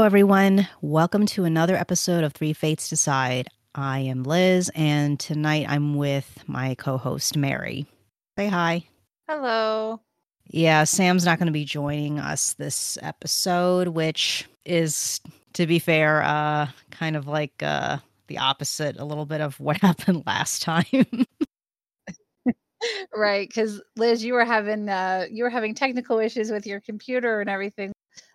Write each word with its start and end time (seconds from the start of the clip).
Hello, 0.00 0.06
everyone. 0.06 0.66
Welcome 0.80 1.26
to 1.26 1.44
another 1.44 1.76
episode 1.76 2.24
of 2.24 2.32
Three 2.32 2.54
Fates 2.54 2.88
Decide. 2.88 3.48
I 3.74 3.98
am 3.98 4.22
Liz, 4.22 4.70
and 4.74 5.20
tonight 5.20 5.66
I'm 5.68 5.94
with 5.94 6.42
my 6.46 6.74
co 6.76 6.96
host, 6.96 7.36
Mary. 7.36 7.84
Say 8.38 8.48
hi. 8.48 8.84
Hello. 9.28 10.00
Yeah, 10.46 10.84
Sam's 10.84 11.26
not 11.26 11.38
going 11.38 11.48
to 11.48 11.52
be 11.52 11.66
joining 11.66 12.18
us 12.18 12.54
this 12.54 12.96
episode, 13.02 13.88
which 13.88 14.48
is, 14.64 15.20
to 15.52 15.66
be 15.66 15.78
fair, 15.78 16.22
uh, 16.22 16.68
kind 16.90 17.14
of 17.14 17.26
like 17.26 17.62
uh, 17.62 17.98
the 18.28 18.38
opposite, 18.38 18.98
a 18.98 19.04
little 19.04 19.26
bit 19.26 19.42
of 19.42 19.60
what 19.60 19.76
happened 19.82 20.22
last 20.26 20.62
time. 20.62 20.86
right, 23.14 23.46
because 23.46 23.82
Liz, 23.98 24.24
you 24.24 24.32
were 24.32 24.46
having 24.46 24.88
uh, 24.88 25.26
you 25.30 25.44
were 25.44 25.50
having 25.50 25.74
technical 25.74 26.18
issues 26.18 26.50
with 26.50 26.66
your 26.66 26.80
computer 26.80 27.42
and 27.42 27.50
everything 27.50 27.92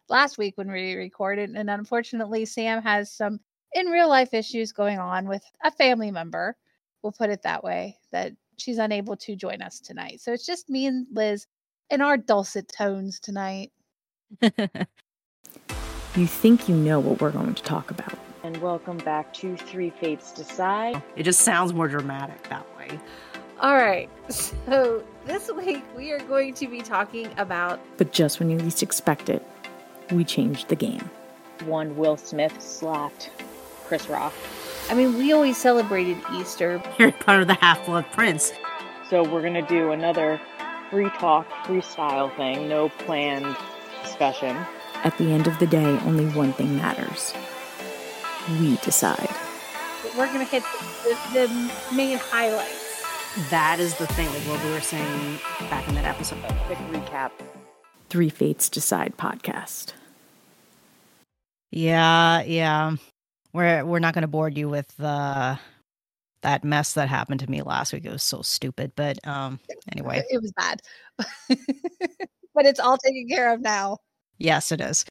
last 0.09 0.37
week 0.37 0.57
when 0.57 0.71
we 0.71 0.95
recorded, 0.95 1.49
and 1.51 1.69
unfortunately, 1.69 2.45
Sam 2.45 2.81
has 2.81 3.11
some 3.11 3.39
in 3.73 3.87
real 3.87 4.07
life 4.07 4.33
issues 4.33 4.71
going 4.71 4.99
on 4.99 5.27
with 5.27 5.43
a 5.63 5.71
family 5.71 6.11
member. 6.11 6.55
We'll 7.01 7.11
put 7.11 7.29
it 7.29 7.43
that 7.43 7.63
way. 7.63 7.97
That 8.11 8.33
she's 8.57 8.77
unable 8.77 9.17
to 9.17 9.35
join 9.35 9.61
us 9.61 9.79
tonight. 9.79 10.21
So 10.21 10.33
it's 10.33 10.45
just 10.45 10.69
me 10.69 10.85
and 10.85 11.07
Liz 11.11 11.45
in 11.89 12.01
our 12.01 12.17
dulcet 12.17 12.71
tones 12.75 13.19
tonight. 13.19 13.71
you 14.41 16.27
think 16.27 16.67
you 16.67 16.75
know 16.75 16.99
what 16.99 17.21
we're 17.21 17.31
going 17.31 17.53
to 17.53 17.63
talk 17.63 17.91
about. 17.91 18.17
And 18.43 18.57
welcome 18.57 18.97
back 18.97 19.33
to 19.35 19.57
Three 19.57 19.89
Fates 19.89 20.31
Decide. 20.31 21.01
It 21.15 21.23
just 21.23 21.41
sounds 21.41 21.73
more 21.73 21.87
dramatic 21.87 22.47
that 22.49 22.65
way. 22.77 22.99
All 23.59 23.75
right. 23.75 24.09
So 24.29 25.03
this 25.25 25.51
week 25.51 25.83
we 25.95 26.11
are 26.11 26.19
going 26.19 26.53
to 26.55 26.67
be 26.67 26.81
talking 26.81 27.29
about. 27.37 27.79
But 27.97 28.11
just 28.11 28.39
when 28.39 28.49
you 28.49 28.57
least 28.57 28.83
expect 28.83 29.29
it, 29.29 29.45
we 30.11 30.23
changed 30.23 30.69
the 30.69 30.75
game. 30.75 31.09
One 31.65 31.95
Will 31.97 32.17
Smith 32.17 32.61
slapped 32.61 33.31
Chris 33.85 34.09
Rock. 34.09 34.33
I 34.89 34.93
mean, 34.93 35.17
we 35.17 35.31
always 35.33 35.57
celebrated 35.57 36.17
Easter. 36.33 36.81
You're 36.99 37.11
part 37.11 37.41
of 37.41 37.47
the 37.47 37.55
Half 37.55 37.85
Blood 37.85 38.05
Prince. 38.11 38.51
So 39.09 39.23
we're 39.23 39.41
going 39.41 39.53
to 39.53 39.61
do 39.61 39.91
another 39.91 40.39
free 40.89 41.09
talk, 41.11 41.47
freestyle 41.65 42.35
thing, 42.35 42.67
no 42.67 42.89
planned 42.89 43.55
discussion. 44.03 44.55
At 45.03 45.17
the 45.17 45.31
end 45.31 45.47
of 45.47 45.57
the 45.59 45.67
day, 45.67 45.99
only 46.05 46.25
one 46.29 46.53
thing 46.53 46.75
matters. 46.77 47.33
We 48.59 48.77
decide. 48.77 49.29
We're 50.17 50.27
going 50.27 50.45
to 50.45 50.51
hit 50.51 50.63
the, 51.03 51.47
the, 51.47 51.95
main 51.95 52.17
highlights. 52.17 53.03
That 53.49 53.79
is 53.79 53.97
the 53.97 54.07
thing, 54.07 54.27
like 54.27 54.41
what 54.43 54.63
we 54.63 54.71
were 54.71 54.81
saying 54.81 55.39
back 55.69 55.87
in 55.87 55.95
that 55.95 56.05
episode. 56.05 56.39
A 56.45 56.53
quick 56.65 56.77
recap. 56.89 57.31
Three 58.09 58.29
Fates 58.29 58.69
Decide 58.69 59.17
podcast. 59.17 59.93
Yeah, 61.71 62.41
yeah. 62.43 62.95
We're 63.53 63.85
we're 63.85 63.99
not 63.99 64.13
going 64.13 64.23
to 64.23 64.27
bore 64.27 64.49
you 64.49 64.69
with 64.69 64.99
uh, 64.99 65.55
that 66.41 66.63
mess 66.63 66.93
that 66.93 67.09
happened 67.09 67.39
to 67.41 67.49
me 67.49 67.61
last 67.61 67.93
week. 67.93 68.05
It 68.05 68.11
was 68.11 68.23
so 68.23 68.41
stupid, 68.41 68.91
but 68.95 69.25
um, 69.27 69.59
anyway, 69.91 70.23
it 70.29 70.41
was 70.41 70.51
bad. 70.53 70.81
but 72.53 72.65
it's 72.65 72.79
all 72.79 72.97
taken 72.97 73.27
care 73.29 73.53
of 73.53 73.61
now. 73.61 73.97
Yes, 74.37 74.71
it 74.71 74.81
is. 74.81 75.05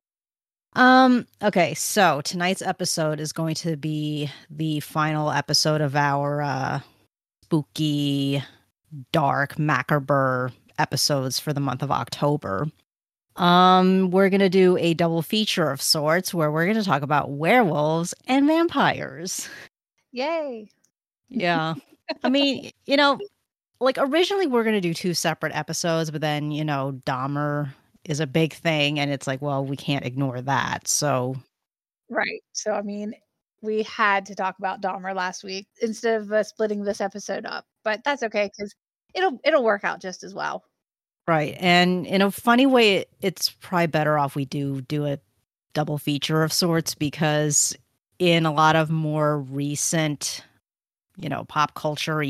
Um, 0.74 1.26
okay, 1.42 1.74
so 1.74 2.20
tonight's 2.22 2.62
episode 2.62 3.20
is 3.20 3.32
going 3.32 3.54
to 3.56 3.76
be 3.76 4.30
the 4.50 4.80
final 4.80 5.30
episode 5.30 5.80
of 5.80 5.94
our 5.96 6.42
uh 6.42 6.80
spooky, 7.44 8.42
dark, 9.12 9.58
macabre 9.58 10.50
episodes 10.78 11.38
for 11.38 11.52
the 11.52 11.60
month 11.60 11.82
of 11.82 11.90
October. 11.90 12.66
Um, 13.36 14.10
we're 14.10 14.28
gonna 14.30 14.48
do 14.48 14.76
a 14.76 14.94
double 14.94 15.22
feature 15.22 15.70
of 15.70 15.82
sorts 15.82 16.32
where 16.32 16.50
we're 16.50 16.66
gonna 16.66 16.84
talk 16.84 17.02
about 17.02 17.30
werewolves 17.30 18.14
and 18.26 18.46
vampires. 18.46 19.48
Yay. 20.12 20.68
Yeah. 21.28 21.74
I 22.22 22.28
mean, 22.28 22.70
you 22.86 22.96
know, 22.96 23.18
like 23.80 23.98
originally 23.98 24.46
we're 24.46 24.64
gonna 24.64 24.80
do 24.80 24.94
two 24.94 25.14
separate 25.14 25.54
episodes, 25.54 26.10
but 26.10 26.20
then, 26.20 26.50
you 26.50 26.64
know, 26.64 27.00
Dahmer 27.06 27.72
is 28.04 28.20
a 28.20 28.26
big 28.26 28.52
thing 28.52 29.00
and 29.00 29.10
it's 29.10 29.26
like, 29.26 29.42
well, 29.42 29.64
we 29.64 29.76
can't 29.76 30.04
ignore 30.04 30.40
that. 30.42 30.86
So 30.86 31.36
Right. 32.10 32.42
So 32.52 32.72
I 32.72 32.82
mean, 32.82 33.14
we 33.62 33.82
had 33.84 34.26
to 34.26 34.34
talk 34.34 34.56
about 34.58 34.82
Dahmer 34.82 35.14
last 35.14 35.42
week 35.42 35.66
instead 35.80 36.20
of 36.20 36.32
uh, 36.32 36.42
splitting 36.44 36.84
this 36.84 37.00
episode 37.00 37.46
up. 37.46 37.64
But 37.82 38.04
that's 38.04 38.22
okay 38.22 38.50
because 38.56 38.74
it'll 39.14 39.40
it'll 39.44 39.64
work 39.64 39.84
out 39.84 40.00
just 40.00 40.22
as 40.22 40.34
well. 40.34 40.62
Right. 41.26 41.56
And 41.58 42.06
in 42.06 42.20
a 42.20 42.30
funny 42.30 42.66
way, 42.66 43.06
it's 43.20 43.50
probably 43.50 43.86
better 43.86 44.18
off 44.18 44.36
we 44.36 44.44
do 44.44 44.82
do 44.82 45.06
a 45.06 45.18
double 45.72 45.98
feature 45.98 46.42
of 46.42 46.52
sorts 46.52 46.94
because 46.94 47.74
in 48.18 48.46
a 48.46 48.52
lot 48.52 48.76
of 48.76 48.90
more 48.90 49.40
recent, 49.40 50.42
you 51.16 51.28
know, 51.28 51.44
pop 51.44 51.74
culture 51.74 52.22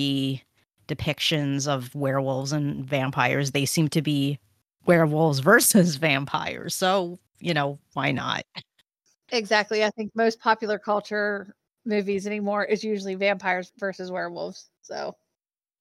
depictions 0.89 1.67
of 1.67 1.95
werewolves 1.95 2.53
and 2.53 2.85
vampires, 2.85 3.51
they 3.51 3.65
seem 3.65 3.89
to 3.89 4.03
be 4.03 4.39
werewolves 4.87 5.41
versus 5.41 5.97
vampires. 5.97 6.75
So, 6.75 7.19
you 7.41 7.55
know, 7.55 7.79
why 7.95 8.13
not? 8.13 8.45
Exactly. 9.31 9.85
I 9.85 9.91
think 9.91 10.13
most 10.15 10.41
popular 10.41 10.79
culture 10.79 11.55
movies 11.85 12.27
anymore 12.27 12.65
is 12.65 12.85
usually 12.85 13.15
vampires 13.15 13.73
versus 13.79 14.11
werewolves. 14.11 14.71
So, 14.83 15.17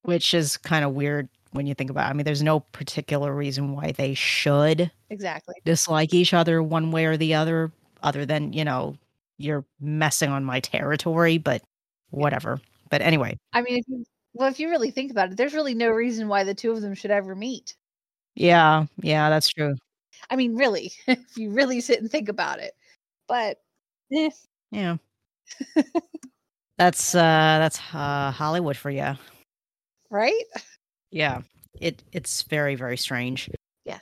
which 0.03 0.33
is 0.33 0.57
kind 0.57 0.83
of 0.83 0.93
weird 0.93 1.29
when 1.53 1.67
you 1.67 1.73
think 1.73 1.89
about 1.89 2.07
it. 2.07 2.09
I 2.09 2.13
mean, 2.13 2.25
there's 2.25 2.43
no 2.43 2.59
particular 2.59 3.33
reason 3.33 3.73
why 3.73 3.91
they 3.91 4.13
should 4.13 4.91
exactly 5.09 5.55
dislike 5.65 6.13
each 6.13 6.33
other 6.33 6.61
one 6.61 6.91
way 6.91 7.05
or 7.05 7.15
the 7.15 7.35
other, 7.35 7.71
other 8.01 8.25
than, 8.25 8.53
you 8.53 8.65
know, 8.65 8.97
you're 9.37 9.65
messing 9.79 10.29
on 10.29 10.43
my 10.43 10.59
territory, 10.59 11.37
but 11.37 11.61
whatever. 12.09 12.59
But 12.89 13.01
anyway. 13.01 13.37
I 13.53 13.61
mean, 13.61 13.77
if 13.77 13.85
you, 13.87 14.03
well, 14.33 14.49
if 14.49 14.59
you 14.59 14.69
really 14.69 14.91
think 14.91 15.11
about 15.11 15.31
it, 15.31 15.37
there's 15.37 15.53
really 15.53 15.73
no 15.73 15.89
reason 15.89 16.27
why 16.27 16.43
the 16.43 16.53
two 16.53 16.71
of 16.71 16.81
them 16.81 16.95
should 16.95 17.11
ever 17.11 17.35
meet. 17.35 17.75
Yeah, 18.35 18.85
yeah, 19.01 19.29
that's 19.29 19.49
true. 19.49 19.75
I 20.29 20.35
mean, 20.35 20.55
really, 20.55 20.91
if 21.07 21.37
you 21.37 21.51
really 21.51 21.81
sit 21.81 22.01
and 22.01 22.09
think 22.09 22.29
about 22.29 22.59
it. 22.59 22.73
But 23.27 23.57
eh. 24.11 24.29
yeah. 24.71 24.97
that's 26.77 27.13
uh 27.13 27.19
that's 27.59 27.79
uh 27.93 28.31
Hollywood 28.31 28.77
for 28.77 28.89
you. 28.89 29.13
Right? 30.09 30.43
Yeah. 31.13 31.41
It 31.79 32.03
it's 32.11 32.43
very 32.43 32.75
very 32.75 32.97
strange. 32.97 33.49
Yes. 33.85 34.01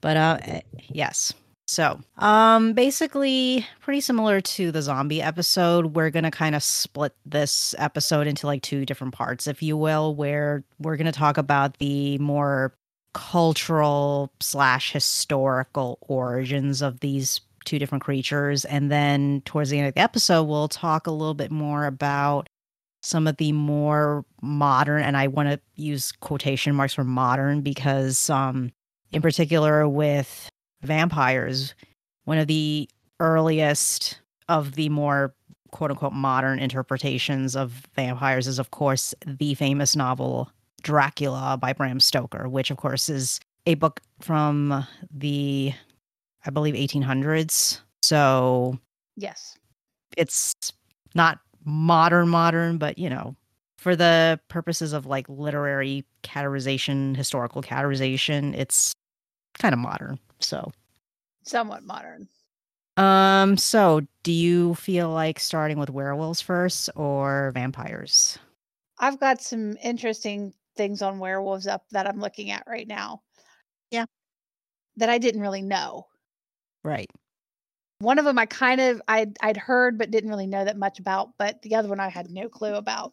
But 0.00 0.16
uh 0.16 0.38
eh, 0.42 0.60
yes. 0.88 1.34
So, 1.68 2.00
um 2.18 2.72
basically 2.74 3.66
pretty 3.80 4.00
similar 4.00 4.40
to 4.40 4.70
the 4.70 4.80
zombie 4.82 5.20
episode, 5.20 5.96
we're 5.96 6.10
going 6.10 6.24
to 6.24 6.30
kind 6.30 6.54
of 6.54 6.62
split 6.62 7.12
this 7.26 7.74
episode 7.78 8.28
into 8.28 8.46
like 8.46 8.62
two 8.62 8.86
different 8.86 9.14
parts 9.14 9.48
if 9.48 9.62
you 9.62 9.76
will, 9.76 10.14
where 10.14 10.62
we're 10.78 10.96
going 10.96 11.06
to 11.06 11.12
talk 11.12 11.36
about 11.38 11.78
the 11.78 12.18
more 12.18 12.72
cultural 13.14 14.30
slash 14.40 14.92
historical 14.92 15.98
origins 16.02 16.82
of 16.82 17.00
these 17.00 17.40
two 17.64 17.78
different 17.80 18.04
creatures 18.04 18.64
and 18.66 18.92
then 18.92 19.42
towards 19.44 19.70
the 19.70 19.78
end 19.78 19.88
of 19.88 19.94
the 19.94 20.00
episode 20.00 20.44
we'll 20.44 20.68
talk 20.68 21.06
a 21.08 21.10
little 21.10 21.34
bit 21.34 21.50
more 21.50 21.86
about 21.86 22.48
some 23.06 23.28
of 23.28 23.36
the 23.36 23.52
more 23.52 24.24
modern, 24.42 25.00
and 25.02 25.16
I 25.16 25.28
want 25.28 25.48
to 25.48 25.60
use 25.76 26.10
quotation 26.10 26.74
marks 26.74 26.94
for 26.94 27.04
modern 27.04 27.60
because, 27.60 28.28
um, 28.28 28.72
in 29.12 29.22
particular, 29.22 29.88
with 29.88 30.48
vampires, 30.82 31.74
one 32.24 32.38
of 32.38 32.48
the 32.48 32.88
earliest 33.20 34.20
of 34.48 34.72
the 34.72 34.88
more 34.88 35.34
quote 35.70 35.92
unquote 35.92 36.14
modern 36.14 36.58
interpretations 36.58 37.54
of 37.54 37.86
vampires 37.94 38.48
is, 38.48 38.58
of 38.58 38.72
course, 38.72 39.14
the 39.24 39.54
famous 39.54 39.94
novel 39.94 40.50
Dracula 40.82 41.56
by 41.60 41.72
Bram 41.72 42.00
Stoker, 42.00 42.48
which, 42.48 42.72
of 42.72 42.76
course, 42.76 43.08
is 43.08 43.38
a 43.66 43.74
book 43.74 44.00
from 44.20 44.84
the, 45.12 45.72
I 46.44 46.50
believe, 46.50 46.74
1800s. 46.74 47.80
So, 48.02 48.80
yes, 49.16 49.56
it's 50.16 50.54
not 51.14 51.38
modern 51.66 52.28
modern 52.28 52.78
but 52.78 52.96
you 52.96 53.10
know 53.10 53.34
for 53.76 53.94
the 53.94 54.40
purposes 54.48 54.92
of 54.92 55.04
like 55.04 55.28
literary 55.28 56.04
categorization 56.22 57.14
historical 57.16 57.60
categorization 57.62 58.54
it's 58.54 58.92
kind 59.58 59.72
of 59.72 59.78
modern 59.78 60.18
so. 60.38 60.70
Somewhat 61.44 61.82
modern. 61.84 62.28
Um 62.96 63.56
so 63.56 64.02
do 64.22 64.32
you 64.32 64.74
feel 64.74 65.10
like 65.10 65.38
starting 65.40 65.78
with 65.78 65.90
werewolves 65.90 66.40
first 66.40 66.90
or 66.96 67.52
vampires? 67.54 68.38
I've 68.98 69.20
got 69.20 69.40
some 69.42 69.76
interesting 69.82 70.52
things 70.76 71.02
on 71.02 71.18
werewolves 71.18 71.66
up 71.66 71.84
that 71.90 72.06
i'm 72.06 72.20
looking 72.20 72.50
at 72.50 72.64
right 72.66 72.86
now. 72.86 73.22
Yeah. 73.90 74.04
That 74.96 75.08
i 75.10 75.18
didn't 75.18 75.40
really 75.40 75.62
know. 75.62 76.06
Right 76.84 77.10
one 77.98 78.18
of 78.18 78.24
them 78.24 78.38
I 78.38 78.46
kind 78.46 78.80
of 78.80 79.00
I'd 79.08 79.36
I'd 79.42 79.56
heard 79.56 79.98
but 79.98 80.10
didn't 80.10 80.30
really 80.30 80.46
know 80.46 80.64
that 80.64 80.76
much 80.76 80.98
about, 80.98 81.30
but 81.38 81.62
the 81.62 81.74
other 81.74 81.88
one 81.88 82.00
I 82.00 82.08
had 82.08 82.30
no 82.30 82.48
clue 82.48 82.74
about. 82.74 83.12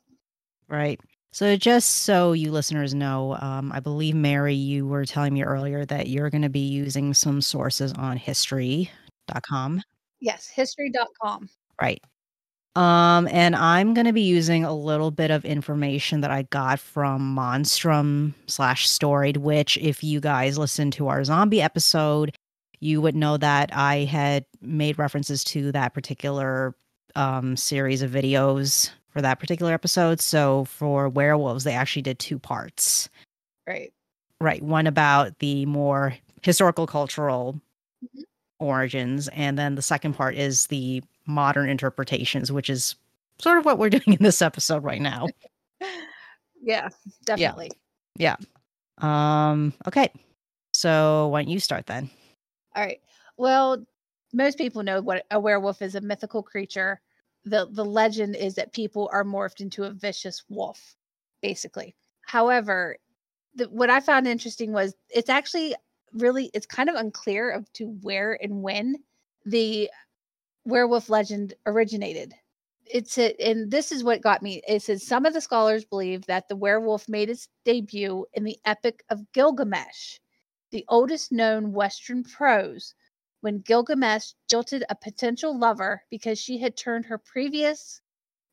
Right. 0.67 0.99
So 1.31 1.55
just 1.55 2.03
so 2.03 2.33
you 2.33 2.51
listeners 2.51 2.93
know, 2.93 3.35
um, 3.41 3.71
I 3.71 3.79
believe 3.79 4.13
Mary, 4.13 4.53
you 4.53 4.85
were 4.85 5.03
telling 5.03 5.33
me 5.33 5.43
earlier 5.43 5.83
that 5.85 6.07
you're 6.07 6.29
going 6.29 6.43
to 6.43 6.49
be 6.49 6.59
using 6.59 7.13
some 7.13 7.41
sources 7.41 7.91
on 7.93 8.17
history.com. 8.17 9.81
Yes, 10.19 10.47
history.com. 10.47 11.49
Right. 11.81 11.99
Um, 12.75 13.27
and 13.31 13.55
I'm 13.55 13.93
going 13.93 14.05
to 14.05 14.13
be 14.13 14.21
using 14.21 14.63
a 14.63 14.73
little 14.73 15.11
bit 15.11 15.31
of 15.31 15.45
information 15.45 16.21
that 16.21 16.31
I 16.31 16.43
got 16.43 16.79
from 16.79 17.35
Monstrum 17.35 18.33
slash 18.47 18.87
Storied, 18.89 19.37
which, 19.37 19.77
if 19.77 20.03
you 20.03 20.19
guys 20.19 20.57
listen 20.57 20.89
to 20.91 21.07
our 21.07 21.23
zombie 21.23 21.61
episode, 21.61 22.35
you 22.83 23.01
would 23.01 23.15
know 23.15 23.37
that 23.37 23.69
I 23.73 23.99
had 24.05 24.45
made 24.61 24.99
references 24.99 25.43
to 25.45 25.71
that 25.71 25.93
particular 25.93 26.75
um, 27.15 27.55
series 27.55 28.01
of 28.01 28.11
videos 28.11 28.91
for 29.09 29.21
that 29.21 29.39
particular 29.39 29.71
episode. 29.73 30.19
So 30.19 30.65
for 30.65 31.07
werewolves, 31.09 31.63
they 31.63 31.73
actually 31.73 32.01
did 32.01 32.19
two 32.19 32.37
parts. 32.39 33.07
Right. 33.67 33.93
Right. 34.41 34.61
One 34.61 34.87
about 34.87 35.39
the 35.39 35.65
more 35.65 36.15
historical 36.41 36.85
cultural 36.87 37.59
Mhm. 38.03 38.23
origins. 38.59 39.29
And 39.29 39.57
then 39.57 39.75
the 39.75 39.81
second 39.81 40.13
part 40.15 40.35
is 40.35 40.67
the 40.67 41.01
modern 41.25 41.69
interpretations, 41.69 42.51
which 42.51 42.69
is 42.69 42.95
sort 43.39 43.57
of 43.57 43.65
what 43.65 43.77
we're 43.77 43.89
doing 43.97 44.17
in 44.17 44.23
this 44.23 44.41
episode 44.41 44.83
right 44.83 45.01
now. 45.01 45.27
Yeah, 46.65 46.87
definitely. 47.25 47.71
Yeah. 48.17 48.37
Um, 48.99 49.73
okay. 49.85 50.09
So 50.71 51.27
why 51.27 51.41
don't 51.43 51.51
you 51.51 51.59
start 51.59 51.87
then? 51.87 52.09
All 52.75 52.83
right. 52.83 53.01
Well, 53.37 53.85
most 54.33 54.57
people 54.57 54.83
know 54.83 55.01
what 55.01 55.25
a 55.31 55.39
werewolf 55.39 55.81
is 55.81 55.95
a 55.95 56.01
mythical 56.01 56.43
creature. 56.43 57.01
The 57.45 57.67
the 57.71 57.85
legend 57.85 58.35
is 58.35 58.55
that 58.55 58.73
people 58.73 59.09
are 59.11 59.23
morphed 59.23 59.61
into 59.61 59.83
a 59.83 59.91
vicious 59.91 60.43
wolf, 60.49 60.95
basically. 61.41 61.95
However, 62.21 62.97
the, 63.55 63.65
what 63.69 63.89
I 63.89 63.99
found 63.99 64.27
interesting 64.27 64.71
was 64.73 64.95
it's 65.09 65.29
actually 65.29 65.75
really 66.13 66.49
it's 66.53 66.65
kind 66.65 66.89
of 66.89 66.95
unclear 66.95 67.51
of 67.51 67.71
to 67.73 67.87
where 68.01 68.37
and 68.41 68.63
when 68.63 68.95
the 69.45 69.89
werewolf 70.65 71.09
legend 71.09 71.53
originated. 71.65 72.33
It's 72.85 73.17
a, 73.17 73.35
and 73.41 73.71
this 73.71 73.91
is 73.91 74.03
what 74.03 74.21
got 74.21 74.41
me. 74.43 74.61
It 74.67 74.81
says 74.81 75.05
some 75.07 75.25
of 75.25 75.33
the 75.33 75.41
scholars 75.41 75.85
believe 75.85 76.25
that 76.25 76.47
the 76.49 76.55
werewolf 76.55 77.07
made 77.07 77.29
its 77.29 77.49
debut 77.65 78.25
in 78.33 78.43
the 78.43 78.57
Epic 78.65 79.03
of 79.09 79.31
Gilgamesh, 79.33 80.19
the 80.73 80.83
oldest 80.89 81.31
known 81.31 81.71
Western 81.71 82.23
prose, 82.23 82.95
when 83.41 83.59
Gilgamesh 83.59 84.31
jilted 84.49 84.83
a 84.89 84.95
potential 84.95 85.57
lover 85.57 86.01
because 86.09 86.39
she 86.39 86.57
had 86.57 86.75
turned 86.75 87.05
her 87.05 87.17
previous 87.17 88.01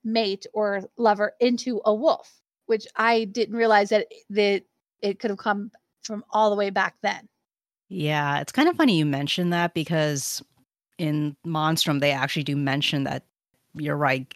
mate 0.04 0.46
or 0.52 0.82
lover 0.98 1.32
into 1.40 1.80
a 1.86 1.94
wolf, 1.94 2.40
which 2.66 2.86
I 2.94 3.24
didn't 3.24 3.56
realize 3.56 3.88
that 3.88 4.06
that 4.28 4.62
it 5.02 5.18
could 5.18 5.30
have 5.30 5.38
come 5.38 5.72
from 6.02 6.22
all 6.30 6.50
the 6.50 6.56
way 6.56 6.70
back 6.70 6.96
then. 7.02 7.28
Yeah, 7.88 8.40
it's 8.40 8.52
kind 8.52 8.68
of 8.68 8.76
funny 8.76 8.98
you 8.98 9.06
mentioned 9.06 9.52
that 9.52 9.74
because 9.74 10.42
in 10.98 11.36
Monstrum 11.44 12.00
they 12.00 12.12
actually 12.12 12.44
do 12.44 12.56
mention 12.56 13.04
that 13.04 13.24
you're 13.74 13.96
right 13.96 14.32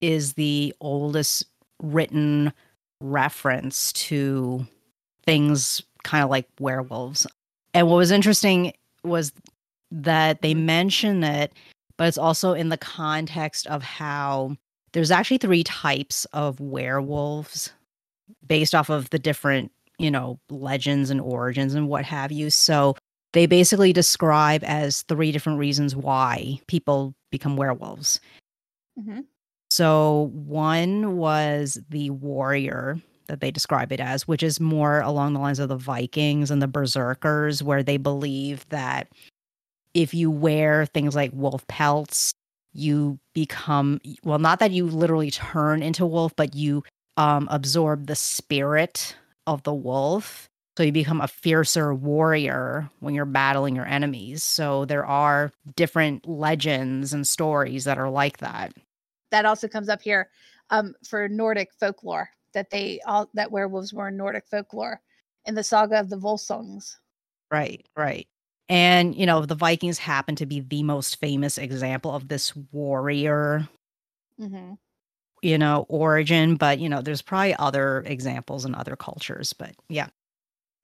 is 0.00 0.32
the 0.32 0.74
oldest 0.80 1.44
written 1.82 2.52
reference 3.00 3.92
to 3.92 4.66
things 5.24 5.82
kind 6.04 6.24
of 6.24 6.30
like 6.30 6.46
werewolves. 6.60 7.26
And 7.74 7.88
what 7.88 7.96
was 7.96 8.10
interesting 8.10 8.72
was 9.04 9.32
that 9.90 10.42
they 10.42 10.54
mention 10.54 11.24
it, 11.24 11.52
but 11.96 12.08
it's 12.08 12.18
also 12.18 12.52
in 12.52 12.68
the 12.68 12.76
context 12.76 13.66
of 13.66 13.82
how 13.82 14.56
there's 14.92 15.10
actually 15.10 15.38
three 15.38 15.64
types 15.64 16.24
of 16.32 16.60
werewolves 16.60 17.72
based 18.46 18.74
off 18.74 18.90
of 18.90 19.10
the 19.10 19.18
different, 19.18 19.70
you 19.98 20.10
know, 20.10 20.38
legends 20.50 21.10
and 21.10 21.20
origins 21.20 21.74
and 21.74 21.88
what 21.88 22.04
have 22.04 22.32
you. 22.32 22.50
So 22.50 22.96
they 23.32 23.46
basically 23.46 23.92
describe 23.92 24.62
as 24.64 25.02
three 25.02 25.32
different 25.32 25.58
reasons 25.58 25.96
why 25.96 26.60
people 26.66 27.14
become 27.30 27.56
werewolves. 27.56 28.20
Mhm. 28.98 29.24
So 29.70 30.30
one 30.34 31.16
was 31.16 31.80
the 31.88 32.10
warrior 32.10 33.00
that 33.26 33.40
they 33.40 33.50
describe 33.50 33.92
it 33.92 34.00
as, 34.00 34.26
which 34.26 34.42
is 34.42 34.60
more 34.60 35.00
along 35.00 35.32
the 35.32 35.40
lines 35.40 35.58
of 35.58 35.68
the 35.68 35.76
Vikings 35.76 36.50
and 36.50 36.60
the 36.60 36.68
berserkers, 36.68 37.62
where 37.62 37.82
they 37.82 37.96
believe 37.96 38.68
that 38.68 39.08
if 39.94 40.14
you 40.14 40.30
wear 40.30 40.86
things 40.86 41.14
like 41.14 41.30
wolf 41.34 41.66
pelts, 41.66 42.32
you 42.72 43.18
become 43.34 44.00
well, 44.24 44.38
not 44.38 44.58
that 44.60 44.70
you 44.70 44.86
literally 44.86 45.30
turn 45.30 45.82
into 45.82 46.06
wolf, 46.06 46.34
but 46.36 46.54
you 46.54 46.82
um, 47.16 47.48
absorb 47.50 48.06
the 48.06 48.16
spirit 48.16 49.14
of 49.46 49.62
the 49.64 49.74
wolf. 49.74 50.48
So 50.76 50.82
you 50.82 50.92
become 50.92 51.20
a 51.20 51.28
fiercer 51.28 51.92
warrior 51.92 52.88
when 53.00 53.14
you're 53.14 53.26
battling 53.26 53.76
your 53.76 53.86
enemies. 53.86 54.42
So 54.42 54.86
there 54.86 55.04
are 55.04 55.52
different 55.76 56.26
legends 56.26 57.12
and 57.12 57.28
stories 57.28 57.84
that 57.84 57.98
are 57.98 58.08
like 58.08 58.38
that. 58.38 58.72
That 59.30 59.44
also 59.44 59.68
comes 59.68 59.90
up 59.90 60.00
here 60.00 60.30
um, 60.70 60.94
for 61.06 61.28
Nordic 61.28 61.68
folklore 61.78 62.30
that 62.54 62.70
they 62.70 63.00
all 63.06 63.28
that 63.34 63.50
werewolves 63.50 63.92
were 63.92 64.08
in 64.08 64.16
Nordic 64.16 64.46
folklore 64.50 65.00
in 65.46 65.54
the 65.54 65.62
saga 65.64 65.98
of 65.98 66.08
the 66.10 66.16
Volsungs. 66.16 66.96
Right, 67.50 67.86
right. 67.96 68.26
And, 68.68 69.14
you 69.14 69.26
know, 69.26 69.44
the 69.44 69.54
Vikings 69.54 69.98
happen 69.98 70.36
to 70.36 70.46
be 70.46 70.60
the 70.60 70.82
most 70.82 71.20
famous 71.20 71.58
example 71.58 72.14
of 72.14 72.28
this 72.28 72.54
warrior, 72.72 73.68
Mm-hmm. 74.40 74.74
you 75.42 75.58
know, 75.58 75.84
origin. 75.88 76.56
But, 76.56 76.78
you 76.78 76.88
know, 76.88 77.02
there's 77.02 77.22
probably 77.22 77.54
other 77.56 78.02
examples 78.06 78.64
in 78.64 78.74
other 78.74 78.96
cultures. 78.96 79.52
But 79.52 79.72
yeah. 79.88 80.08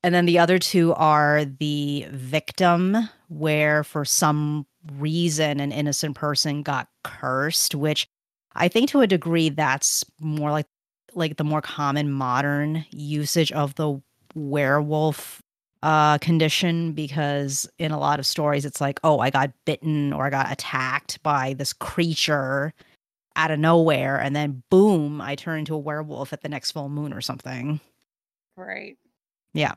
And 0.04 0.14
then 0.14 0.26
the 0.26 0.38
other 0.38 0.58
two 0.58 0.92
are 0.94 1.44
the 1.44 2.06
victim, 2.10 3.08
where 3.28 3.82
for 3.82 4.04
some 4.04 4.66
reason 4.96 5.58
an 5.58 5.72
innocent 5.72 6.14
person 6.14 6.62
got 6.62 6.88
cursed, 7.04 7.74
which 7.74 8.06
I 8.54 8.68
think 8.68 8.90
to 8.90 9.00
a 9.00 9.06
degree 9.06 9.48
that's 9.48 10.04
more 10.20 10.50
like 10.50 10.66
like 11.18 11.36
the 11.36 11.44
more 11.44 11.60
common 11.60 12.10
modern 12.10 12.84
usage 12.90 13.52
of 13.52 13.74
the 13.74 14.00
werewolf 14.34 15.42
uh 15.82 16.18
condition 16.18 16.92
because 16.92 17.68
in 17.78 17.92
a 17.92 17.98
lot 17.98 18.18
of 18.18 18.26
stories 18.26 18.64
it's 18.64 18.80
like 18.80 18.98
oh 19.04 19.20
i 19.20 19.30
got 19.30 19.50
bitten 19.64 20.12
or 20.12 20.26
i 20.26 20.30
got 20.30 20.50
attacked 20.50 21.22
by 21.22 21.54
this 21.54 21.72
creature 21.72 22.72
out 23.36 23.50
of 23.52 23.60
nowhere 23.60 24.16
and 24.20 24.34
then 24.34 24.60
boom 24.70 25.20
i 25.20 25.36
turn 25.36 25.60
into 25.60 25.74
a 25.74 25.78
werewolf 25.78 26.32
at 26.32 26.40
the 26.42 26.48
next 26.48 26.72
full 26.72 26.88
moon 26.88 27.12
or 27.12 27.20
something 27.20 27.80
Right. 28.56 28.96
yeah 29.54 29.74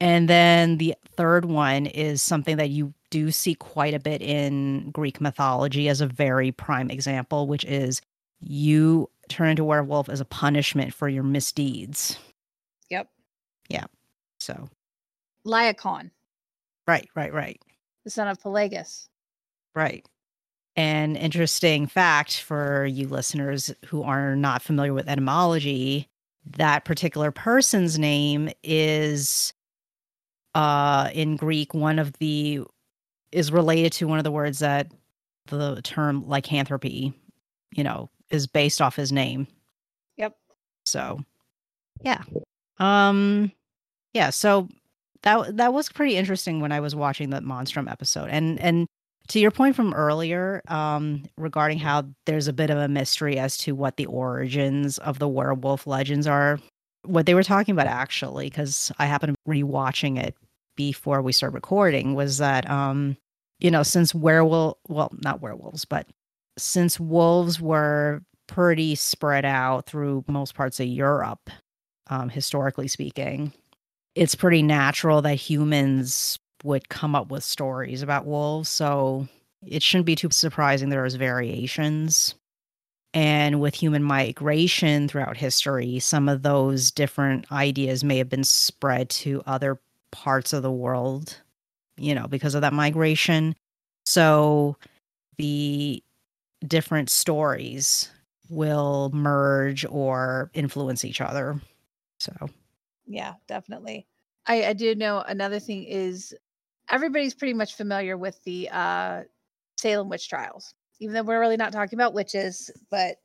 and 0.00 0.28
then 0.28 0.78
the 0.78 0.96
third 1.16 1.44
one 1.44 1.86
is 1.86 2.20
something 2.22 2.56
that 2.56 2.70
you 2.70 2.92
do 3.10 3.30
see 3.30 3.54
quite 3.54 3.94
a 3.94 4.00
bit 4.00 4.20
in 4.22 4.90
greek 4.90 5.20
mythology 5.20 5.88
as 5.88 6.00
a 6.00 6.08
very 6.08 6.50
prime 6.50 6.90
example 6.90 7.46
which 7.46 7.64
is 7.66 8.02
you 8.40 9.08
turn 9.28 9.48
into 9.50 9.62
a 9.62 9.66
werewolf 9.66 10.08
as 10.08 10.20
a 10.20 10.24
punishment 10.24 10.92
for 10.94 11.08
your 11.08 11.22
misdeeds 11.22 12.18
Yep. 12.90 13.08
Yeah. 13.68 13.84
So 14.38 14.68
Lycaon, 15.44 16.10
right 16.86 17.08
right 17.14 17.32
right 17.32 17.60
the 18.04 18.10
son 18.10 18.28
of 18.28 18.40
Pelasgus. 18.40 19.08
Right. 19.74 20.06
An 20.76 21.16
interesting 21.16 21.86
fact 21.86 22.40
for 22.42 22.84
you 22.86 23.08
listeners 23.08 23.72
who 23.86 24.02
are 24.02 24.36
not 24.36 24.62
familiar 24.62 24.92
with 24.92 25.08
etymology, 25.08 26.08
that 26.56 26.84
particular 26.84 27.30
person's 27.30 27.98
name 27.98 28.50
is 28.62 29.52
uh 30.54 31.10
in 31.12 31.36
Greek 31.36 31.74
one 31.74 31.98
of 31.98 32.12
the 32.18 32.60
is 33.32 33.50
related 33.50 33.92
to 33.92 34.06
one 34.06 34.18
of 34.18 34.24
the 34.24 34.30
words 34.30 34.60
that 34.60 34.92
the 35.48 35.80
term 35.82 36.26
lycanthropy, 36.26 37.12
you 37.72 37.84
know, 37.84 38.10
is 38.30 38.46
based 38.46 38.80
off 38.82 38.96
his 38.96 39.12
name. 39.12 39.46
Yep. 40.16 40.36
So, 40.84 41.20
yeah. 42.02 42.22
Um 42.78 43.52
yeah, 44.12 44.30
so 44.30 44.68
that 45.22 45.56
that 45.56 45.72
was 45.72 45.88
pretty 45.90 46.16
interesting 46.16 46.60
when 46.60 46.72
I 46.72 46.80
was 46.80 46.94
watching 46.94 47.30
the 47.30 47.40
Monstrum 47.40 47.90
episode. 47.90 48.28
And 48.30 48.58
and 48.60 48.86
to 49.28 49.40
your 49.40 49.50
point 49.50 49.74
from 49.74 49.92
earlier, 49.92 50.62
um, 50.68 51.24
regarding 51.36 51.78
how 51.78 52.04
there's 52.26 52.48
a 52.48 52.52
bit 52.52 52.70
of 52.70 52.78
a 52.78 52.88
mystery 52.88 53.38
as 53.38 53.56
to 53.58 53.74
what 53.74 53.96
the 53.96 54.06
origins 54.06 54.98
of 54.98 55.18
the 55.18 55.28
werewolf 55.28 55.86
legends 55.86 56.26
are, 56.28 56.60
what 57.04 57.26
they 57.26 57.34
were 57.34 57.42
talking 57.42 57.72
about 57.72 57.88
actually, 57.88 58.48
because 58.48 58.92
I 58.98 59.06
happened 59.06 59.34
to 59.34 59.50
be 59.50 59.62
rewatching 59.62 60.18
it 60.22 60.36
before 60.76 61.22
we 61.22 61.32
start 61.32 61.54
recording, 61.54 62.14
was 62.14 62.38
that 62.38 62.68
um, 62.70 63.16
you 63.58 63.70
know, 63.70 63.82
since 63.82 64.14
werewolf 64.14 64.76
well, 64.88 65.10
not 65.22 65.40
werewolves, 65.40 65.84
but 65.84 66.06
since 66.58 66.98
wolves 67.00 67.60
were 67.60 68.22
pretty 68.46 68.94
spread 68.94 69.44
out 69.44 69.86
through 69.86 70.24
most 70.28 70.54
parts 70.54 70.80
of 70.80 70.86
Europe, 70.86 71.50
um, 72.08 72.28
historically 72.28 72.88
speaking, 72.88 73.52
it's 74.14 74.34
pretty 74.34 74.62
natural 74.62 75.20
that 75.22 75.34
humans 75.34 76.38
would 76.64 76.88
come 76.88 77.14
up 77.14 77.30
with 77.30 77.44
stories 77.44 78.02
about 78.02 78.26
wolves. 78.26 78.68
So 78.68 79.28
it 79.66 79.82
shouldn't 79.82 80.06
be 80.06 80.16
too 80.16 80.30
surprising 80.30 80.88
there 80.88 81.06
variations. 81.08 82.34
And 83.14 83.60
with 83.60 83.74
human 83.74 84.02
migration 84.02 85.08
throughout 85.08 85.36
history, 85.36 85.98
some 85.98 86.28
of 86.28 86.42
those 86.42 86.90
different 86.90 87.50
ideas 87.50 88.04
may 88.04 88.18
have 88.18 88.28
been 88.28 88.44
spread 88.44 89.08
to 89.10 89.42
other 89.46 89.78
parts 90.10 90.52
of 90.52 90.62
the 90.62 90.70
world, 90.70 91.40
you 91.96 92.14
know, 92.14 92.26
because 92.26 92.54
of 92.54 92.60
that 92.60 92.72
migration. 92.72 93.54
So 94.04 94.76
the 95.38 96.02
different 96.66 97.10
stories 97.10 98.10
will 98.48 99.10
merge 99.12 99.84
or 99.86 100.50
influence 100.54 101.04
each 101.04 101.20
other. 101.20 101.60
So, 102.18 102.32
Yeah, 103.06 103.34
definitely. 103.46 104.06
I, 104.46 104.66
I 104.66 104.72
do 104.72 104.94
know 104.94 105.20
another 105.20 105.58
thing 105.58 105.84
is 105.84 106.34
everybody's 106.88 107.34
pretty 107.34 107.54
much 107.54 107.74
familiar 107.74 108.16
with 108.16 108.42
the 108.44 108.68
uh, 108.70 109.22
Salem 109.76 110.08
witch 110.08 110.28
trials, 110.28 110.74
even 111.00 111.14
though 111.14 111.22
we're 111.22 111.40
really 111.40 111.56
not 111.56 111.72
talking 111.72 111.98
about 111.98 112.14
witches. 112.14 112.70
But 112.90 113.16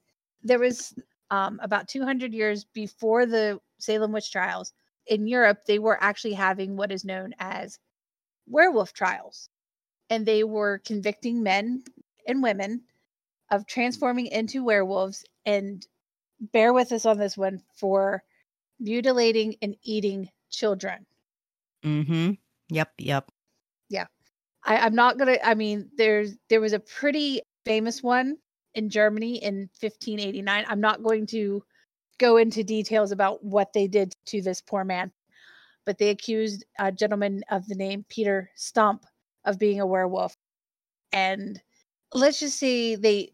there 0.42 0.60
was 0.60 0.94
um, 1.30 1.60
about 1.62 1.88
200 1.88 2.34
years 2.34 2.66
before 2.66 3.26
the 3.26 3.60
Salem 3.80 4.12
witch 4.12 4.32
trials 4.32 4.74
in 5.08 5.28
Europe, 5.28 5.66
they 5.66 5.80
were 5.80 6.02
actually 6.02 6.34
having 6.34 6.78
what 6.78 6.92
is 6.92 7.06
known 7.06 7.34
as 7.40 7.80
werewolf 8.48 8.94
trials. 8.94 9.50
And 10.10 10.26
they 10.26 10.44
were 10.44 10.80
convicting 10.80 11.42
men 11.42 11.84
and 12.28 12.44
women 12.44 12.84
of 13.52 13.68
transforming 13.68 14.28
into 14.28 14.64
werewolves. 14.64 15.24
And 15.46 15.86
bear 16.40 16.74
with 16.74 16.92
us 16.92 17.06
on 17.06 17.20
this 17.20 17.38
one 17.38 17.62
for 17.76 18.24
mutilating 18.80 19.56
and 19.62 19.76
eating 19.84 20.30
children. 20.50 21.06
mm-hmm. 21.84 22.32
Yep, 22.70 22.92
yep. 22.98 23.32
I, 24.64 24.78
I'm 24.78 24.96
not 24.96 25.18
gonna. 25.18 25.38
I 25.44 25.54
mean, 25.56 25.90
there's 25.98 26.36
there 26.50 26.62
was 26.62 26.74
a 26.74 26.80
pretty 26.80 27.42
famous 27.66 28.04
one 28.04 28.38
in 28.76 28.90
Germany 28.90 29.38
in 29.44 29.70
1589. 29.80 30.66
I'm 30.68 30.82
not 30.82 31.04
going 31.04 31.26
to 31.28 31.64
go 32.20 32.38
into 32.38 32.64
details 32.64 33.12
about 33.12 33.44
what 33.44 33.74
they 33.74 33.88
did 33.88 34.16
to 34.28 34.42
this 34.42 34.62
poor 34.62 34.84
man, 34.84 35.12
but 35.86 35.98
they 35.98 36.10
accused 36.10 36.64
a 36.80 36.92
gentleman 36.92 37.44
of 37.50 37.68
the 37.68 37.76
name 37.76 38.06
Peter 38.10 38.50
Stump 38.56 39.06
of 39.46 39.58
being 39.58 39.80
a 39.80 39.86
werewolf, 39.86 40.36
and 41.12 41.62
let's 42.14 42.40
just 42.40 42.60
say 42.60 42.96
they. 42.96 43.34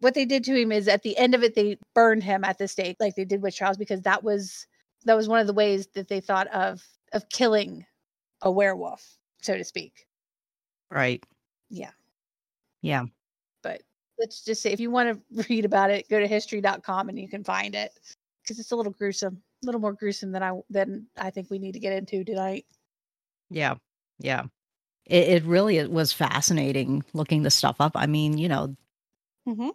What 0.00 0.14
they 0.14 0.24
did 0.26 0.44
to 0.44 0.54
him 0.54 0.72
is 0.72 0.88
at 0.88 1.02
the 1.02 1.16
end 1.16 1.34
of 1.34 1.42
it, 1.42 1.54
they 1.54 1.78
burned 1.94 2.22
him 2.22 2.44
at 2.44 2.58
the 2.58 2.68
stake, 2.68 2.96
like 3.00 3.14
they 3.14 3.24
did 3.24 3.42
with 3.42 3.54
Charles, 3.54 3.76
because 3.78 4.02
that 4.02 4.22
was 4.22 4.66
that 5.04 5.16
was 5.16 5.28
one 5.28 5.40
of 5.40 5.46
the 5.46 5.52
ways 5.54 5.86
that 5.94 6.08
they 6.08 6.20
thought 6.20 6.48
of 6.48 6.82
of 7.12 7.28
killing 7.30 7.86
a 8.42 8.50
werewolf, 8.50 9.16
so 9.40 9.56
to 9.56 9.64
speak. 9.64 10.06
Right. 10.90 11.24
Yeah. 11.70 11.90
Yeah. 12.82 13.04
but 13.62 13.82
let's 14.18 14.44
just 14.44 14.62
say 14.62 14.72
if 14.72 14.80
you 14.80 14.90
want 14.90 15.08
to 15.32 15.44
read 15.50 15.64
about 15.64 15.90
it 15.90 16.08
go 16.08 16.20
to 16.20 16.26
history.com 16.26 17.08
and 17.08 17.18
you 17.18 17.28
can 17.28 17.42
find 17.44 17.74
it 17.74 17.92
because 18.42 18.58
it's 18.60 18.70
a 18.70 18.76
little 18.76 18.92
gruesome 18.92 19.42
a 19.62 19.66
little 19.66 19.80
more 19.80 19.92
gruesome 19.94 20.30
than 20.32 20.42
i 20.42 20.52
than 20.70 21.06
i 21.16 21.30
think 21.30 21.50
we 21.50 21.58
need 21.58 21.72
to 21.72 21.80
get 21.80 21.92
into 21.92 22.22
tonight 22.24 22.64
Yeah. 23.50 23.74
Yeah. 24.18 24.44
It, 25.06 25.28
it 25.28 25.44
really 25.44 25.78
it 25.78 25.90
was 25.90 26.12
fascinating 26.12 27.04
looking 27.12 27.42
the 27.42 27.50
stuff 27.50 27.76
up. 27.80 27.92
I 27.94 28.06
mean, 28.06 28.38
you 28.38 28.48
know, 28.48 28.76
mm-hmm. 29.48 29.70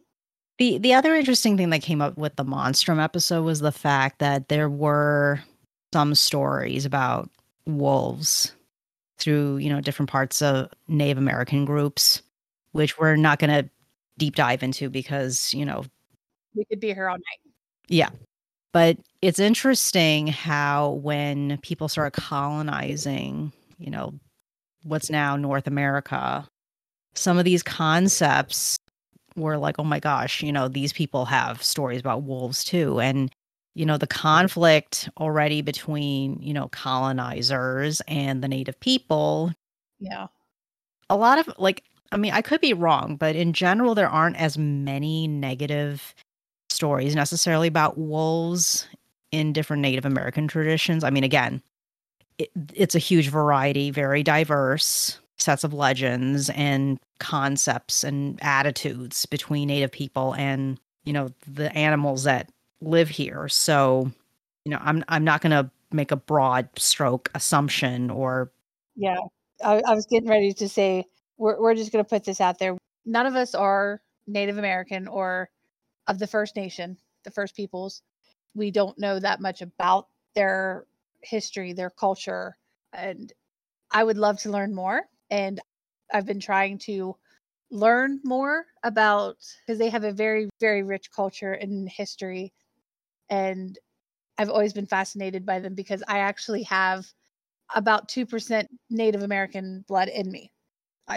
The 0.58 0.78
the 0.78 0.94
other 0.94 1.16
interesting 1.16 1.58
thing 1.58 1.70
that 1.72 1.82
came 1.82 2.02
up 2.02 2.18
with 2.18 2.36
the 2.36 2.44
Monstrum 2.44 3.00
episode 3.00 3.44
was 3.44 3.60
the 3.60 3.72
fact 3.72 4.20
that 4.20 4.50
there 4.50 4.70
were 4.70 5.42
some 5.94 6.16
stories 6.16 6.86
about 6.86 7.30
wolves 7.66 8.54
through, 9.18 9.58
you 9.58 9.70
know, 9.70 9.82
different 9.82 10.10
parts 10.10 10.42
of 10.42 10.70
Native 10.88 11.18
American 11.18 11.66
groups, 11.66 12.22
which 12.72 12.98
we're 12.98 13.16
not 13.16 13.40
going 13.40 13.50
to 13.50 13.70
deep 14.18 14.36
dive 14.36 14.64
into 14.64 14.90
because, 14.90 15.54
you 15.54 15.66
know, 15.66 15.84
we 16.56 16.66
could 16.66 16.80
be 16.80 16.94
here 16.94 17.08
all 17.08 17.16
night 17.16 17.52
yeah. 17.92 18.10
But 18.72 18.98
it's 19.22 19.40
interesting 19.40 20.28
how 20.28 20.92
when 21.04 21.58
people 21.58 21.90
started 21.90 22.20
colonizing, 22.20 23.52
you 23.78 23.92
know, 23.92 24.14
what's 24.84 25.10
now 25.10 25.36
North 25.36 25.68
America, 25.68 26.48
some 27.14 27.38
of 27.38 27.44
these 27.44 27.64
concepts 27.64 28.78
were 29.36 29.58
like, 29.58 29.78
oh 29.80 29.84
my 29.84 30.00
gosh, 30.00 30.44
you 30.44 30.52
know, 30.52 30.68
these 30.68 30.94
people 30.94 31.26
have 31.26 31.64
stories 31.64 32.00
about 32.00 32.24
wolves 32.24 32.64
too. 32.64 33.00
And, 33.00 33.32
you 33.76 33.86
know, 33.86 33.98
the 33.98 34.08
conflict 34.08 35.10
already 35.18 35.62
between, 35.62 36.42
you 36.42 36.54
know, 36.54 36.68
colonizers 36.70 38.02
and 38.08 38.44
the 38.44 38.48
native 38.48 38.80
people, 38.80 39.54
yeah 40.00 40.28
a 41.12 41.18
lot 41.18 41.38
of 41.38 41.54
like, 41.60 41.84
I 42.12 42.18
mean, 42.18 42.32
I 42.34 42.42
could 42.42 42.62
be 42.62 42.74
wrong, 42.74 43.18
but 43.18 43.36
in 43.36 43.54
general, 43.54 43.94
there 43.94 44.10
aren't 44.10 44.38
as 44.38 44.58
many 44.58 45.28
negative 45.28 46.16
stories 46.70 47.16
necessarily 47.16 47.68
about 47.68 47.98
wolves 47.98 48.88
in 49.32 49.54
different 49.54 49.82
Native 49.82 50.06
American 50.06 50.48
traditions. 50.48 51.04
I 51.04 51.10
mean, 51.10 51.24
again, 51.26 51.62
it, 52.38 52.50
it's 52.74 52.96
a 52.96 53.00
huge 53.00 53.30
variety, 53.30 53.92
very 53.92 54.24
diverse 54.24 55.20
sets 55.42 55.64
of 55.64 55.74
legends 55.74 56.50
and 56.52 57.00
concepts 57.20 58.04
and 58.04 58.40
attitudes 58.42 59.26
between 59.26 59.68
Native 59.68 59.92
people 59.92 60.36
and 60.36 60.80
you 61.04 61.14
know 61.14 61.30
the 61.48 61.72
animals 61.76 62.24
that 62.24 62.50
live 62.82 63.10
here. 63.10 63.48
So, 63.48 64.12
you 64.66 64.72
know, 64.72 64.80
I'm 64.82 65.04
I'm 65.08 65.24
not 65.24 65.42
going 65.42 65.52
to 65.52 65.70
make 65.92 66.12
a 66.12 66.16
broad 66.16 66.70
stroke 66.78 67.30
assumption 67.36 68.10
or 68.10 68.52
yeah 68.96 69.18
i, 69.64 69.82
I 69.86 69.94
was 69.94 70.06
getting 70.06 70.30
ready 70.30 70.54
to 70.54 70.70
say 70.70 71.06
we're, 71.38 71.60
we're 71.60 71.76
just 71.76 71.92
going 71.92 72.04
to 72.04 72.10
put 72.10 72.24
this 72.24 72.40
out 72.40 72.60
there. 72.60 72.78
None 73.06 73.26
of 73.26 73.36
us 73.36 73.56
are 73.56 74.02
native 74.28 74.58
american 74.58 75.08
or 75.08 75.50
of 76.08 76.20
the 76.20 76.28
first 76.28 76.56
nation 76.56 76.98
the 77.24 77.32
first 77.32 77.56
peoples. 77.56 78.02
We 78.56 78.72
don't 78.72 78.98
know 78.98 79.20
that 79.20 79.42
much 79.42 79.62
about 79.62 80.08
their 80.34 80.86
history 81.22 81.74
their 81.74 81.90
culture 81.90 82.58
and 82.94 83.32
i 83.92 84.04
would 84.04 84.18
love 84.18 84.40
to 84.40 84.50
learn 84.50 84.74
more 84.74 85.04
and 85.32 85.60
i've 86.14 86.26
been 86.26 86.40
trying 86.40 86.78
to 86.78 87.16
learn 87.72 88.20
more 88.24 88.66
about 88.84 89.38
because 89.66 89.80
they 89.80 89.90
have 89.90 90.04
a 90.04 90.12
very 90.12 90.50
very 90.60 90.84
rich 90.84 91.12
culture 91.12 91.54
and 91.54 91.90
history 91.90 92.54
and 93.30 93.80
i've 94.38 94.50
always 94.50 94.74
been 94.74 94.86
fascinated 94.86 95.46
by 95.46 95.60
them 95.60 95.74
because 95.74 96.04
i 96.08 96.20
actually 96.20 96.64
have 96.64 97.08
about 97.74 98.10
2% 98.10 98.68
native 98.90 99.24
american 99.24 99.84
blood 99.88 100.10
in 100.10 100.30
me 100.30 100.52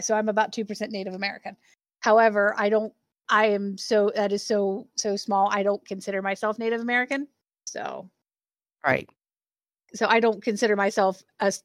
so 0.01 0.15
i'm 0.15 0.29
about 0.29 0.53
2% 0.53 0.91
native 0.91 1.15
american 1.15 1.57
however 2.01 2.55
i 2.57 2.69
don't 2.69 2.93
i 3.29 3.47
am 3.47 3.77
so 3.77 4.11
that 4.15 4.33
is 4.33 4.47
so 4.47 4.87
so 4.97 5.17
small 5.17 5.49
i 5.51 5.63
don't 5.63 5.85
consider 5.87 6.23
myself 6.23 6.59
native 6.59 6.81
american 6.81 7.27
so 7.67 8.09
right. 8.85 9.09
so 9.95 10.07
I 10.07 10.21
don't 10.21 10.43
consider 10.43 10.77
myself 10.77 11.23
as 11.41 11.63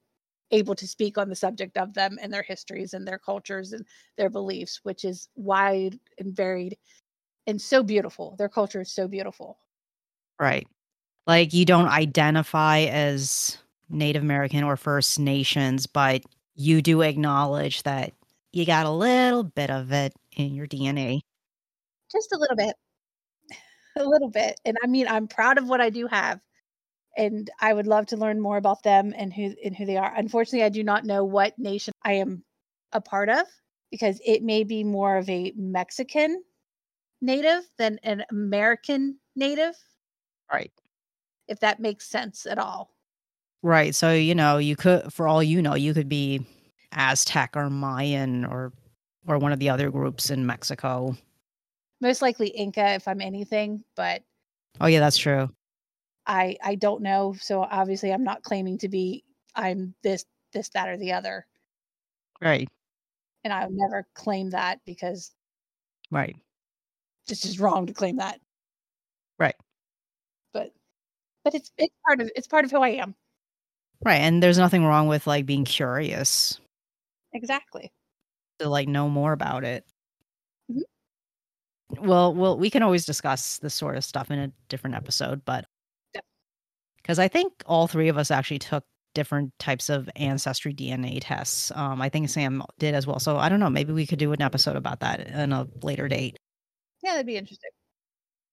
able 0.51 0.75
to 0.75 0.88
speak 0.88 1.18
on 1.18 1.29
the 1.29 1.36
subject 1.36 1.77
of 1.77 1.94
them 1.94 2.18
and 2.22 2.34
their 2.34 2.44
histories 2.44 2.94
and 2.94 3.08
their 3.08 3.20
cultures 3.20 3.74
and 3.74 3.86
their 4.18 4.29
beliefs, 4.29 4.79
which 4.84 5.06
is 5.06 5.29
wide 5.36 6.00
and 6.18 6.36
varied 6.36 6.77
and 7.48 7.62
so 7.62 7.84
beautiful. 7.84 8.36
Their 8.38 8.50
culture 8.50 8.82
is 8.82 8.91
so 8.91 9.08
beautiful. 9.08 9.58
Right. 10.39 10.68
Like 11.27 11.53
you 11.53 11.65
don't 11.65 11.88
identify 11.88 12.79
as 12.82 13.58
Native 13.89 14.24
American 14.24 14.63
or 14.63 14.77
First 14.77 15.20
Nations, 15.20 15.88
but 15.88 16.24
you 16.56 16.82
do 16.82 17.01
acknowledge 17.01 17.84
that 17.84 18.13
you 18.51 18.65
got 18.65 18.86
a 18.86 18.91
little 18.91 19.44
bit 19.44 19.70
of 19.70 19.91
it 19.91 20.13
in 20.36 20.53
your 20.53 20.68
DNA. 20.68 21.22
Just 22.12 22.32
a 22.34 22.38
little 22.38 22.56
bit. 22.56 22.75
A 23.98 24.03
little 24.03 24.29
bit. 24.29 24.58
And 24.63 24.77
I 24.84 24.88
mean, 24.88 25.08
I'm 25.08 25.27
proud 25.27 25.58
of 25.58 25.68
what 25.68 25.82
I 25.82 25.89
do 25.89 26.08
have. 26.08 26.39
And 27.20 27.50
I 27.60 27.74
would 27.74 27.86
love 27.86 28.06
to 28.08 28.18
learn 28.18 28.40
more 28.40 28.56
about 28.56 28.82
them 28.84 29.14
and 29.16 29.34
who 29.34 29.54
and 29.62 29.76
who 29.76 29.86
they 29.86 29.98
are. 29.98 30.14
Unfortunately, 30.16 30.64
I 30.64 30.70
do 30.70 30.86
not 30.86 31.04
know 31.04 31.26
what 31.26 31.60
nation 31.60 31.92
I 32.04 32.14
am 32.14 32.46
a 32.94 33.02
part 33.02 33.28
of 33.28 33.46
because 33.92 34.22
it 34.26 34.42
may 34.42 34.64
be 34.64 34.86
more 34.86 35.18
of 35.18 35.30
a 35.30 35.52
Mexican 35.58 36.42
native 37.22 37.64
than 37.78 38.00
an 38.04 38.24
American 38.32 39.20
native, 39.36 39.76
Right. 40.50 40.72
if 41.50 41.60
that 41.60 41.82
makes 41.82 42.10
sense 42.10 42.46
at 42.46 42.58
all. 42.58 42.94
Right. 43.62 43.94
So, 43.94 44.14
you 44.14 44.34
know, 44.34 44.58
you 44.58 44.78
could 44.78 45.12
for 45.12 45.28
all 45.28 45.44
you 45.44 45.62
know, 45.62 45.76
you 45.76 45.94
could 45.94 46.08
be 46.08 46.46
Aztec 46.94 47.58
or 47.58 47.70
Mayan 47.70 48.46
or 48.46 48.72
or 49.28 49.40
one 49.40 49.52
of 49.52 49.60
the 49.60 49.70
other 49.70 49.92
groups 49.92 50.30
in 50.30 50.46
Mexico. 50.46 51.18
Most 52.00 52.22
likely 52.22 52.48
Inca 52.48 52.94
if 52.94 53.10
I'm 53.10 53.20
anything, 53.20 53.84
but 53.98 54.24
Oh 54.80 54.88
yeah, 54.88 55.02
that's 55.02 55.18
true. 55.18 55.50
I 56.29 56.57
I 56.63 56.75
don't 56.75 57.01
know. 57.03 57.36
So 57.41 57.63
obviously 57.63 58.13
I'm 58.13 58.24
not 58.24 58.43
claiming 58.43 58.77
to 58.79 58.89
be 58.89 59.25
I'm 59.55 59.95
this 60.03 60.25
this 60.53 60.69
that 60.69 60.88
or 60.89 60.98
the 60.98 61.13
other. 61.13 61.45
Right. 62.41 62.69
And 63.43 63.53
I 63.53 63.65
would 63.65 63.75
never 63.75 64.05
claim 64.15 64.50
that 64.51 64.81
because 64.86 65.31
Right. 66.12 66.39
it's 67.27 67.41
just 67.41 67.59
wrong 67.59 67.86
to 67.88 67.93
claim 67.93 68.17
that. 68.17 68.39
Right. 69.39 69.55
But 70.53 70.74
but 71.43 71.55
it's 71.55 71.71
it's 71.77 71.95
part 72.07 72.21
of 72.21 72.31
it's 72.36 72.48
part 72.48 72.65
of 72.65 72.71
who 72.71 72.81
I 72.81 72.89
am. 72.89 73.15
Right. 74.05 74.21
And 74.21 74.41
there's 74.41 74.57
nothing 74.57 74.86
wrong 74.86 75.07
with 75.07 75.27
like 75.27 75.45
being 75.45 75.65
curious 75.65 76.59
Exactly. 77.33 77.91
to 78.59 78.67
like 78.69 78.88
know 78.88 79.09
more 79.09 79.31
about 79.33 79.63
it. 79.63 79.86
Mhm. 80.71 80.83
Well, 81.98 82.33
well, 82.36 82.57
we 82.57 82.69
can 82.69 82.83
always 82.83 83.05
discuss 83.05 83.57
this 83.59 83.74
sort 83.74 83.98
of 83.98 84.03
stuff 84.03 84.29
in 84.29 84.39
a 84.39 84.51
different 84.69 84.95
episode, 84.95 85.43
but. 85.45 85.65
Because 87.10 87.18
I 87.18 87.28
think 87.28 87.51
all 87.66 87.88
three 87.88 88.08
of 88.10 88.20
us 88.20 88.30
actually 88.30 88.60
took 88.60 88.84
different 89.16 89.51
types 89.58 89.89
of 89.89 90.08
ancestry 90.16 90.75
DNA 90.75 91.18
tests. 91.20 91.72
Um, 91.74 92.04
I 92.04 92.10
think 92.10 92.30
Sam 92.30 92.62
did 92.78 92.94
as 92.94 93.08
well. 93.08 93.18
So 93.18 93.38
I 93.38 93.50
don't 93.50 93.60
know. 93.60 93.68
Maybe 93.72 93.92
we 93.92 94.06
could 94.06 94.20
do 94.20 94.32
an 94.32 94.44
episode 94.44 94.75
about 94.75 95.00
that 95.00 95.28
in 95.28 95.51
a 95.51 95.68
later 95.82 96.08
date. 96.08 96.38
Yeah, 97.01 97.13
that'd 97.13 97.25
be 97.25 97.36
interesting. 97.36 97.72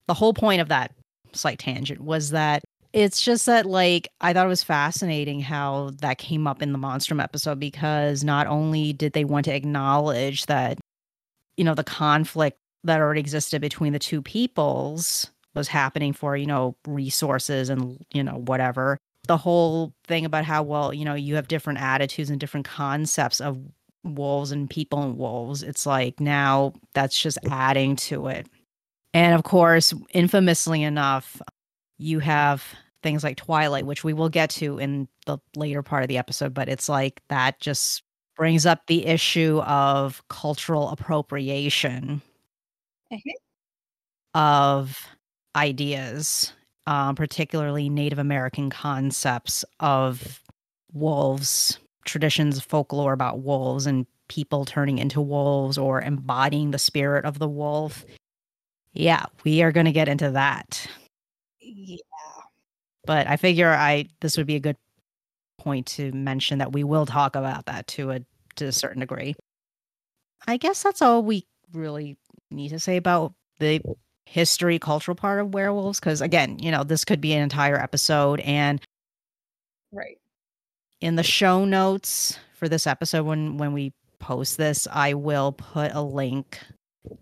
The 0.06 0.14
whole 0.14 0.32
point 0.32 0.62
of 0.62 0.68
that 0.68 0.92
slight 1.34 1.58
tangent 1.58 2.00
was 2.00 2.30
that 2.30 2.64
it's 2.94 3.20
just 3.20 3.44
that 3.44 3.66
like 3.66 4.08
I 4.22 4.32
thought 4.32 4.46
it 4.46 4.48
was 4.48 4.62
fascinating 4.62 5.40
how 5.40 5.90
that 6.00 6.16
came 6.16 6.46
up 6.46 6.62
in 6.62 6.72
the 6.72 6.78
Monstrum 6.78 7.22
episode 7.22 7.60
because 7.60 8.24
not 8.24 8.46
only 8.46 8.94
did 8.94 9.12
they 9.12 9.26
want 9.26 9.44
to 9.44 9.54
acknowledge 9.54 10.46
that 10.46 10.78
you 11.58 11.64
know 11.64 11.74
the 11.74 11.84
conflict 11.84 12.56
that 12.84 13.00
already 13.00 13.20
existed 13.20 13.60
between 13.60 13.92
the 13.92 13.98
two 13.98 14.22
peoples 14.22 15.30
was 15.56 15.68
happening 15.68 16.12
for 16.12 16.36
you 16.36 16.46
know 16.46 16.76
resources 16.86 17.68
and 17.70 18.04
you 18.12 18.22
know 18.22 18.36
whatever 18.46 18.98
the 19.28 19.36
whole 19.36 19.92
thing 20.06 20.24
about 20.24 20.44
how 20.44 20.62
well 20.62 20.94
you 20.94 21.04
know 21.04 21.14
you 21.14 21.34
have 21.36 21.48
different 21.48 21.80
attitudes 21.80 22.30
and 22.30 22.40
different 22.40 22.66
concepts 22.66 23.40
of 23.40 23.58
wolves 24.04 24.52
and 24.52 24.70
people 24.70 25.02
and 25.02 25.18
wolves 25.18 25.62
it's 25.62 25.86
like 25.86 26.20
now 26.20 26.72
that's 26.94 27.20
just 27.20 27.38
adding 27.50 27.96
to 27.96 28.28
it 28.28 28.46
and 29.14 29.34
of 29.34 29.44
course 29.44 29.92
infamously 30.10 30.82
enough 30.82 31.40
you 31.98 32.18
have 32.20 32.64
things 33.02 33.24
like 33.24 33.36
twilight 33.36 33.86
which 33.86 34.04
we 34.04 34.12
will 34.12 34.28
get 34.28 34.50
to 34.50 34.78
in 34.78 35.08
the 35.26 35.38
later 35.56 35.82
part 35.82 36.02
of 36.02 36.08
the 36.08 36.18
episode 36.18 36.54
but 36.54 36.68
it's 36.68 36.88
like 36.88 37.20
that 37.28 37.58
just 37.60 38.02
brings 38.36 38.66
up 38.66 38.86
the 38.86 39.06
issue 39.06 39.60
of 39.66 40.22
cultural 40.28 40.90
appropriation 40.90 42.22
Mhm. 43.12 43.32
of 44.34 45.06
ideas, 45.56 46.52
um, 46.86 47.14
particularly 47.14 47.88
Native 47.88 48.18
American 48.18 48.70
concepts 48.70 49.64
of 49.80 50.42
wolves, 50.92 51.78
traditions, 52.04 52.60
folklore 52.60 53.12
about 53.12 53.40
wolves, 53.40 53.86
and 53.86 54.06
people 54.28 54.64
turning 54.64 54.98
into 54.98 55.20
wolves 55.20 55.78
or 55.78 56.00
embodying 56.00 56.70
the 56.70 56.78
spirit 56.78 57.24
of 57.24 57.38
the 57.38 57.48
wolf. 57.48 58.04
Yeah, 58.92 59.26
we 59.44 59.62
are 59.62 59.72
going 59.72 59.86
to 59.86 59.92
get 59.92 60.08
into 60.08 60.30
that. 60.32 60.86
Yeah. 61.60 61.96
But 63.04 63.26
I 63.26 63.36
figure 63.36 63.70
I 63.70 64.06
this 64.20 64.36
would 64.36 64.46
be 64.46 64.56
a 64.56 64.60
good 64.60 64.76
point 65.58 65.86
to 65.86 66.12
mention 66.12 66.58
that 66.58 66.72
we 66.72 66.84
will 66.84 67.06
talk 67.06 67.36
about 67.36 67.66
that 67.66 67.86
to 67.88 68.10
a 68.10 68.20
to 68.56 68.66
a 68.66 68.72
certain 68.72 69.00
degree. 69.00 69.34
I 70.46 70.56
guess 70.56 70.82
that's 70.82 71.02
all 71.02 71.22
we 71.22 71.46
really 71.72 72.16
need 72.50 72.70
to 72.70 72.80
say 72.80 72.96
about 72.96 73.34
the 73.58 73.80
history 74.26 74.78
cultural 74.78 75.14
part 75.14 75.40
of 75.40 75.54
werewolves 75.54 76.00
because 76.00 76.20
again 76.20 76.58
you 76.58 76.70
know 76.70 76.82
this 76.84 77.04
could 77.04 77.20
be 77.20 77.32
an 77.32 77.42
entire 77.42 77.76
episode 77.80 78.40
and 78.40 78.80
Right. 79.92 80.18
in 81.00 81.16
the 81.16 81.22
show 81.22 81.64
notes 81.64 82.38
for 82.54 82.68
this 82.68 82.86
episode 82.86 83.24
when 83.24 83.56
when 83.56 83.72
we 83.72 83.92
post 84.18 84.56
this 84.58 84.88
i 84.92 85.14
will 85.14 85.52
put 85.52 85.92
a 85.94 86.02
link 86.02 86.58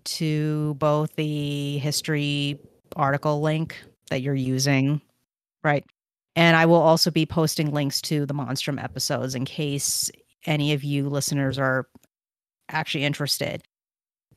to 0.05 0.75
both 0.75 1.15
the 1.17 1.79
history 1.79 2.59
article 2.97 3.41
link 3.43 3.77
that 4.11 4.23
you're 4.23 4.35
using 4.35 5.01
right 5.63 5.85
and 6.37 6.57
i 6.57 6.65
will 6.65 6.77
also 6.81 7.11
be 7.11 7.27
posting 7.27 7.71
links 7.71 8.01
to 8.01 8.25
the 8.25 8.35
monstrum 8.35 8.79
episodes 8.79 9.35
in 9.35 9.45
case 9.45 10.11
any 10.47 10.73
of 10.73 10.83
you 10.83 11.09
listeners 11.09 11.59
are 11.59 11.87
actually 12.71 13.05
interested 13.05 13.63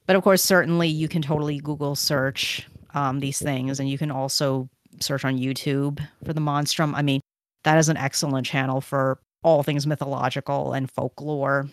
but 0.08 0.16
of 0.16 0.24
course 0.24 0.42
certainly 0.42 0.88
you 0.88 1.08
can 1.08 1.22
totally 1.22 1.60
google 1.60 1.96
search 1.96 2.68
um, 2.96 3.20
these 3.20 3.40
things 3.40 3.80
and 3.80 3.90
you 3.90 3.98
can 3.98 4.10
also 4.10 4.68
search 5.00 5.24
on 5.24 5.38
youtube 5.38 6.00
for 6.26 6.34
the 6.34 6.42
monstrum 6.42 6.96
i 6.96 7.02
mean 7.02 7.22
that 7.64 7.78
is 7.78 7.90
an 7.90 7.98
excellent 7.98 8.48
channel 8.48 8.82
for 8.82 9.20
all 9.44 9.64
things 9.64 9.88
mythological 9.88 10.74
and 10.74 10.90
folklore, 10.92 11.68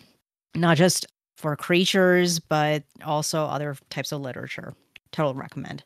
not 0.55 0.77
just 0.77 1.05
for 1.37 1.55
creatures, 1.55 2.39
but 2.39 2.83
also 3.03 3.43
other 3.43 3.75
types 3.89 4.11
of 4.11 4.21
literature. 4.21 4.73
Total 5.11 5.33
recommend. 5.33 5.83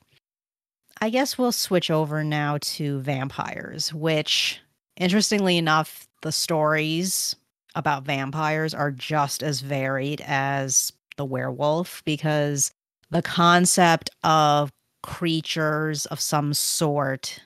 I 1.02 1.10
guess 1.10 1.38
we'll 1.38 1.52
switch 1.52 1.90
over 1.90 2.24
now 2.24 2.58
to 2.62 3.00
vampires, 3.00 3.94
which, 3.94 4.60
interestingly 4.98 5.58
enough, 5.58 6.08
the 6.22 6.32
stories 6.32 7.36
about 7.76 8.04
vampires 8.04 8.74
are 8.74 8.92
just 8.92 9.42
as 9.42 9.62
varied 9.62 10.22
as 10.26 10.92
the 11.20 11.26
werewolf 11.26 12.02
because 12.06 12.72
the 13.12 13.22
concept 13.22 14.10
of 14.24 14.72
creatures 15.04 16.06
of 16.08 16.20
some 16.20 16.54
sort 16.54 17.42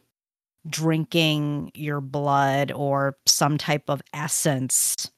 drinking 0.70 1.72
your 1.74 2.00
blood 2.00 2.72
or 2.72 3.18
some 3.26 3.58
type 3.58 3.90
of 3.90 4.02
essence 4.14 5.12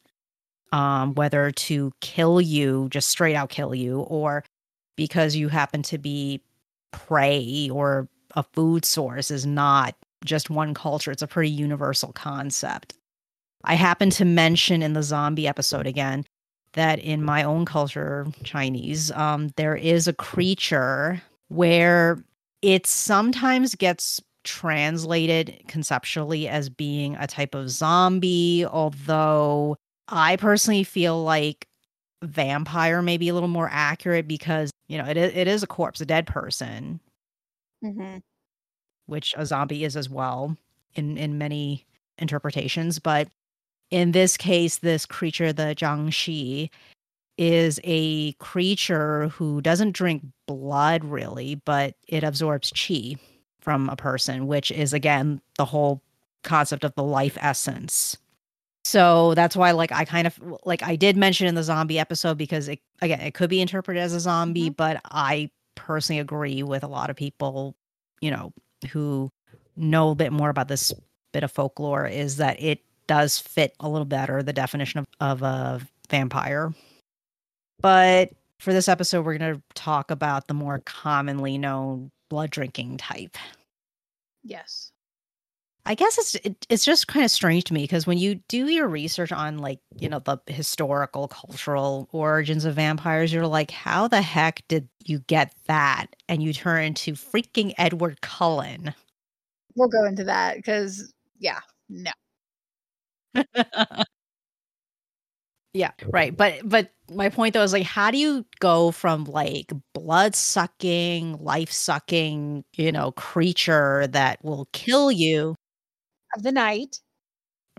um 0.72 1.14
whether 1.16 1.52
to 1.52 1.92
kill 2.02 2.42
you 2.42 2.88
just 2.90 3.10
straight 3.10 3.36
out 3.36 3.50
kill 3.50 3.76
you 3.76 4.00
or 4.02 4.44
because 4.96 5.36
you 5.36 5.50
happen 5.50 5.84
to 5.84 5.98
be 5.98 6.42
prey 6.92 7.70
or 7.72 8.08
a 8.36 8.44
food 8.54 8.86
source 8.86 9.30
is 9.30 9.46
not 9.46 9.96
just 10.24 10.50
one 10.50 10.74
culture 10.74 11.12
it's 11.12 11.22
a 11.22 11.28
pretty 11.28 11.52
universal 11.52 12.14
concept. 12.14 12.96
I 13.66 13.76
happen 13.76 14.10
to 14.12 14.26
mention 14.26 14.82
in 14.82 14.94
the 14.94 15.04
zombie 15.04 15.48
episode 15.48 15.88
again 15.88 16.26
that 16.76 17.00
in 17.00 17.24
my 17.24 17.44
own 17.44 17.66
culture 17.66 18.28
chinese 18.44 19.12
um 19.12 19.50
there 19.58 19.76
is 19.76 20.08
a 20.08 20.14
creature 20.14 21.22
where 21.50 22.24
it 22.62 22.88
sometimes 22.88 23.76
gets 23.76 24.22
translated 24.44 25.62
conceptually 25.68 26.48
as 26.48 26.70
being 26.70 27.16
a 27.18 27.28
type 27.28 27.54
of 27.56 27.70
zombie, 27.70 28.66
although 28.66 29.76
I 30.08 30.38
personally 30.38 30.84
feel 30.84 31.24
like 31.24 31.68
vampire 32.24 33.02
may 33.02 33.18
be 33.18 33.30
a 33.30 33.34
little 33.34 33.50
more 33.50 33.70
accurate 33.72 34.28
because, 34.28 34.72
you 34.88 34.98
know, 34.98 35.06
it, 35.06 35.18
it 35.18 35.48
is 35.48 35.64
a 35.64 35.68
corpse, 35.68 36.02
a 36.02 36.06
dead 36.06 36.28
person, 36.28 37.02
Mm-hmm. 37.84 38.18
which 39.08 39.34
a 39.38 39.46
zombie 39.46 39.84
is 39.84 39.96
as 39.96 40.10
well 40.10 40.58
in, 40.96 41.18
in 41.18 41.38
many 41.38 41.86
interpretations. 42.18 43.00
But 43.00 43.28
in 43.92 44.12
this 44.12 44.38
case, 44.38 44.78
this 44.78 45.06
creature, 45.06 45.54
the 45.54 45.76
jiangshi, 45.76 46.70
is 47.38 47.80
a 47.84 48.32
creature 48.34 49.28
who 49.30 49.62
doesn't 49.62 49.92
drink 49.92 50.24
blood 50.48 51.04
really, 51.04 51.56
but 51.56 51.96
it 52.08 52.24
absorbs 52.24 52.72
chi 52.72 53.16
from 53.60 53.90
a 53.90 53.96
person, 53.96 54.48
which 54.48 54.72
is 54.72 54.94
again 54.94 55.42
the 55.58 55.66
whole 55.66 56.02
concept 56.44 56.84
of 56.84 56.96
the 56.96 57.04
life 57.04 57.38
essence. 57.42 58.18
So 58.86 59.34
that's 59.34 59.56
why, 59.56 59.72
like, 59.72 59.92
I 59.92 60.06
kind 60.06 60.28
of 60.28 60.40
like 60.64 60.84
I 60.84 60.96
did 60.96 61.18
mention 61.18 61.48
in 61.48 61.56
the 61.56 61.64
zombie 61.64 62.00
episode 62.00 62.38
because 62.38 62.68
it 62.70 62.80
again 63.02 63.20
it 63.20 63.34
could 63.34 63.50
be 63.50 63.60
interpreted 63.60 64.02
as 64.02 64.14
a 64.14 64.20
zombie, 64.20 64.66
mm-hmm. 64.66 64.74
but 64.74 65.02
I 65.06 65.50
personally 65.74 66.20
agree 66.20 66.64
with 66.64 66.84
a 66.84 66.88
lot 66.88 67.10
of 67.10 67.16
people, 67.16 67.76
you 68.22 68.32
know, 68.32 68.54
who 68.92 69.32
know 69.76 70.12
a 70.12 70.16
bit 70.16 70.32
more 70.32 70.50
about 70.50 70.68
this 70.68 70.94
bit 71.34 71.44
of 71.44 71.52
folklore 71.52 72.08
is 72.08 72.38
that 72.38 72.62
it 72.62 72.85
does 73.08 73.40
fit 73.40 73.74
a 73.80 73.90
little 73.90 74.06
better 74.06 74.42
the 74.42 74.54
definition 74.54 75.00
of, 75.00 75.08
of 75.20 75.42
a 75.42 75.82
vampire. 76.10 76.74
But 77.82 78.32
for 78.60 78.74
this 78.74 78.88
episode, 78.88 79.26
we're 79.26 79.38
going 79.38 79.56
to 79.56 79.62
talk 79.74 80.12
about 80.12 80.48
the 80.48 80.54
more 80.54 80.82
commonly 80.86 81.58
known 81.58 82.12
blood 82.30 82.50
drinking 82.50 82.98
type. 82.98 83.38
Yes. 84.44 84.92
I 85.88 85.94
guess 85.94 86.18
it's 86.18 86.36
it, 86.36 86.66
it's 86.68 86.84
just 86.84 87.08
kind 87.08 87.24
of 87.24 87.30
strange 87.30 87.66
to 87.66 87.74
me 87.74 87.84
because 87.84 88.08
when 88.08 88.18
you 88.18 88.36
do 88.48 88.68
your 88.70 88.88
research 88.88 89.32
on 89.32 89.60
like 89.60 89.80
you 90.00 90.10
know 90.10 90.18
the 90.18 90.40
historical 90.48 91.28
cultural 91.28 92.10
origins 92.12 92.66
of 92.66 92.74
vampires, 92.74 93.32
you're 93.32 93.46
like, 93.46 93.70
how 93.70 94.08
the 94.08 94.22
heck 94.22 94.68
did 94.68 94.90
you 95.04 95.20
get 95.20 95.54
that? 95.68 96.08
And 96.28 96.42
you 96.42 96.54
turn 96.54 96.84
into 96.86 97.14
freaking 97.14 97.74
Edward 97.78 98.22
Cullen. 98.22 98.96
We'll 99.76 99.90
go 99.90 100.06
into 100.06 100.24
that 100.24 100.56
because, 100.56 101.14
yeah, 101.38 101.60
no. 101.88 102.12
yeah, 105.74 105.92
right. 106.08 106.36
But 106.36 106.68
but 106.68 106.92
my 107.12 107.30
point 107.30 107.54
though 107.54 107.64
is 107.64 107.74
like, 107.74 107.84
how 107.84 108.12
do 108.12 108.18
you 108.18 108.46
go 108.60 108.92
from 108.92 109.26
like 109.26 109.72
blood 109.94 110.36
sucking, 110.36 111.38
life 111.44 111.72
sucking, 111.72 112.64
you 112.78 112.92
know, 112.92 113.12
creature 113.12 114.08
that 114.08 114.44
will 114.44 114.68
kill 114.74 115.12
you, 115.12 115.56
Of 116.36 116.44
the 116.44 116.52
night 116.52 117.02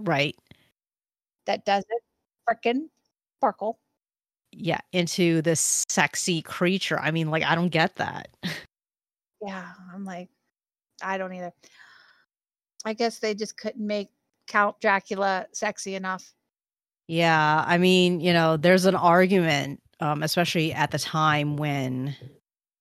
right? 0.02 0.36
that 1.46 1.64
doesn't 1.64 2.02
frickin' 2.48 2.88
sparkle. 3.38 3.78
Yeah, 4.52 4.80
into 4.92 5.42
this 5.42 5.84
sexy 5.88 6.40
creature. 6.42 6.98
I 6.98 7.10
mean, 7.10 7.30
like, 7.30 7.42
I 7.42 7.54
don't 7.54 7.68
get 7.68 7.96
that. 7.96 8.28
Yeah. 9.42 9.72
I'm 9.92 10.04
like, 10.04 10.28
I 11.02 11.18
don't 11.18 11.32
either. 11.34 11.52
I 12.84 12.94
guess 12.94 13.18
they 13.18 13.34
just 13.34 13.56
couldn't 13.58 13.86
make 13.86 14.08
Count 14.46 14.80
Dracula 14.80 15.46
sexy 15.52 15.94
enough. 15.94 16.34
Yeah, 17.08 17.64
I 17.66 17.78
mean, 17.78 18.20
you 18.20 18.32
know, 18.32 18.56
there's 18.56 18.84
an 18.84 18.96
argument, 18.96 19.80
um, 20.00 20.22
especially 20.22 20.72
at 20.72 20.90
the 20.90 20.98
time 20.98 21.56
when 21.56 22.16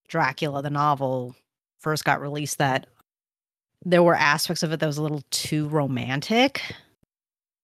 Dracula, 0.07 0.61
the 0.63 0.69
novel, 0.71 1.35
first 1.79 2.05
got 2.05 2.21
released, 2.21 2.57
that 2.59 2.87
there 3.85 4.03
were 4.03 4.15
aspects 4.15 4.63
of 4.63 4.71
it 4.73 4.79
that 4.79 4.87
was 4.87 4.97
a 4.97 5.03
little 5.03 5.23
too 5.31 5.67
romantic. 5.69 6.61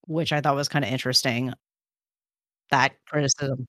which 0.07 0.31
I 0.33 0.41
thought 0.41 0.55
was 0.55 0.69
kind 0.69 0.85
of 0.85 0.91
interesting. 0.91 1.53
That 2.71 2.93
criticism. 3.05 3.67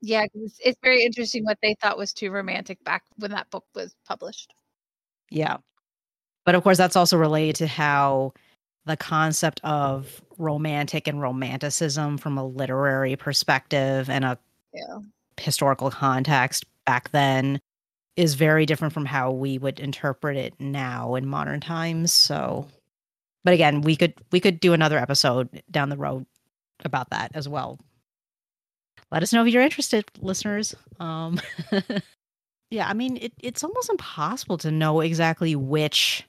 Yeah, 0.00 0.26
it's, 0.34 0.58
it's 0.64 0.78
very 0.82 1.04
interesting 1.04 1.44
what 1.44 1.58
they 1.62 1.74
thought 1.80 1.96
was 1.98 2.12
too 2.12 2.30
romantic 2.30 2.82
back 2.84 3.04
when 3.16 3.30
that 3.32 3.50
book 3.50 3.64
was 3.74 3.94
published. 4.06 4.52
Yeah. 5.30 5.58
But 6.44 6.54
of 6.54 6.62
course, 6.62 6.78
that's 6.78 6.96
also 6.96 7.16
related 7.16 7.56
to 7.56 7.66
how 7.66 8.32
the 8.86 8.96
concept 8.96 9.60
of 9.64 10.20
romantic 10.38 11.06
and 11.06 11.20
romanticism 11.20 12.18
from 12.18 12.36
a 12.38 12.44
literary 12.46 13.16
perspective 13.16 14.10
and 14.10 14.24
a 14.24 14.38
Yeah. 14.74 15.00
historical 15.40 15.90
context 15.90 16.64
back 16.86 17.10
then 17.10 17.60
is 18.16 18.34
very 18.34 18.66
different 18.66 18.92
from 18.94 19.06
how 19.06 19.30
we 19.32 19.58
would 19.58 19.80
interpret 19.80 20.36
it 20.36 20.54
now 20.60 21.14
in 21.14 21.26
modern 21.26 21.60
times. 21.60 22.12
So, 22.12 22.68
but 23.44 23.54
again, 23.54 23.82
we 23.82 23.96
could 23.96 24.14
we 24.32 24.40
could 24.40 24.60
do 24.60 24.72
another 24.72 24.98
episode 24.98 25.62
down 25.70 25.88
the 25.88 25.96
road 25.96 26.26
about 26.84 27.10
that 27.10 27.30
as 27.34 27.48
well. 27.48 27.78
Let 29.10 29.22
us 29.22 29.32
know 29.32 29.44
if 29.44 29.52
you're 29.52 29.62
interested, 29.62 30.04
listeners. 30.20 30.74
Um, 30.98 31.40
yeah, 32.70 32.88
I 32.88 32.94
mean, 32.94 33.18
it, 33.18 33.32
it's 33.40 33.62
almost 33.62 33.90
impossible 33.90 34.58
to 34.58 34.70
know 34.70 35.00
exactly 35.00 35.54
which. 35.54 36.24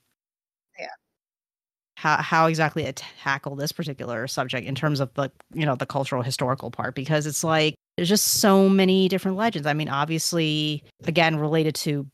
How 2.03 2.21
how 2.21 2.47
exactly 2.47 2.83
to 2.83 2.91
tackle 2.91 3.55
this 3.55 3.71
particular 3.71 4.27
subject 4.27 4.67
in 4.67 4.75
terms 4.75 4.99
of 4.99 5.13
the 5.13 5.31
you 5.53 5.65
know 5.65 5.75
the 5.75 5.85
cultural 5.85 6.21
historical 6.21 6.69
part 6.69 6.95
because 6.95 7.25
it's 7.25 7.45
like 7.45 7.75
there's 7.95 8.09
just 8.09 8.25
so 8.25 8.67
many 8.67 9.07
different 9.07 9.37
legends. 9.37 9.65
I 9.65 9.73
mean, 9.73 9.87
obviously, 9.87 10.83
again 11.05 11.37
related 11.37 11.75
to 11.75 12.05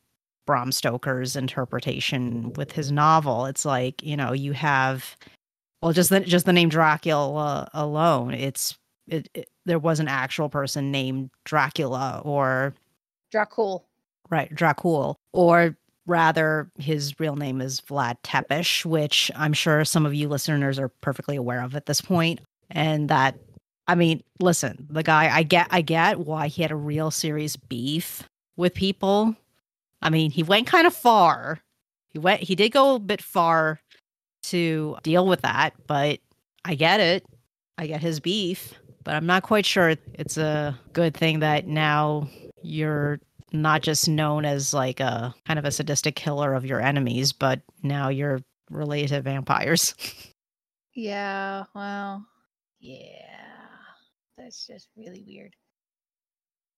Bram 0.46 0.72
Stoker's 0.72 1.36
interpretation 1.36 2.54
with 2.54 2.72
his 2.72 2.92
novel, 2.92 3.46
it's 3.48 3.66
like 3.66 4.04
you 4.04 4.16
know 4.16 4.32
you 4.32 4.52
have 4.52 5.18
well 5.82 5.92
just 5.92 6.12
the 6.12 6.20
just 6.20 6.46
the 6.46 6.54
name 6.54 6.70
Dracula 6.70 7.68
alone. 7.74 8.36
It's 8.36 8.78
it, 9.08 9.28
it 9.34 9.50
there 9.66 9.80
was 9.80 10.00
an 10.00 10.08
actual 10.08 10.50
person 10.50 10.92
named 10.92 11.32
Dracula 11.46 12.22
or 12.24 12.76
Dracul. 13.34 13.86
Right, 14.30 14.54
Dracul, 14.54 15.16
or 15.34 15.76
rather, 16.10 16.70
his 16.78 17.20
real 17.20 17.36
name 17.36 17.62
is 17.62 17.80
Vlad 17.82 18.18
Tepes, 18.24 18.86
which 18.86 19.32
I'm 19.36 19.54
sure 19.54 19.86
some 19.86 20.06
of 20.06 20.14
you 20.14 20.28
listeners 20.28 20.80
are 20.80 20.90
perfectly 20.90 21.36
aware 21.36 21.62
of 21.62 21.76
at 21.76 21.86
this 21.86 22.02
point. 22.02 22.42
And 22.70 23.10
that, 23.10 23.38
I 23.88 23.96
mean, 23.96 24.22
listen, 24.40 24.88
the 24.90 25.04
guy, 25.04 25.34
I 25.34 25.44
get, 25.44 25.68
I 25.70 25.82
get 25.82 26.20
why 26.20 26.48
he 26.48 26.62
had 26.62 26.72
a 26.72 26.76
real 26.76 27.12
serious 27.12 27.56
beef 27.56 28.24
with 28.58 28.74
people. 28.74 29.36
I 30.02 30.10
mean, 30.10 30.32
he 30.32 30.44
went 30.44 30.68
kind 30.68 30.88
of 30.88 30.94
far. 30.94 31.60
He 32.10 32.20
went, 32.20 32.42
he 32.42 32.56
did 32.56 32.72
go 32.72 32.96
a 32.96 33.00
bit 33.00 33.22
far 33.22 33.80
to 34.44 34.98
deal 35.04 35.28
with 35.28 35.42
that, 35.42 35.74
but 35.88 36.20
I 36.66 36.76
get 36.76 37.00
it. 37.00 37.26
I 37.78 37.88
get 37.88 38.02
his 38.02 38.20
beef, 38.20 38.74
but 39.04 39.16
I'm 39.16 39.26
not 39.26 39.44
quite 39.44 39.66
sure 39.66 39.96
it's 40.14 40.38
a 40.38 40.78
good 40.92 41.16
thing 41.16 41.40
that 41.40 41.66
now 41.66 42.28
you're 42.62 43.20
not 43.52 43.82
just 43.82 44.08
known 44.08 44.46
as 44.46 44.74
like 44.74 45.00
a 45.00 45.34
kind 45.46 45.60
of 45.60 45.66
a 45.66 45.72
sadistic 45.72 46.16
killer 46.16 46.54
of 46.54 46.66
your 46.66 46.82
enemies, 46.82 47.34
but 47.34 47.62
now 47.84 48.10
you're 48.10 48.42
related 48.70 49.10
to 49.10 49.22
vampires. 49.22 49.96
Yeah, 50.96 51.64
well, 51.74 52.26
yeah. 52.82 53.38
That's 54.38 54.68
just 54.68 54.90
really 54.98 55.24
weird. 55.26 55.56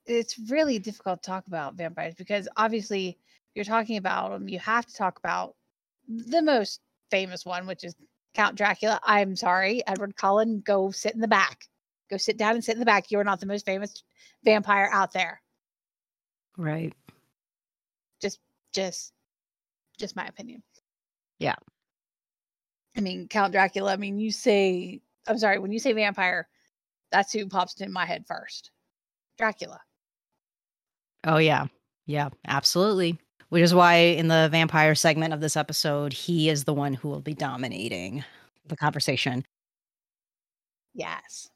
It's 0.05 0.37
really 0.49 0.77
difficult 0.77 1.23
to 1.23 1.27
talk 1.27 1.47
about 1.47 1.73
vampires 1.73 2.13
because 2.15 2.47
obviously 2.55 3.17
you're 3.55 3.65
talking 3.65 3.97
about 3.97 4.31
them, 4.31 4.47
you 4.47 4.59
have 4.59 4.85
to 4.85 4.93
talk 4.93 5.17
about 5.17 5.55
the 6.07 6.41
most 6.41 6.81
famous 7.09 7.45
one, 7.45 7.65
which 7.65 7.83
is 7.83 7.95
Count 8.35 8.55
Dracula. 8.55 8.99
I'm 9.03 9.35
sorry, 9.35 9.81
Edward 9.87 10.15
Cullen, 10.15 10.61
go 10.63 10.91
sit 10.91 11.15
in 11.15 11.21
the 11.21 11.27
back. 11.27 11.65
Go 12.09 12.17
sit 12.17 12.37
down 12.37 12.55
and 12.55 12.63
sit 12.63 12.73
in 12.73 12.79
the 12.79 12.85
back. 12.85 13.09
You're 13.09 13.23
not 13.23 13.39
the 13.39 13.45
most 13.45 13.65
famous 13.65 14.03
vampire 14.43 14.89
out 14.91 15.13
there. 15.13 15.40
Right. 16.57 16.93
Just 18.21 18.39
just 18.73 19.13
just 19.97 20.15
my 20.15 20.25
opinion. 20.25 20.63
Yeah. 21.39 21.55
I 22.95 23.01
mean, 23.01 23.27
Count 23.27 23.53
Dracula, 23.53 23.93
I 23.93 23.97
mean, 23.97 24.19
you 24.19 24.31
say 24.31 25.01
I'm 25.27 25.37
sorry, 25.37 25.59
when 25.59 25.71
you 25.71 25.79
say 25.79 25.93
vampire, 25.93 26.47
that's 27.11 27.33
who 27.33 27.47
pops 27.47 27.79
in 27.81 27.91
my 27.91 28.05
head 28.05 28.25
first. 28.27 28.71
Dracula. 29.37 29.79
Oh 31.23 31.37
yeah. 31.37 31.67
Yeah, 32.05 32.29
absolutely. 32.47 33.19
Which 33.49 33.63
is 33.63 33.73
why 33.73 33.95
in 33.95 34.27
the 34.27 34.47
vampire 34.51 34.95
segment 34.95 35.33
of 35.33 35.41
this 35.41 35.57
episode, 35.57 36.13
he 36.13 36.49
is 36.49 36.63
the 36.63 36.73
one 36.73 36.93
who 36.93 37.09
will 37.09 37.21
be 37.21 37.33
dominating 37.33 38.23
the 38.65 38.77
conversation. 38.77 39.45
Yes. 40.93 41.49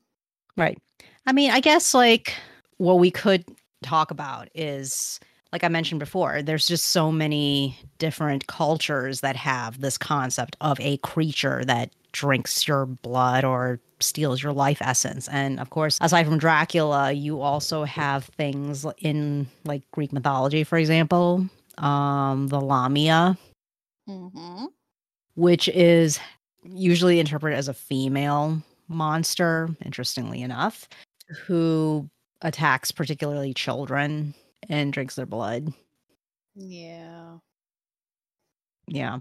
Right. 0.58 0.78
I 1.26 1.34
mean, 1.34 1.52
I 1.52 1.60
guess 1.60 1.94
like 1.94 2.36
what 2.78 3.00
we 3.00 3.12
could 3.12 3.46
talk 3.86 4.12
about 4.12 4.50
is 4.56 5.20
like 5.54 5.64
I 5.64 5.70
mentioned 5.70 6.00
before, 6.00 6.42
there's 6.42 6.68
just 6.68 6.88
so 6.88 7.14
many 7.14 7.78
different 7.98 8.48
cultures 8.48 9.22
that 9.22 9.38
have 9.38 9.80
this 9.80 9.98
concept 9.98 10.58
of 10.60 10.78
a 10.82 10.98
creature 10.98 11.64
that 11.64 11.92
drinks 12.12 12.68
your 12.68 12.86
blood 12.86 13.46
or 13.46 13.80
steals 14.02 14.44
your 14.44 14.52
life 14.52 14.80
essence. 14.82 15.30
And 15.30 15.60
of 15.62 15.70
course, 15.70 15.98
aside 16.02 16.26
from 16.26 16.40
Dracula, 16.40 17.14
you 17.14 17.40
also 17.40 17.86
have 17.86 18.26
things 18.26 18.86
in 19.00 19.48
like 19.64 19.90
Greek 19.92 20.12
mythology, 20.12 20.66
for 20.66 20.78
example, 20.78 21.48
um, 21.78 22.48
the 22.48 22.60
Lamia, 22.60 23.38
Mm-hmm. 24.10 24.66
which 25.36 25.68
is 25.70 26.20
usually 26.64 27.20
interpreted 27.20 27.58
as 27.58 27.68
a 27.68 27.74
female 27.74 28.62
monster, 28.88 29.70
interestingly 29.84 30.42
enough, 30.42 30.88
who 31.46 32.10
attacks 32.42 32.92
particularly 32.92 33.54
children 33.54 34.34
and 34.70 34.94
drinks 34.94 35.16
their 35.16 35.26
blood. 35.26 35.74
Yeah. 36.56 37.38
Yeah. 38.88 39.20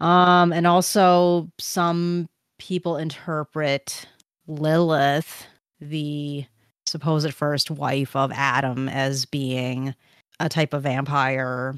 Um, 0.00 0.52
and 0.52 0.66
also 0.66 1.50
some 1.58 2.28
people 2.58 2.96
interpret 2.96 4.06
Lilith, 4.46 5.46
the 5.80 6.44
supposed 6.86 7.32
first 7.34 7.70
wife 7.70 8.14
of 8.14 8.30
Adam, 8.32 8.88
as 8.88 9.24
being 9.24 9.94
a 10.40 10.48
type 10.48 10.74
of 10.74 10.82
vampire, 10.82 11.74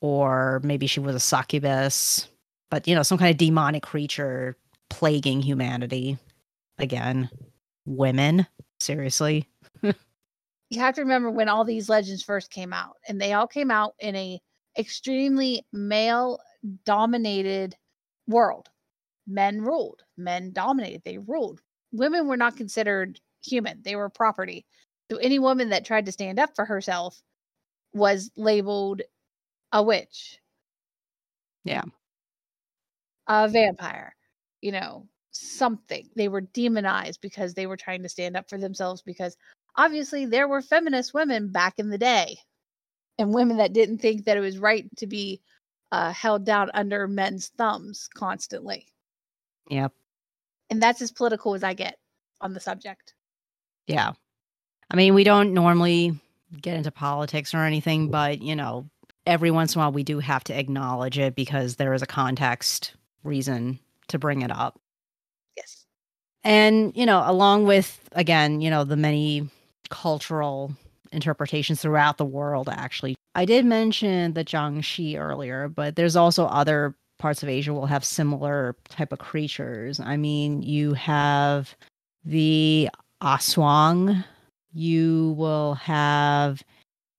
or 0.00 0.60
maybe 0.62 0.86
she 0.86 1.00
was 1.00 1.14
a 1.14 1.20
succubus, 1.20 2.28
but 2.70 2.86
you 2.86 2.94
know, 2.94 3.02
some 3.02 3.18
kind 3.18 3.30
of 3.30 3.38
demonic 3.38 3.82
creature 3.82 4.56
plaguing 4.90 5.40
humanity. 5.42 6.18
Again, 6.78 7.30
women. 7.86 8.46
Seriously. 8.80 9.48
You 10.70 10.80
have 10.80 10.96
to 10.96 11.02
remember 11.02 11.30
when 11.30 11.48
all 11.48 11.64
these 11.64 11.88
legends 11.88 12.22
first 12.22 12.50
came 12.50 12.72
out, 12.72 12.96
and 13.08 13.20
they 13.20 13.32
all 13.32 13.46
came 13.46 13.70
out 13.70 13.94
in 14.00 14.16
a 14.16 14.40
extremely 14.76 15.64
male 15.72 16.40
dominated 16.84 17.76
world. 18.26 18.68
Men 19.26 19.60
ruled, 19.62 20.02
men 20.16 20.52
dominated, 20.52 21.02
they 21.04 21.18
ruled. 21.18 21.60
Women 21.92 22.26
were 22.26 22.36
not 22.36 22.56
considered 22.56 23.20
human, 23.44 23.82
they 23.82 23.96
were 23.96 24.08
property. 24.10 24.66
So 25.10 25.18
any 25.18 25.38
woman 25.38 25.70
that 25.70 25.84
tried 25.84 26.06
to 26.06 26.12
stand 26.12 26.38
up 26.40 26.50
for 26.56 26.64
herself 26.64 27.22
was 27.92 28.30
labeled 28.36 29.02
a 29.72 29.82
witch, 29.82 30.40
Yeah. 31.64 31.82
a 33.28 33.48
vampire, 33.48 34.14
you 34.60 34.72
know, 34.72 35.08
something. 35.36 36.08
They 36.16 36.28
were 36.28 36.40
demonized 36.40 37.20
because 37.20 37.54
they 37.54 37.66
were 37.66 37.76
trying 37.76 38.02
to 38.02 38.08
stand 38.08 38.36
up 38.36 38.48
for 38.48 38.58
themselves 38.58 39.02
because 39.02 39.36
obviously 39.76 40.26
there 40.26 40.48
were 40.48 40.62
feminist 40.62 41.14
women 41.14 41.50
back 41.50 41.74
in 41.78 41.90
the 41.90 41.98
day 41.98 42.38
and 43.18 43.34
women 43.34 43.58
that 43.58 43.72
didn't 43.72 43.98
think 43.98 44.24
that 44.24 44.36
it 44.36 44.40
was 44.40 44.58
right 44.58 44.84
to 44.96 45.06
be 45.06 45.40
uh, 45.92 46.12
held 46.12 46.44
down 46.44 46.70
under 46.74 47.06
men's 47.06 47.48
thumbs 47.56 48.08
constantly. 48.14 48.86
Yep. 49.70 49.92
And 50.70 50.82
that's 50.82 51.02
as 51.02 51.12
political 51.12 51.54
as 51.54 51.62
I 51.62 51.74
get 51.74 51.98
on 52.40 52.52
the 52.52 52.60
subject. 52.60 53.14
Yeah. 53.86 54.12
I 54.90 54.96
mean, 54.96 55.14
we 55.14 55.24
don't 55.24 55.54
normally 55.54 56.18
get 56.60 56.76
into 56.76 56.90
politics 56.90 57.54
or 57.54 57.58
anything, 57.58 58.10
but 58.10 58.42
you 58.42 58.56
know, 58.56 58.88
every 59.26 59.50
once 59.50 59.74
in 59.74 59.80
a 59.80 59.84
while 59.84 59.92
we 59.92 60.04
do 60.04 60.18
have 60.20 60.44
to 60.44 60.58
acknowledge 60.58 61.18
it 61.18 61.34
because 61.34 61.76
there 61.76 61.94
is 61.94 62.02
a 62.02 62.06
context 62.06 62.94
reason 63.24 63.78
to 64.08 64.18
bring 64.18 64.42
it 64.42 64.50
up. 64.50 64.80
And, 66.46 66.96
you 66.96 67.04
know, 67.04 67.24
along 67.26 67.66
with, 67.66 67.98
again, 68.12 68.60
you 68.60 68.70
know, 68.70 68.84
the 68.84 68.96
many 68.96 69.50
cultural 69.90 70.72
interpretations 71.10 71.82
throughout 71.82 72.18
the 72.18 72.24
world, 72.24 72.68
actually. 72.70 73.16
I 73.34 73.44
did 73.44 73.64
mention 73.64 74.32
the 74.34 74.44
jiangshi 74.44 75.18
earlier, 75.18 75.66
but 75.66 75.96
there's 75.96 76.14
also 76.14 76.46
other 76.46 76.94
parts 77.18 77.42
of 77.42 77.48
Asia 77.48 77.74
will 77.74 77.86
have 77.86 78.04
similar 78.04 78.76
type 78.88 79.12
of 79.12 79.18
creatures. 79.18 79.98
I 79.98 80.16
mean, 80.16 80.62
you 80.62 80.94
have 80.94 81.74
the 82.24 82.90
Aswang, 83.20 84.24
you 84.72 85.34
will 85.36 85.74
have, 85.74 86.62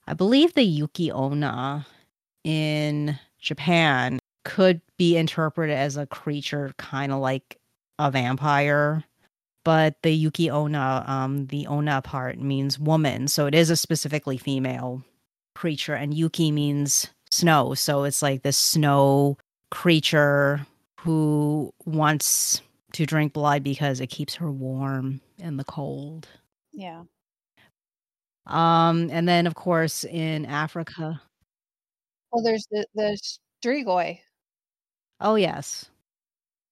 I 0.08 0.14
believe, 0.14 0.54
the 0.54 0.64
Yuki 0.64 1.12
Onna 1.12 1.86
in 2.46 3.20
Japan 3.40 4.20
could 4.46 4.80
be 4.98 5.18
interpreted 5.18 5.76
as 5.76 5.98
a 5.98 6.06
creature 6.08 6.74
kind 6.78 7.12
of 7.12 7.20
like 7.20 7.58
a 8.00 8.10
vampire, 8.10 9.04
but 9.68 10.02
the 10.02 10.12
Yuki 10.12 10.50
Onna, 10.50 11.04
um, 11.08 11.48
the 11.48 11.68
Onna 11.68 12.02
part 12.02 12.40
means 12.40 12.80
woman. 12.80 13.28
So 13.28 13.48
it 13.48 13.54
is 13.54 13.70
a 13.70 13.76
specifically 13.76 14.38
female 14.38 15.04
creature, 15.56 15.94
and 15.94 16.14
Yuki 16.14 16.54
means 16.54 17.08
snow. 17.32 17.74
So 17.74 18.06
it's 18.06 18.22
like 18.22 18.44
this 18.44 18.58
snow 18.58 19.38
creature 19.70 20.66
who 21.02 21.74
wants 21.86 22.62
to 22.94 23.06
drink 23.06 23.34
blood 23.34 23.62
because 23.62 24.00
it 24.00 24.08
keeps 24.08 24.36
her 24.36 24.50
warm 24.50 25.20
in 25.38 25.58
the 25.58 25.66
cold. 25.66 26.30
Yeah. 26.72 27.04
Um, 28.46 29.10
and 29.12 29.28
then 29.28 29.48
of 29.48 29.56
course 29.56 30.06
in 30.06 30.46
Africa. 30.46 31.22
Well, 32.32 32.42
there's 32.42 32.66
the 32.72 32.88
the 32.96 33.20
Strigoi, 33.62 34.22
Oh 35.20 35.36
yes, 35.36 35.90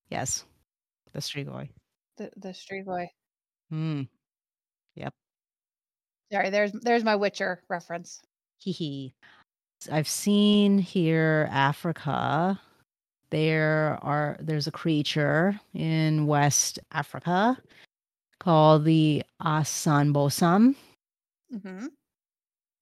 yes, 0.09 0.45
the 1.11 1.19
Strigoi. 1.19 1.67
The 2.17 2.31
the 2.37 2.53
street 2.53 2.85
boy. 2.85 3.07
Hmm. 3.69 4.03
Yep. 4.95 5.13
Sorry, 6.31 6.49
there's 6.49 6.71
there's 6.71 7.03
my 7.03 7.15
Witcher 7.15 7.61
reference. 7.69 8.21
Hee 8.57 8.71
hee. 8.71 9.13
I've 9.91 10.07
seen 10.07 10.77
here 10.77 11.47
Africa. 11.51 12.59
There 13.29 13.99
are 14.01 14.37
there's 14.39 14.67
a 14.67 14.71
creature 14.71 15.59
in 15.73 16.27
West 16.27 16.79
Africa 16.91 17.57
called 18.39 18.85
the 18.85 19.23
Asanbosam. 19.41 20.75
hmm 21.51 21.87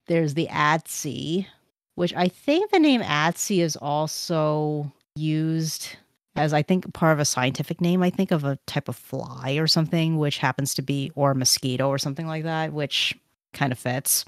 There's 0.06 0.34
the 0.34 0.48
Atsi, 0.48 1.46
which 1.94 2.14
I 2.14 2.28
think 2.28 2.70
the 2.70 2.78
name 2.78 3.02
Atsi 3.02 3.62
is 3.62 3.76
also 3.76 4.92
used 5.16 5.96
as 6.36 6.52
I 6.52 6.62
think 6.62 6.92
part 6.94 7.12
of 7.12 7.20
a 7.20 7.24
scientific 7.24 7.80
name. 7.80 8.02
I 8.02 8.10
think 8.10 8.30
of 8.30 8.44
a 8.44 8.58
type 8.66 8.88
of 8.88 8.96
fly 8.96 9.52
or 9.52 9.66
something, 9.66 10.18
which 10.18 10.38
happens 10.38 10.74
to 10.74 10.82
be 10.82 11.12
or 11.14 11.30
a 11.32 11.34
mosquito 11.34 11.88
or 11.88 11.98
something 11.98 12.26
like 12.26 12.44
that, 12.44 12.72
which 12.72 13.14
kind 13.52 13.72
of 13.72 13.78
fits. 13.78 14.24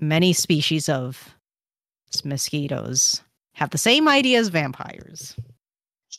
Many 0.00 0.32
species 0.32 0.88
of 0.88 1.34
mosquitoes 2.24 3.22
have 3.54 3.70
the 3.70 3.78
same 3.78 4.08
idea 4.08 4.38
as 4.38 4.48
vampires. 4.48 5.34
Yeah. 5.38 6.16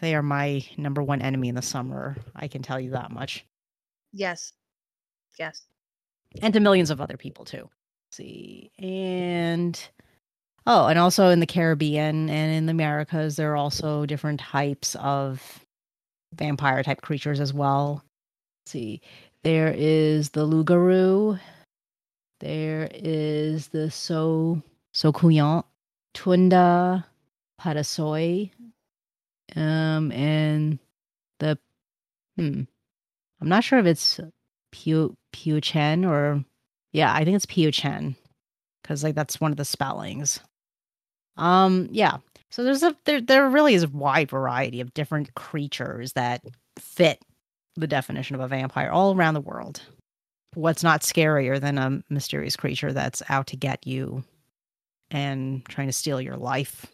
They 0.00 0.14
are 0.14 0.22
my 0.22 0.64
number 0.76 1.02
one 1.02 1.22
enemy 1.22 1.48
in 1.48 1.54
the 1.54 1.62
summer. 1.62 2.16
I 2.36 2.48
can 2.48 2.62
tell 2.62 2.80
you 2.80 2.90
that 2.90 3.10
much. 3.10 3.44
Yes. 4.12 4.52
Yes. 5.38 5.66
and 6.42 6.52
to 6.52 6.60
millions 6.60 6.90
of 6.90 7.00
other 7.00 7.16
people 7.16 7.44
too. 7.44 7.68
Let's 8.08 8.16
see, 8.16 8.70
and 8.78 9.80
oh, 10.66 10.86
and 10.86 10.98
also 10.98 11.28
in 11.30 11.40
the 11.40 11.46
Caribbean 11.46 12.30
and 12.30 12.52
in 12.52 12.66
the 12.66 12.72
Americas, 12.72 13.36
there 13.36 13.52
are 13.52 13.56
also 13.56 14.06
different 14.06 14.40
types 14.40 14.96
of 14.96 15.64
vampire 16.34 16.82
type 16.82 17.02
creatures 17.02 17.40
as 17.40 17.52
well. 17.52 18.04
Let's 18.62 18.72
see, 18.72 19.00
there 19.42 19.74
is 19.76 20.30
the 20.30 20.46
Lugaroo, 20.46 21.40
there 22.40 22.88
is 22.92 23.68
the 23.68 23.90
So 23.90 24.62
Soucouyant, 24.94 25.64
Tunda, 26.14 27.04
Patasoy, 27.60 28.50
um, 29.56 30.12
and 30.12 30.78
the 31.38 31.58
hmm, 32.36 32.62
I'm 33.40 33.48
not 33.48 33.64
sure 33.64 33.78
if 33.78 33.86
it's 33.86 34.20
Piu 34.72 35.16
Piu 35.32 35.60
Chen 35.60 36.04
or 36.04 36.44
yeah, 36.92 37.12
I 37.12 37.24
think 37.24 37.36
it's 37.36 37.46
Piu 37.46 37.70
Chen 37.70 38.16
because 38.82 39.04
like 39.04 39.14
that's 39.14 39.40
one 39.40 39.50
of 39.50 39.56
the 39.56 39.64
spellings. 39.64 40.40
Um, 41.40 41.88
yeah. 41.90 42.18
So 42.50 42.62
there's 42.62 42.82
a 42.82 42.94
there 43.04 43.20
there 43.20 43.48
really 43.48 43.74
is 43.74 43.84
a 43.84 43.88
wide 43.88 44.30
variety 44.30 44.80
of 44.80 44.94
different 44.94 45.34
creatures 45.34 46.12
that 46.12 46.44
fit 46.78 47.24
the 47.76 47.86
definition 47.86 48.34
of 48.34 48.42
a 48.42 48.48
vampire 48.48 48.90
all 48.90 49.14
around 49.14 49.34
the 49.34 49.40
world. 49.40 49.82
What's 50.54 50.82
not 50.82 51.02
scarier 51.02 51.60
than 51.60 51.78
a 51.78 52.02
mysterious 52.10 52.56
creature 52.56 52.92
that's 52.92 53.22
out 53.28 53.46
to 53.48 53.56
get 53.56 53.86
you 53.86 54.24
and 55.10 55.64
trying 55.66 55.86
to 55.86 55.92
steal 55.92 56.20
your 56.20 56.36
life 56.36 56.86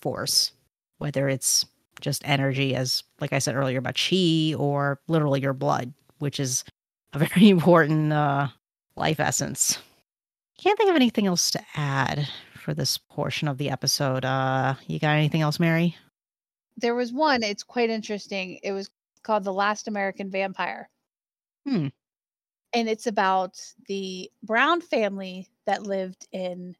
force, 0.00 0.52
whether 0.98 1.28
it's 1.28 1.64
just 2.00 2.26
energy, 2.26 2.74
as 2.74 3.04
like 3.20 3.32
I 3.32 3.38
said 3.38 3.54
earlier 3.54 3.78
about 3.78 3.98
chi, 3.98 4.54
or 4.56 4.98
literally 5.08 5.40
your 5.40 5.52
blood, 5.52 5.92
which 6.18 6.40
is 6.40 6.64
a 7.12 7.18
very 7.26 7.50
important 7.50 8.12
uh, 8.12 8.48
life 8.96 9.20
essence. 9.20 9.78
Can't 10.58 10.78
think 10.78 10.90
of 10.90 10.96
anything 10.96 11.26
else 11.26 11.50
to 11.52 11.60
add 11.76 12.28
for 12.62 12.74
this 12.74 12.96
portion 12.96 13.48
of 13.48 13.58
the 13.58 13.70
episode. 13.70 14.24
Uh, 14.24 14.74
you 14.86 14.98
got 14.98 15.16
anything 15.16 15.42
else, 15.42 15.60
Mary? 15.60 15.96
There 16.76 16.94
was 16.94 17.12
one. 17.12 17.42
It's 17.42 17.62
quite 17.62 17.90
interesting. 17.90 18.58
It 18.62 18.72
was 18.72 18.88
called 19.22 19.44
The 19.44 19.52
Last 19.52 19.88
American 19.88 20.30
Vampire. 20.30 20.88
Hmm. 21.66 21.88
And 22.72 22.88
it's 22.88 23.06
about 23.06 23.60
the 23.86 24.30
Brown 24.42 24.80
family 24.80 25.48
that 25.66 25.82
lived 25.82 26.26
in, 26.32 26.74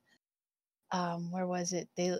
um, 0.90 1.30
where 1.30 1.46
was 1.46 1.72
it? 1.72 1.88
They 1.96 2.16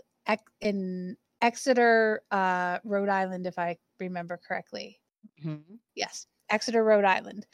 in 0.61 1.17
Exeter, 1.41 2.23
uh, 2.31 2.79
Rhode 2.85 3.09
Island, 3.09 3.47
if 3.47 3.59
I 3.59 3.79
remember 3.99 4.39
correctly. 4.47 5.01
Yes, 5.95 6.27
Exeter, 6.51 6.85
Rhode 6.85 7.05
Island. 7.05 7.47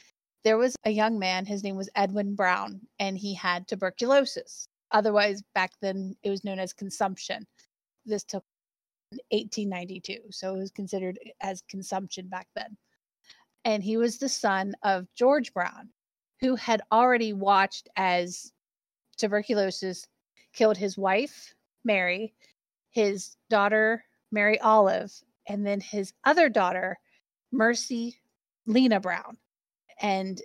There 0.43 0.57
was 0.57 0.75
a 0.83 0.91
young 0.91 1.17
man, 1.17 1.45
his 1.45 1.63
name 1.63 1.75
was 1.75 1.89
Edwin 1.95 2.35
Brown, 2.35 2.81
and 2.99 3.17
he 3.17 3.33
had 3.33 3.67
tuberculosis. 3.67 4.67
Otherwise, 4.91 5.43
back 5.53 5.71
then 5.81 6.15
it 6.23 6.29
was 6.29 6.43
known 6.43 6.59
as 6.59 6.73
consumption. 6.73 7.45
This 8.05 8.23
took 8.23 8.43
1892, 9.31 10.31
so 10.31 10.55
it 10.55 10.57
was 10.57 10.71
considered 10.71 11.19
eh, 11.25 11.31
as 11.41 11.63
consumption 11.69 12.27
back 12.27 12.47
then. 12.55 12.77
And 13.65 13.83
he 13.83 13.97
was 13.97 14.17
the 14.17 14.29
son 14.29 14.73
of 14.83 15.07
George 15.15 15.53
Brown, 15.53 15.89
who 16.39 16.55
had 16.55 16.81
already 16.91 17.33
watched 17.33 17.89
as 17.95 18.51
tuberculosis 19.17 20.05
killed 20.53 20.77
his 20.77 20.97
wife, 20.97 21.53
Mary, 21.83 22.33
his 22.91 23.35
daughter, 23.49 24.03
Mary 24.31 24.59
Olive, 24.59 25.11
and 25.47 25.65
then 25.65 25.81
his 25.81 26.13
other 26.23 26.49
daughter, 26.49 26.97
Mercy 27.51 28.19
Lena 28.65 28.99
Brown. 28.99 29.37
And 30.01 30.41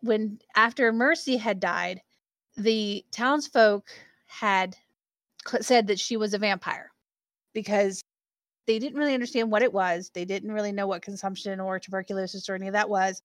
when 0.00 0.38
after 0.54 0.92
Mercy 0.92 1.36
had 1.36 1.60
died, 1.60 2.00
the 2.56 3.04
townsfolk 3.10 3.88
had 4.26 4.76
said 5.60 5.86
that 5.88 5.98
she 5.98 6.16
was 6.16 6.34
a 6.34 6.38
vampire 6.38 6.90
because 7.52 8.02
they 8.66 8.78
didn't 8.78 8.98
really 8.98 9.14
understand 9.14 9.50
what 9.50 9.62
it 9.62 9.72
was. 9.72 10.10
They 10.14 10.24
didn't 10.24 10.52
really 10.52 10.72
know 10.72 10.86
what 10.86 11.02
consumption 11.02 11.60
or 11.60 11.78
tuberculosis 11.78 12.48
or 12.48 12.54
any 12.54 12.68
of 12.68 12.74
that 12.74 12.88
was, 12.88 13.22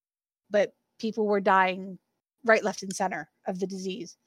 but 0.50 0.74
people 1.00 1.26
were 1.26 1.40
dying 1.40 2.00
right, 2.44 2.63
left, 2.63 2.84
and 2.84 2.96
center 2.96 3.30
of 3.46 3.60
the 3.60 3.68
disease. 3.68 4.18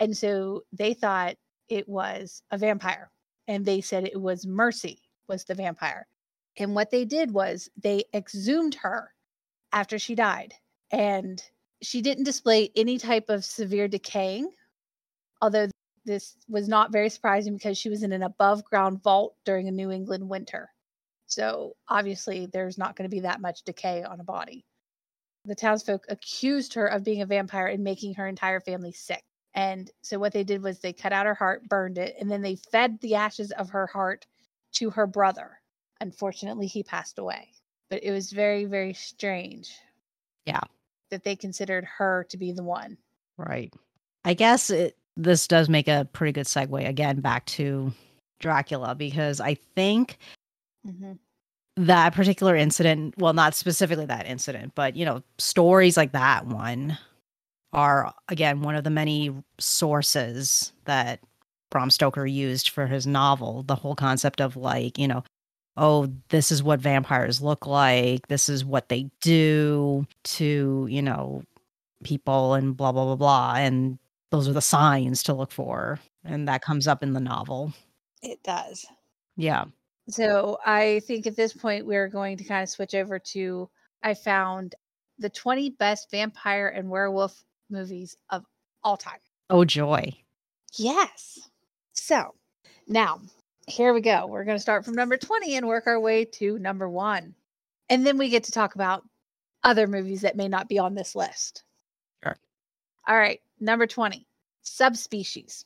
And 0.00 0.16
so 0.16 0.64
they 0.72 0.94
thought 0.94 1.36
it 1.68 1.88
was 1.88 2.42
a 2.50 2.58
vampire. 2.58 3.10
And 3.48 3.64
they 3.64 3.80
said 3.80 4.04
it 4.04 4.20
was 4.20 4.46
Mercy 4.46 5.00
was 5.28 5.44
the 5.44 5.54
vampire. 5.54 6.06
And 6.58 6.74
what 6.74 6.90
they 6.90 7.04
did 7.04 7.32
was 7.32 7.70
they 7.80 8.04
exhumed 8.12 8.74
her 8.76 9.12
after 9.72 9.98
she 9.98 10.14
died. 10.14 10.54
And 10.90 11.42
she 11.82 12.02
didn't 12.02 12.24
display 12.24 12.70
any 12.76 12.98
type 12.98 13.28
of 13.28 13.44
severe 13.44 13.88
decaying, 13.88 14.50
although 15.40 15.68
this 16.04 16.36
was 16.48 16.68
not 16.68 16.92
very 16.92 17.08
surprising 17.08 17.54
because 17.54 17.78
she 17.78 17.88
was 17.88 18.02
in 18.02 18.12
an 18.12 18.22
above 18.22 18.64
ground 18.64 19.02
vault 19.02 19.34
during 19.44 19.68
a 19.68 19.72
New 19.72 19.90
England 19.90 20.28
winter. 20.28 20.70
So 21.26 21.76
obviously, 21.88 22.46
there's 22.46 22.78
not 22.78 22.96
going 22.96 23.08
to 23.08 23.14
be 23.14 23.20
that 23.20 23.40
much 23.40 23.62
decay 23.62 24.02
on 24.02 24.20
a 24.20 24.24
body. 24.24 24.64
The 25.44 25.54
townsfolk 25.54 26.04
accused 26.08 26.74
her 26.74 26.86
of 26.86 27.04
being 27.04 27.22
a 27.22 27.26
vampire 27.26 27.68
and 27.68 27.84
making 27.84 28.14
her 28.14 28.26
entire 28.26 28.60
family 28.60 28.92
sick. 28.92 29.22
And 29.54 29.90
so, 30.02 30.18
what 30.18 30.32
they 30.32 30.44
did 30.44 30.62
was 30.62 30.78
they 30.78 30.92
cut 30.92 31.12
out 31.12 31.26
her 31.26 31.34
heart, 31.34 31.68
burned 31.68 31.98
it, 31.98 32.16
and 32.20 32.30
then 32.30 32.42
they 32.42 32.56
fed 32.56 33.00
the 33.00 33.16
ashes 33.16 33.52
of 33.52 33.70
her 33.70 33.86
heart 33.86 34.26
to 34.74 34.90
her 34.90 35.06
brother. 35.06 35.60
Unfortunately, 36.00 36.66
he 36.66 36.82
passed 36.82 37.18
away. 37.18 37.48
But 37.88 38.04
it 38.04 38.12
was 38.12 38.30
very, 38.30 38.64
very 38.64 38.94
strange. 38.94 39.72
Yeah. 40.46 40.60
That 41.10 41.24
they 41.24 41.36
considered 41.36 41.84
her 41.84 42.24
to 42.30 42.36
be 42.36 42.52
the 42.52 42.62
one. 42.62 42.96
Right. 43.36 43.72
I 44.24 44.34
guess 44.34 44.70
it, 44.70 44.96
this 45.16 45.48
does 45.48 45.68
make 45.68 45.88
a 45.88 46.08
pretty 46.12 46.32
good 46.32 46.46
segue 46.46 46.88
again 46.88 47.20
back 47.20 47.46
to 47.46 47.92
Dracula 48.38 48.94
because 48.94 49.40
I 49.40 49.54
think 49.54 50.18
Mm-hmm. 50.86 51.12
that 51.76 52.14
particular 52.14 52.56
incident, 52.56 53.14
well, 53.18 53.34
not 53.34 53.54
specifically 53.54 54.06
that 54.06 54.26
incident, 54.26 54.72
but 54.74 54.96
you 54.96 55.04
know, 55.04 55.22
stories 55.38 55.96
like 55.96 56.12
that 56.12 56.46
one 56.46 56.96
are 57.72 58.14
again 58.28 58.62
one 58.62 58.74
of 58.74 58.84
the 58.84 58.90
many 58.90 59.30
sources 59.58 60.72
that 60.86 61.20
Bram 61.70 61.90
Stoker 61.90 62.26
used 62.26 62.70
for 62.70 62.86
his 62.86 63.06
novel. 63.06 63.62
The 63.62 63.76
whole 63.76 63.94
concept 63.94 64.40
of 64.40 64.56
like, 64.56 64.98
you 64.98 65.06
know, 65.06 65.22
oh, 65.80 66.12
this 66.28 66.52
is 66.52 66.62
what 66.62 66.78
vampires 66.78 67.40
look 67.40 67.66
like, 67.66 68.28
this 68.28 68.48
is 68.48 68.64
what 68.64 68.90
they 68.90 69.10
do 69.22 70.06
to, 70.22 70.86
you 70.88 71.02
know, 71.02 71.42
people 72.04 72.54
and 72.54 72.76
blah 72.76 72.92
blah 72.92 73.06
blah 73.06 73.16
blah. 73.16 73.54
And 73.56 73.98
those 74.30 74.46
are 74.46 74.52
the 74.52 74.60
signs 74.60 75.24
to 75.24 75.34
look 75.34 75.50
for. 75.50 75.98
And 76.24 76.46
that 76.46 76.62
comes 76.62 76.86
up 76.86 77.02
in 77.02 77.14
the 77.14 77.20
novel. 77.20 77.72
It 78.22 78.42
does. 78.44 78.86
Yeah. 79.36 79.64
So 80.08 80.58
I 80.66 81.00
think 81.06 81.26
at 81.26 81.36
this 81.36 81.54
point 81.54 81.86
we're 81.86 82.08
going 82.08 82.36
to 82.36 82.44
kind 82.44 82.62
of 82.62 82.68
switch 82.68 82.94
over 82.94 83.18
to 83.18 83.70
I 84.02 84.14
found 84.14 84.74
the 85.18 85.30
20 85.30 85.70
best 85.70 86.10
vampire 86.10 86.68
and 86.68 86.90
werewolf 86.90 87.42
movies 87.70 88.16
of 88.28 88.44
all 88.84 88.98
time. 88.98 89.18
Oh 89.48 89.64
joy. 89.64 90.12
Yes. 90.76 91.38
So 91.94 92.34
now 92.86 93.20
here 93.70 93.94
we 93.94 94.00
go. 94.00 94.26
We're 94.26 94.44
going 94.44 94.56
to 94.56 94.62
start 94.62 94.84
from 94.84 94.94
number 94.94 95.16
20 95.16 95.56
and 95.56 95.66
work 95.66 95.86
our 95.86 96.00
way 96.00 96.24
to 96.24 96.58
number 96.58 96.88
one. 96.88 97.34
And 97.88 98.06
then 98.06 98.18
we 98.18 98.28
get 98.28 98.44
to 98.44 98.52
talk 98.52 98.74
about 98.74 99.04
other 99.62 99.86
movies 99.86 100.22
that 100.22 100.36
may 100.36 100.48
not 100.48 100.68
be 100.68 100.78
on 100.78 100.94
this 100.94 101.14
list. 101.14 101.64
Sure. 102.22 102.36
All 103.06 103.16
right. 103.16 103.40
Number 103.58 103.86
20, 103.86 104.26
Subspecies. 104.62 105.64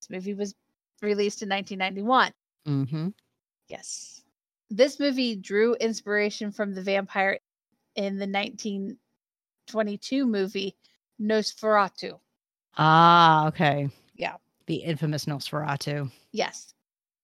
This 0.00 0.10
movie 0.10 0.34
was 0.34 0.54
released 1.02 1.42
in 1.42 1.48
1991. 1.48 2.32
Mm-hmm. 2.66 3.08
Yes. 3.68 4.22
This 4.70 4.98
movie 4.98 5.36
drew 5.36 5.74
inspiration 5.74 6.52
from 6.52 6.74
the 6.74 6.82
vampire 6.82 7.38
in 7.96 8.18
the 8.18 8.26
1922 8.26 10.26
movie 10.26 10.76
Nosferatu. 11.20 12.18
Ah, 12.76 13.48
okay. 13.48 13.88
Yeah. 14.14 14.36
The 14.66 14.76
infamous 14.76 15.26
Nosferatu. 15.26 16.10
Yes. 16.32 16.73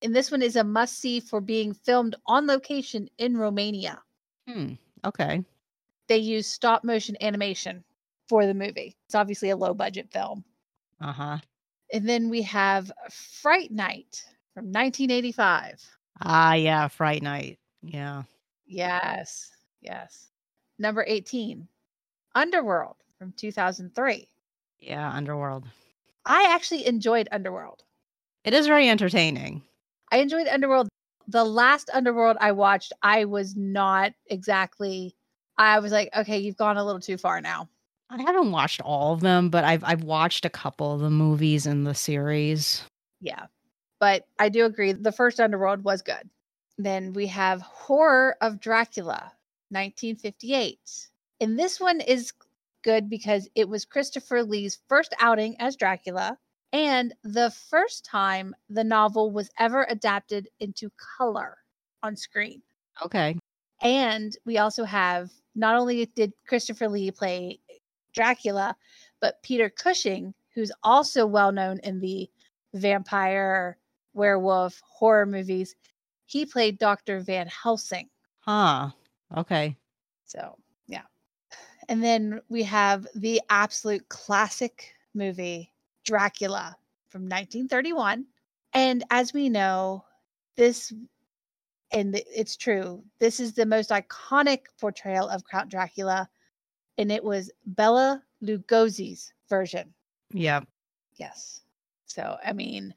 And 0.03 0.15
this 0.15 0.31
one 0.31 0.43
is 0.43 0.57
a 0.57 0.65
must 0.65 0.99
see 0.99 1.21
for 1.21 1.41
being 1.41 1.75
filmed 1.75 2.17
on 2.27 2.47
location 2.47 3.09
in 3.19 3.37
Romania. 3.37 4.01
Hmm. 4.49 4.75
Okay. 5.05 5.45
They 6.09 6.19
use 6.19 6.47
stop 6.47 6.85
motion 6.85 7.17
animation 7.21 7.85
for 8.29 8.47
the 8.47 8.55
movie. 8.55 8.97
It's 9.07 9.15
obviously 9.15 9.51
a 9.51 9.57
low 9.57 9.75
budget 9.75 10.11
film. 10.11 10.45
Uh-huh. 11.01 11.39
And 11.93 12.09
then 12.09 12.31
we 12.31 12.43
have 12.43 12.91
Fright 13.11 13.71
Night 13.71 14.25
from 14.55 14.67
1985. 14.67 15.85
Ah, 16.23 16.55
yeah, 16.55 16.89
Fright 16.89 17.23
Night. 17.23 17.59
Yeah. 17.83 18.23
Yes. 18.67 19.51
Yes. 19.81 20.29
Number 20.79 21.05
18, 21.07 21.67
Underworld 22.35 22.97
from 23.19 23.33
2003. 23.33 24.29
Yeah, 24.79 25.13
Underworld. 25.13 25.65
I 26.25 26.53
actually 26.55 26.87
enjoyed 26.87 27.29
Underworld. 27.33 27.83
It 28.45 28.55
is 28.55 28.67
very 28.67 28.89
entertaining. 28.89 29.63
I 30.11 30.19
enjoyed 30.19 30.49
Underworld. 30.49 30.89
The 31.29 31.45
last 31.45 31.91
Underworld 31.93 32.37
I 32.41 32.53
watched, 32.53 32.93
I 33.03 33.25
was 33.25 33.57
not 33.57 34.13
exactly. 34.27 35.15
I 35.59 35.79
was 35.79 35.93
like, 35.93 36.11
okay, 36.17 36.39
you've 36.39 36.57
gone 36.57 36.77
a 36.77 36.85
little 36.85 37.01
too 37.01 37.17
far 37.17 37.41
now. 37.41 37.69
I 38.11 38.21
haven't 38.21 38.51
watched 38.51 38.81
all 38.81 39.13
of 39.13 39.21
them, 39.21 39.51
but 39.51 39.63
I've 39.63 39.85
I've 39.85 40.03
watched 40.03 40.45
a 40.45 40.51
couple 40.51 40.93
of 40.93 41.01
the 41.01 41.11
movies 41.11 41.67
in 41.67 41.85
the 41.85 41.95
series. 41.95 42.83
Yeah. 43.21 43.47
But 44.01 44.27
I 44.39 44.49
do 44.49 44.65
agree 44.65 44.93
the 44.93 45.13
first 45.13 45.39
Underworld 45.39 45.85
was 45.85 46.03
good. 46.03 46.29
Then 46.79 47.13
we 47.13 47.27
have 47.29 47.61
Horror 47.61 48.37
of 48.41 48.59
Dracula, 48.59 49.33
1958. 49.69 50.79
And 51.41 51.59
this 51.59 51.79
one 51.79 52.01
is 52.01 52.33
good 52.83 53.11
because 53.11 53.49
it 53.55 53.69
was 53.69 53.85
Christopher 53.85 54.43
Lee's 54.43 54.79
first 54.89 55.15
outing 55.21 55.57
as 55.61 55.77
Dracula 55.77 56.39
and 56.73 57.15
the 57.23 57.51
first 57.51 58.05
time 58.05 58.55
the 58.69 58.85
novel 58.85 59.31
was 59.31 59.51
ever 59.59 59.87
adapted 59.89 60.49
into 60.61 60.91
color 61.19 61.59
on 62.03 62.17
screen. 62.17 62.63
Okay. 63.05 63.37
And 63.83 64.37
we 64.45 64.59
also 64.59 64.85
have 64.85 65.31
not 65.55 65.77
only 65.77 66.07
did 66.07 66.33
Christopher 66.47 66.89
Lee 66.89 67.11
play 67.11 67.59
Dracula, 68.13 68.77
but 69.21 69.43
Peter 69.43 69.69
Cushing, 69.69 70.35
who's 70.55 70.73
also 70.83 71.27
well 71.27 71.53
known 71.53 71.79
in 71.81 72.01
the 72.01 72.29
vampire, 72.75 73.79
werewolf, 74.13 74.81
horror 74.85 75.27
movies, 75.27 75.75
he 76.27 76.47
played 76.47 76.79
Dr. 76.79 77.21
Van 77.21 77.49
Helsing. 77.49 78.09
Huh. 78.41 78.91
Okay. 79.37 79.77
So, 80.25 80.57
yeah. 80.87 81.03
And 81.89 82.03
then 82.03 82.41
we 82.49 82.63
have 82.65 83.07
the 83.15 83.41
absolute 83.51 84.09
classic 84.09 84.95
movie, 85.15 85.73
Dracula 86.05 86.77
from 87.09 87.23
1931. 87.23 88.27
And 88.73 89.05
as 89.11 89.33
we 89.33 89.49
know, 89.49 90.05
this, 90.57 90.93
and 91.93 92.23
it's 92.33 92.57
true, 92.57 93.03
this 93.19 93.41
is 93.41 93.55
the 93.55 93.67
most 93.67 93.91
iconic 93.91 94.67
portrayal 94.81 95.29
of 95.29 95.43
Count 95.51 95.71
Dracula. 95.71 96.29
And 96.99 97.11
it 97.11 97.25
was 97.25 97.51
Bela 97.67 98.23
Lugosi's 98.43 99.33
version. 99.49 99.93
Yeah. 100.33 100.61
Yes. 101.17 101.63
So, 102.07 102.37
I 102.45 102.53
mean, 102.53 102.95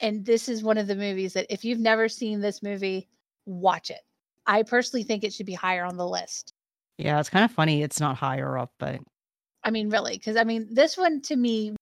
and 0.00 0.24
this 0.24 0.48
is 0.48 0.62
one 0.62 0.78
of 0.78 0.86
the 0.86 0.96
movies 0.96 1.32
that 1.34 1.46
if 1.50 1.64
you've 1.64 1.78
never 1.78 2.08
seen 2.08 2.40
this 2.40 2.62
movie, 2.62 3.08
watch 3.46 3.90
it. 3.90 4.00
I 4.46 4.62
personally 4.62 5.02
think 5.02 5.24
it 5.24 5.32
should 5.32 5.46
be 5.46 5.54
higher 5.54 5.84
on 5.84 5.96
the 5.96 6.06
list. 6.06 6.54
Yeah, 6.96 7.20
it's 7.20 7.30
kind 7.30 7.44
of 7.44 7.50
funny 7.50 7.82
it's 7.82 8.00
not 8.00 8.16
higher 8.16 8.58
up, 8.58 8.72
but 8.78 9.00
I 9.64 9.70
mean, 9.70 9.90
really, 9.90 10.14
because 10.14 10.36
I 10.36 10.44
mean, 10.44 10.68
this 10.70 10.96
one 10.96 11.20
to 11.22 11.36
me 11.36 11.76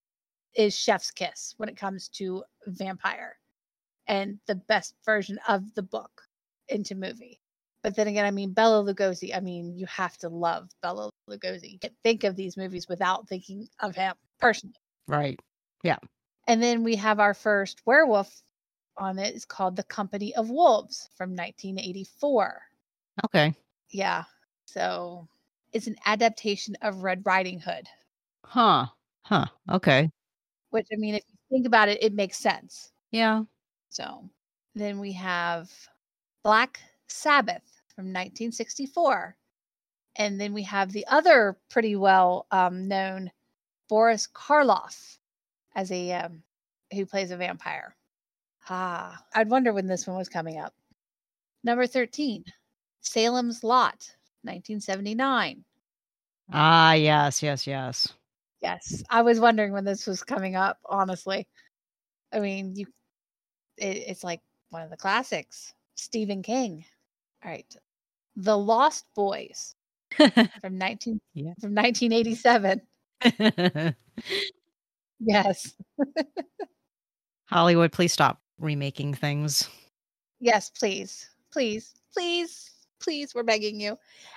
is 0.56 0.76
chef's 0.76 1.10
kiss 1.10 1.54
when 1.58 1.68
it 1.68 1.76
comes 1.76 2.08
to 2.08 2.42
vampire 2.66 3.36
and 4.08 4.38
the 4.46 4.54
best 4.54 4.94
version 5.04 5.38
of 5.48 5.74
the 5.74 5.82
book 5.82 6.22
into 6.68 6.94
movie. 6.94 7.40
But 7.82 7.94
then 7.94 8.08
again, 8.08 8.24
I 8.24 8.30
mean, 8.30 8.52
Bela 8.52 8.82
Lugosi, 8.82 9.36
I 9.36 9.40
mean, 9.40 9.76
you 9.76 9.86
have 9.86 10.16
to 10.18 10.28
love 10.28 10.70
Bela 10.82 11.10
Lugosi. 11.30 11.72
You 11.72 11.78
can't 11.78 11.94
think 12.02 12.24
of 12.24 12.34
these 12.34 12.56
movies 12.56 12.88
without 12.88 13.28
thinking 13.28 13.68
of 13.80 13.94
him 13.94 14.14
personally. 14.40 14.74
right. 15.06 15.38
Yeah. 15.82 15.98
And 16.48 16.62
then 16.62 16.82
we 16.82 16.96
have 16.96 17.20
our 17.20 17.34
first 17.34 17.82
werewolf 17.86 18.42
on 18.96 19.18
it. 19.18 19.34
It's 19.34 19.44
called 19.44 19.76
The 19.76 19.82
Company 19.84 20.34
of 20.34 20.48
Wolves 20.50 21.08
from 21.16 21.30
1984. 21.30 22.62
Okay. 23.26 23.54
Yeah. 23.90 24.24
So 24.64 25.28
it's 25.72 25.86
an 25.86 25.96
adaptation 26.06 26.76
of 26.82 27.02
Red 27.02 27.22
Riding 27.24 27.60
Hood, 27.60 27.86
Huh. 28.44 28.86
Huh. 29.22 29.46
Okay. 29.70 30.10
Which 30.76 30.88
I 30.92 30.96
mean, 30.96 31.14
if 31.14 31.22
you 31.26 31.56
think 31.56 31.66
about 31.66 31.88
it, 31.88 32.02
it 32.02 32.12
makes 32.12 32.36
sense. 32.36 32.92
Yeah. 33.10 33.44
So 33.88 34.28
then 34.74 35.00
we 35.00 35.10
have 35.12 35.70
Black 36.44 36.78
Sabbath 37.08 37.62
from 37.94 38.04
1964. 38.08 39.34
And 40.16 40.38
then 40.38 40.52
we 40.52 40.62
have 40.64 40.92
the 40.92 41.06
other 41.06 41.56
pretty 41.70 41.96
well 41.96 42.46
um, 42.50 42.88
known 42.88 43.30
Boris 43.88 44.28
Karloff 44.34 45.16
as 45.74 45.90
a 45.90 46.12
um, 46.12 46.42
who 46.92 47.06
plays 47.06 47.30
a 47.30 47.38
vampire. 47.38 47.96
Ah, 48.68 49.18
I'd 49.34 49.48
wonder 49.48 49.72
when 49.72 49.86
this 49.86 50.06
one 50.06 50.18
was 50.18 50.28
coming 50.28 50.58
up. 50.58 50.74
Number 51.64 51.86
13, 51.86 52.44
Salem's 53.00 53.64
Lot, 53.64 54.12
1979. 54.42 55.64
Ah, 56.52 56.92
yes, 56.92 57.42
yes, 57.42 57.66
yes. 57.66 58.12
Yes, 58.66 59.02
I 59.10 59.22
was 59.22 59.38
wondering 59.38 59.72
when 59.72 59.84
this 59.84 60.06
was 60.08 60.24
coming 60.24 60.56
up, 60.56 60.78
honestly. 60.86 61.46
I 62.32 62.40
mean, 62.40 62.74
you 62.74 62.86
it, 63.76 64.04
it's 64.08 64.24
like 64.24 64.40
one 64.70 64.82
of 64.82 64.90
the 64.90 64.96
classics. 64.96 65.72
Stephen 65.94 66.42
King. 66.42 66.84
All 67.44 67.50
right. 67.52 67.76
The 68.34 68.58
Lost 68.58 69.04
Boys 69.14 69.74
from 70.60 70.78
19 70.78 71.20
Yeah. 71.34 71.52
from 71.60 71.74
1987. 71.74 72.80
Yes. 75.20 75.74
Hollywood, 77.46 77.92
please 77.92 78.12
stop 78.12 78.40
remaking 78.58 79.14
things. 79.14 79.68
Yes, 80.40 80.70
please. 80.70 81.30
Please. 81.52 81.94
Please. 82.12 82.70
Please, 83.00 83.34
we're 83.34 83.42
begging 83.42 83.78
you. 83.80 83.96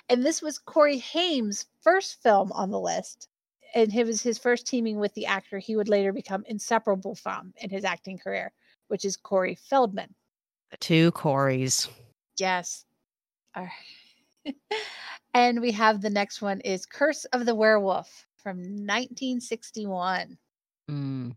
And 0.09 0.23
this 0.23 0.41
was 0.41 0.59
Corey 0.59 0.97
Haim's 0.99 1.65
first 1.81 2.21
film 2.21 2.51
on 2.51 2.69
the 2.69 2.79
list. 2.79 3.28
And 3.75 3.93
it 3.93 4.05
was 4.05 4.21
his 4.21 4.37
first 4.37 4.67
teaming 4.67 4.99
with 4.99 5.13
the 5.13 5.25
actor 5.25 5.59
he 5.59 5.75
would 5.75 5.89
later 5.89 6.11
become 6.11 6.43
inseparable 6.47 7.15
from 7.15 7.53
in 7.57 7.69
his 7.69 7.83
acting 7.83 8.17
career, 8.17 8.51
which 8.87 9.05
is 9.05 9.17
Corey 9.17 9.55
Feldman. 9.55 10.13
The 10.71 10.77
two 10.77 11.11
Corys. 11.11 11.87
Yes. 12.37 12.85
All 13.55 13.67
right. 14.45 14.55
and 15.33 15.61
we 15.61 15.71
have 15.71 16.01
the 16.01 16.09
next 16.09 16.41
one 16.41 16.61
is 16.61 16.85
Curse 16.85 17.25
of 17.25 17.45
the 17.45 17.55
Werewolf 17.55 18.25
from 18.37 18.57
1961. 18.57 20.37
Mm. 20.89 21.35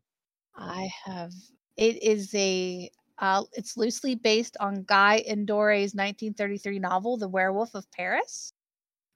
I 0.54 0.90
have 1.04 1.32
it 1.76 2.02
is 2.02 2.34
a 2.34 2.90
uh, 3.18 3.44
it's 3.52 3.76
loosely 3.76 4.14
based 4.14 4.56
on 4.58 4.84
Guy 4.84 5.22
Endore's 5.26 5.94
1933 5.94 6.78
novel 6.78 7.16
The 7.16 7.28
Werewolf 7.28 7.74
of 7.74 7.90
Paris. 7.92 8.52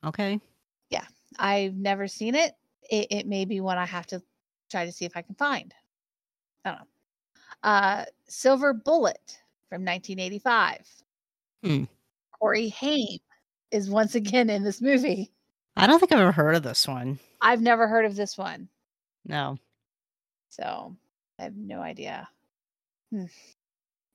Okay. 0.04 0.40
Yeah, 0.90 1.04
I've 1.38 1.74
never 1.74 2.06
seen 2.06 2.34
it. 2.34 2.52
It, 2.90 3.08
it 3.10 3.26
may 3.26 3.44
be 3.44 3.60
one 3.60 3.78
I 3.78 3.86
have 3.86 4.06
to 4.08 4.22
try 4.70 4.84
to 4.86 4.92
see 4.92 5.04
if 5.04 5.16
I 5.16 5.22
can 5.22 5.34
find. 5.34 5.74
I 6.64 6.70
don't 6.70 6.78
know. 6.80 6.86
Uh, 7.62 8.04
Silver 8.28 8.72
Bullet 8.72 9.38
from 9.68 9.84
1985. 9.84 10.86
Hmm. 11.64 11.84
Corey 12.38 12.68
Haim 12.68 13.18
is 13.70 13.88
once 13.90 14.14
again 14.14 14.50
in 14.50 14.62
this 14.62 14.80
movie. 14.80 15.32
I 15.76 15.86
don't 15.86 15.98
think 15.98 16.12
I've 16.12 16.20
ever 16.20 16.32
heard 16.32 16.54
of 16.54 16.62
this 16.62 16.86
one. 16.86 17.18
I've 17.40 17.60
never 17.60 17.86
heard 17.86 18.04
of 18.04 18.16
this 18.16 18.38
one, 18.38 18.68
No. 19.26 19.58
so 20.48 20.96
I 21.38 21.42
have 21.44 21.56
no 21.56 21.80
idea. 21.80 22.28
Hmm. 23.10 23.24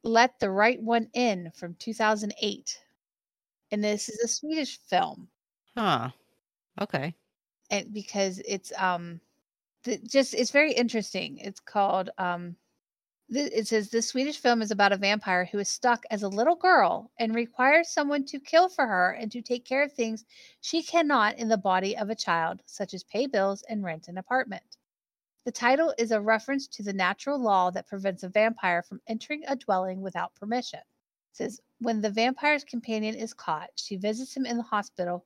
Let 0.04 0.40
the 0.40 0.50
Right 0.50 0.82
One 0.82 1.08
In 1.14 1.52
from 1.56 1.76
2008. 1.76 2.80
And 3.72 3.84
this 3.84 4.10
is 4.10 4.20
a 4.24 4.28
Swedish 4.28 4.80
film. 4.80 5.28
Huh. 5.78 6.10
Okay. 6.82 7.14
And 7.72 7.94
because 7.94 8.40
it's 8.48 8.72
um 8.78 9.22
the, 9.84 9.98
just 10.00 10.36
it's 10.36 10.52
very 10.52 10.74
interesting. 10.74 11.40
It's 11.40 11.60
called 11.60 12.12
um 12.20 12.56
it 13.34 13.66
says 13.68 13.90
this 13.90 14.10
Swedish 14.10 14.40
film 14.40 14.62
is 14.62 14.72
about 14.72 14.92
a 14.92 14.98
vampire 14.98 15.46
who 15.46 15.60
is 15.60 15.70
stuck 15.70 16.04
as 16.12 16.22
a 16.24 16.28
little 16.28 16.56
girl 16.56 17.12
and 17.18 17.34
requires 17.34 17.88
someone 17.88 18.26
to 18.26 18.42
kill 18.42 18.68
for 18.68 18.86
her 18.86 19.12
and 19.12 19.32
to 19.32 19.42
take 19.42 19.64
care 19.64 19.84
of 19.84 19.94
things 19.94 20.26
she 20.60 20.84
cannot 20.84 21.38
in 21.38 21.48
the 21.48 21.58
body 21.58 21.98
of 21.98 22.10
a 22.10 22.16
child, 22.16 22.62
such 22.66 22.94
as 22.94 23.06
pay 23.06 23.28
bills 23.28 23.64
and 23.70 23.86
rent 23.86 24.10
an 24.10 24.18
apartment. 24.18 24.78
The 25.46 25.52
title 25.52 25.94
is 25.98 26.12
a 26.12 26.22
reference 26.22 26.68
to 26.68 26.84
the 26.84 26.94
natural 26.94 27.40
law 27.40 27.72
that 27.72 27.88
prevents 27.88 28.24
a 28.24 28.30
vampire 28.30 28.84
from 28.84 29.02
entering 29.08 29.44
a 29.48 29.56
dwelling 29.56 30.02
without 30.02 30.36
permission. 30.36 30.80
It 30.80 31.38
says 31.38 31.62
when 31.80 32.02
the 32.02 32.12
vampire's 32.12 32.66
companion 32.66 33.16
is 33.16 33.34
caught, 33.34 33.70
she 33.76 33.96
visits 33.96 34.36
him 34.36 34.46
in 34.46 34.58
the 34.58 34.64
hospital 34.64 35.26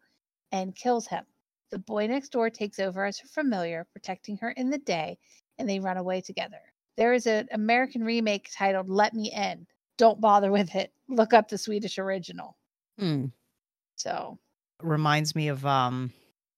and 0.52 0.76
kills 0.76 1.08
him. 1.08 1.26
The 1.72 1.80
boy 1.80 2.08
next 2.08 2.30
door 2.30 2.50
takes 2.50 2.80
over 2.80 3.06
as 3.06 3.20
her 3.20 3.28
familiar, 3.28 3.86
protecting 3.92 4.38
her 4.38 4.52
in 4.52 4.70
the 4.70 4.78
day, 4.78 5.18
and 5.58 5.68
they 5.70 5.80
run 5.80 5.98
away 5.98 6.22
together. 6.22 6.62
There 6.98 7.14
is 7.14 7.28
an 7.28 7.48
American 7.52 8.04
remake 8.04 8.50
titled 8.56 8.90
Let 8.90 9.14
Me 9.14 9.32
In. 9.34 9.68
Don't 9.98 10.22
bother 10.22 10.52
with 10.52 10.76
it. 10.76 10.94
Look 11.10 11.34
up 11.34 11.50
the 11.50 11.58
Swedish 11.58 11.98
original. 11.98 12.56
Hmm. 13.00 13.26
So, 13.96 14.40
Reminds 14.82 15.36
me 15.36 15.48
of 15.48 15.66
um 15.66 16.14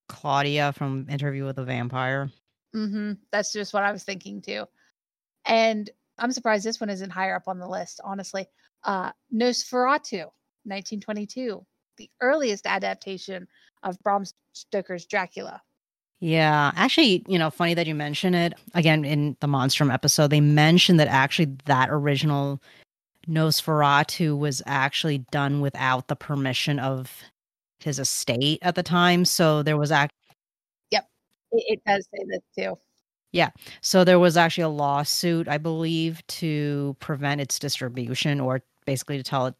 Claudia 0.10 0.74
from 0.74 1.08
Interview 1.10 1.46
with 1.46 1.58
a 1.60 1.64
Vampire. 1.64 2.30
hmm 2.74 3.14
that's 3.32 3.52
just 3.54 3.74
what 3.74 3.84
I 3.84 3.92
was 3.92 4.04
thinking 4.04 4.42
too. 4.42 4.66
And 5.46 5.90
I'm 6.20 6.32
surprised 6.32 6.66
this 6.66 6.80
one 6.80 6.90
isn't 6.90 7.10
higher 7.12 7.36
up 7.36 7.48
on 7.48 7.60
the 7.60 7.68
list, 7.68 8.02
honestly. 8.04 8.48
Uh, 8.84 9.12
Nosferatu, 9.34 10.26
1922, 10.66 11.66
the 11.98 12.10
earliest 12.22 12.66
adaptation 12.66 13.48
of 13.84 13.98
Bram 14.00 14.26
Stoker's 14.54 15.06
Dracula. 15.06 15.62
Yeah, 16.20 16.72
actually, 16.76 17.24
you 17.28 17.38
know, 17.38 17.50
funny 17.50 17.74
that 17.76 17.86
you 17.86 17.94
mention 17.94 18.34
it. 18.34 18.54
Again, 18.74 19.06
in 19.06 19.38
the 19.40 19.48
Monstrum 19.48 19.94
episode, 19.94 20.32
they 20.32 20.42
mentioned 20.42 21.00
that 21.00 21.08
actually 21.08 21.56
that 21.66 21.90
original 21.92 22.62
Nosferatu 23.28 24.38
was 24.38 24.64
actually 24.66 25.20
done 25.32 25.62
without 25.62 26.08
the 26.08 26.16
permission 26.16 26.80
of 26.80 27.24
his 27.80 28.00
estate 28.00 28.60
at 28.62 28.76
the 28.76 28.84
time. 28.84 29.26
So 29.26 29.62
there 29.62 29.78
was 29.78 29.92
act 29.92 30.14
It, 31.52 31.64
it 31.68 31.82
does 31.86 32.08
say 32.14 32.24
this 32.28 32.42
too. 32.58 32.78
Yeah, 33.32 33.50
so 33.82 34.04
there 34.04 34.20
was 34.20 34.38
actually 34.38 34.64
a 34.64 34.70
lawsuit, 34.70 35.48
I 35.48 35.58
believe, 35.58 36.26
to 36.28 36.96
prevent 37.00 37.42
its 37.42 37.60
distribution 37.60 38.40
or 38.40 38.62
basically 38.86 39.18
to 39.18 39.24
tell 39.24 39.48
it, 39.48 39.56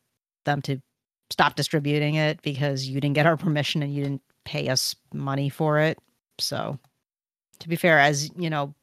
them 0.46 0.62
to 0.64 0.82
stop 1.30 1.56
distributing 1.56 2.16
it 2.16 2.42
because 2.42 2.88
you 2.88 3.00
didn't 3.00 3.16
get 3.16 3.26
our 3.26 3.38
permission 3.38 3.84
and 3.84 3.94
you 3.94 4.04
didn't 4.04 4.22
pay 4.46 4.70
us 4.70 4.96
money 5.14 5.50
for 5.50 5.80
it. 5.80 5.98
So 6.40 6.80
to 7.60 7.70
be 7.70 7.76
fair, 7.76 8.00
as 8.00 8.30
you 8.38 8.50
know, 8.50 8.74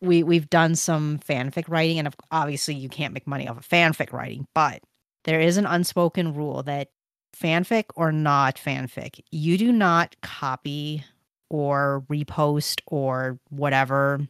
we 0.00 0.22
we've 0.22 0.50
done 0.50 0.76
some 0.76 1.18
fanfic 1.18 1.64
writing, 1.68 1.98
and 1.98 2.14
obviously 2.30 2.74
you 2.74 2.88
can't 2.88 3.14
make 3.14 3.26
money 3.26 3.48
off 3.48 3.58
of 3.58 3.68
fanfic 3.68 4.12
writing, 4.12 4.46
but 4.54 4.80
there 5.24 5.40
is 5.40 5.56
an 5.56 5.66
unspoken 5.66 6.34
rule 6.34 6.62
that 6.62 6.88
fanfic 7.36 7.84
or 7.94 8.12
not 8.12 8.56
fanfic, 8.56 9.20
you 9.30 9.58
do 9.58 9.72
not 9.72 10.16
copy 10.22 11.04
or 11.50 12.04
repost 12.10 12.80
or 12.86 13.38
whatever 13.50 14.20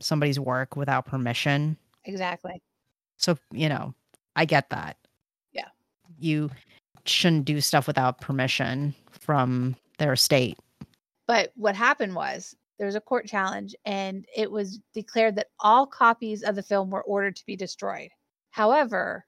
somebody's 0.00 0.38
work 0.38 0.76
without 0.76 1.06
permission. 1.06 1.76
Exactly. 2.04 2.60
So, 3.16 3.38
you 3.52 3.68
know, 3.68 3.94
I 4.36 4.44
get 4.44 4.70
that. 4.70 4.96
Yeah. 5.52 5.68
You 6.18 6.50
shouldn't 7.06 7.44
do 7.44 7.60
stuff 7.60 7.86
without 7.86 8.20
permission 8.20 8.94
from 9.10 9.76
their 9.98 10.16
state. 10.16 10.58
But 11.26 11.52
what 11.56 11.76
happened 11.76 12.14
was 12.14 12.54
there 12.78 12.86
was 12.86 12.96
a 12.96 13.00
court 13.00 13.26
challenge, 13.26 13.74
and 13.84 14.26
it 14.36 14.50
was 14.50 14.80
declared 14.92 15.36
that 15.36 15.50
all 15.60 15.86
copies 15.86 16.42
of 16.42 16.56
the 16.56 16.62
film 16.62 16.90
were 16.90 17.02
ordered 17.02 17.36
to 17.36 17.46
be 17.46 17.56
destroyed. 17.56 18.10
However, 18.50 19.24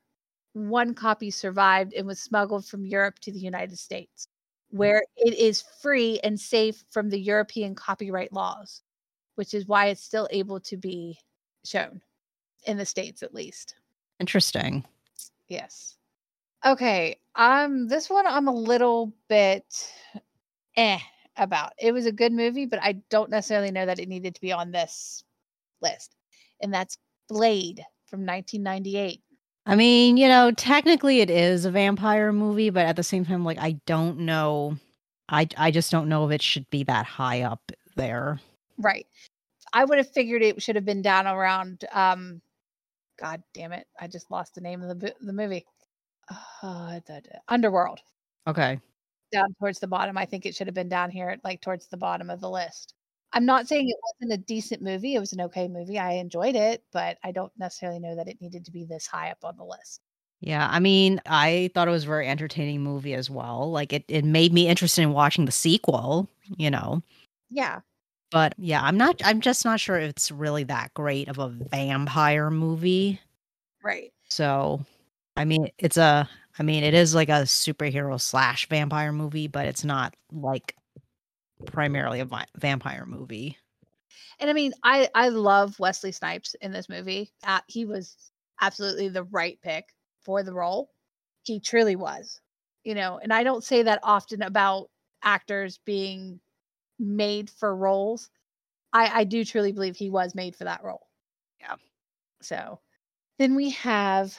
one 0.54 0.94
copy 0.94 1.30
survived 1.30 1.94
and 1.94 2.06
was 2.06 2.20
smuggled 2.20 2.66
from 2.66 2.84
Europe 2.84 3.18
to 3.20 3.32
the 3.32 3.38
United 3.38 3.78
States, 3.78 4.28
where 4.70 5.04
it 5.16 5.34
is 5.34 5.64
free 5.82 6.20
and 6.24 6.38
safe 6.38 6.84
from 6.90 7.10
the 7.10 7.18
European 7.18 7.74
copyright 7.74 8.32
laws, 8.32 8.82
which 9.36 9.54
is 9.54 9.66
why 9.66 9.86
it's 9.86 10.02
still 10.02 10.28
able 10.30 10.60
to 10.60 10.76
be 10.76 11.18
shown 11.64 12.00
in 12.66 12.76
the 12.76 12.86
States 12.86 13.22
at 13.22 13.34
least. 13.34 13.74
Interesting. 14.20 14.84
Yes. 15.48 15.96
Okay. 16.64 17.18
Um, 17.36 17.88
this 17.88 18.08
one 18.08 18.26
I'm 18.26 18.48
a 18.48 18.54
little 18.54 19.12
bit 19.28 19.64
eh 20.76 20.98
about. 21.36 21.72
It 21.78 21.92
was 21.92 22.06
a 22.06 22.12
good 22.12 22.32
movie, 22.32 22.66
but 22.66 22.80
I 22.82 22.92
don't 23.10 23.30
necessarily 23.30 23.70
know 23.70 23.86
that 23.86 23.98
it 23.98 24.08
needed 24.08 24.34
to 24.34 24.40
be 24.40 24.52
on 24.52 24.70
this 24.70 25.24
list. 25.82 26.14
And 26.62 26.72
that's 26.72 26.96
Blade 27.28 27.84
from 28.06 28.24
1998. 28.24 29.20
I 29.66 29.76
mean, 29.76 30.16
you 30.16 30.28
know, 30.28 30.50
technically 30.52 31.20
it 31.20 31.30
is 31.30 31.64
a 31.64 31.70
vampire 31.70 32.32
movie, 32.32 32.70
but 32.70 32.86
at 32.86 32.96
the 32.96 33.02
same 33.02 33.24
time, 33.24 33.44
like 33.44 33.58
I 33.58 33.72
don't 33.86 34.20
know. 34.20 34.76
I 35.28 35.48
I 35.56 35.70
just 35.70 35.90
don't 35.90 36.08
know 36.08 36.26
if 36.26 36.32
it 36.32 36.42
should 36.42 36.68
be 36.70 36.84
that 36.84 37.06
high 37.06 37.42
up 37.42 37.72
there. 37.96 38.40
Right. 38.78 39.06
I 39.72 39.84
would 39.84 39.98
have 39.98 40.10
figured 40.10 40.42
it 40.42 40.62
should 40.62 40.76
have 40.76 40.84
been 40.84 41.02
down 41.02 41.26
around 41.26 41.84
um 41.92 42.40
God 43.18 43.42
damn 43.54 43.72
it. 43.72 43.86
I 44.00 44.08
just 44.08 44.30
lost 44.30 44.54
the 44.54 44.60
name 44.60 44.82
of 44.82 45.00
the 45.00 45.14
the 45.20 45.32
movie. 45.32 45.64
Uh, 46.62 47.00
da- 47.06 47.20
da- 47.20 47.38
Underworld. 47.48 48.00
Okay. 48.46 48.78
down 49.32 49.54
towards 49.58 49.80
the 49.80 49.86
bottom. 49.86 50.16
I 50.16 50.24
think 50.26 50.46
it 50.46 50.54
should 50.54 50.66
have 50.68 50.74
been 50.74 50.88
down 50.88 51.10
here, 51.10 51.36
like 51.44 51.60
towards 51.60 51.88
the 51.88 51.96
bottom 51.96 52.30
of 52.30 52.40
the 52.40 52.50
list. 52.50 52.94
I'm 53.32 53.44
not 53.46 53.66
saying 53.66 53.88
it 53.88 53.96
wasn't 54.22 54.40
a 54.40 54.44
decent 54.44 54.80
movie. 54.82 55.14
It 55.16 55.20
was 55.20 55.32
an 55.32 55.40
okay 55.42 55.66
movie. 55.68 55.98
I 55.98 56.12
enjoyed 56.12 56.54
it, 56.54 56.84
but 56.92 57.18
I 57.24 57.32
don't 57.32 57.52
necessarily 57.58 57.98
know 57.98 58.14
that 58.14 58.28
it 58.28 58.40
needed 58.40 58.64
to 58.66 58.70
be 58.70 58.84
this 58.84 59.06
high 59.06 59.30
up 59.30 59.44
on 59.44 59.56
the 59.56 59.64
list. 59.64 60.00
Yeah, 60.40 60.68
I 60.70 60.78
mean, 60.78 61.20
I 61.26 61.70
thought 61.74 61.88
it 61.88 61.90
was 61.90 62.04
a 62.04 62.08
very 62.08 62.28
entertaining 62.28 62.82
movie 62.82 63.14
as 63.14 63.28
well. 63.30 63.70
Like 63.72 63.92
it 63.92 64.04
it 64.08 64.24
made 64.24 64.52
me 64.52 64.68
interested 64.68 65.02
in 65.02 65.12
watching 65.12 65.46
the 65.46 65.52
sequel, 65.52 66.28
you 66.56 66.70
know. 66.70 67.02
Yeah. 67.50 67.80
But 68.30 68.54
yeah, 68.58 68.82
I'm 68.82 68.96
not 68.96 69.20
I'm 69.24 69.40
just 69.40 69.64
not 69.64 69.80
sure 69.80 69.96
if 69.98 70.10
it's 70.10 70.30
really 70.30 70.64
that 70.64 70.92
great 70.94 71.28
of 71.28 71.38
a 71.38 71.48
vampire 71.48 72.50
movie. 72.50 73.20
Right. 73.82 74.12
So, 74.28 74.84
I 75.36 75.44
mean, 75.44 75.70
it's 75.78 75.96
a 75.96 76.28
I 76.58 76.62
mean, 76.62 76.84
it 76.84 76.94
is 76.94 77.14
like 77.14 77.28
a 77.28 77.42
superhero 77.42 78.20
slash 78.20 78.68
vampire 78.68 79.12
movie, 79.12 79.48
but 79.48 79.66
it's 79.66 79.84
not 79.84 80.14
like 80.32 80.76
primarily 81.66 82.20
a 82.20 82.24
vi- 82.24 82.46
vampire 82.56 83.06
movie. 83.06 83.58
And 84.38 84.48
I 84.48 84.52
mean, 84.52 84.72
I 84.82 85.08
I 85.14 85.28
love 85.28 85.78
Wesley 85.78 86.12
Snipes 86.12 86.54
in 86.60 86.72
this 86.72 86.88
movie. 86.88 87.32
Uh, 87.44 87.60
he 87.66 87.84
was 87.84 88.16
absolutely 88.60 89.08
the 89.08 89.24
right 89.24 89.58
pick 89.62 89.86
for 90.22 90.42
the 90.42 90.54
role. 90.54 90.90
He 91.42 91.60
truly 91.60 91.96
was. 91.96 92.40
You 92.84 92.94
know, 92.94 93.18
and 93.22 93.32
I 93.32 93.44
don't 93.44 93.64
say 93.64 93.82
that 93.82 94.00
often 94.02 94.42
about 94.42 94.90
actors 95.22 95.80
being 95.84 96.38
made 96.98 97.50
for 97.50 97.74
roles. 97.74 98.30
I 98.92 99.20
I 99.20 99.24
do 99.24 99.44
truly 99.44 99.72
believe 99.72 99.96
he 99.96 100.10
was 100.10 100.34
made 100.34 100.54
for 100.54 100.64
that 100.64 100.84
role. 100.84 101.08
Yeah. 101.60 101.76
So, 102.42 102.80
then 103.38 103.54
we 103.54 103.70
have 103.70 104.36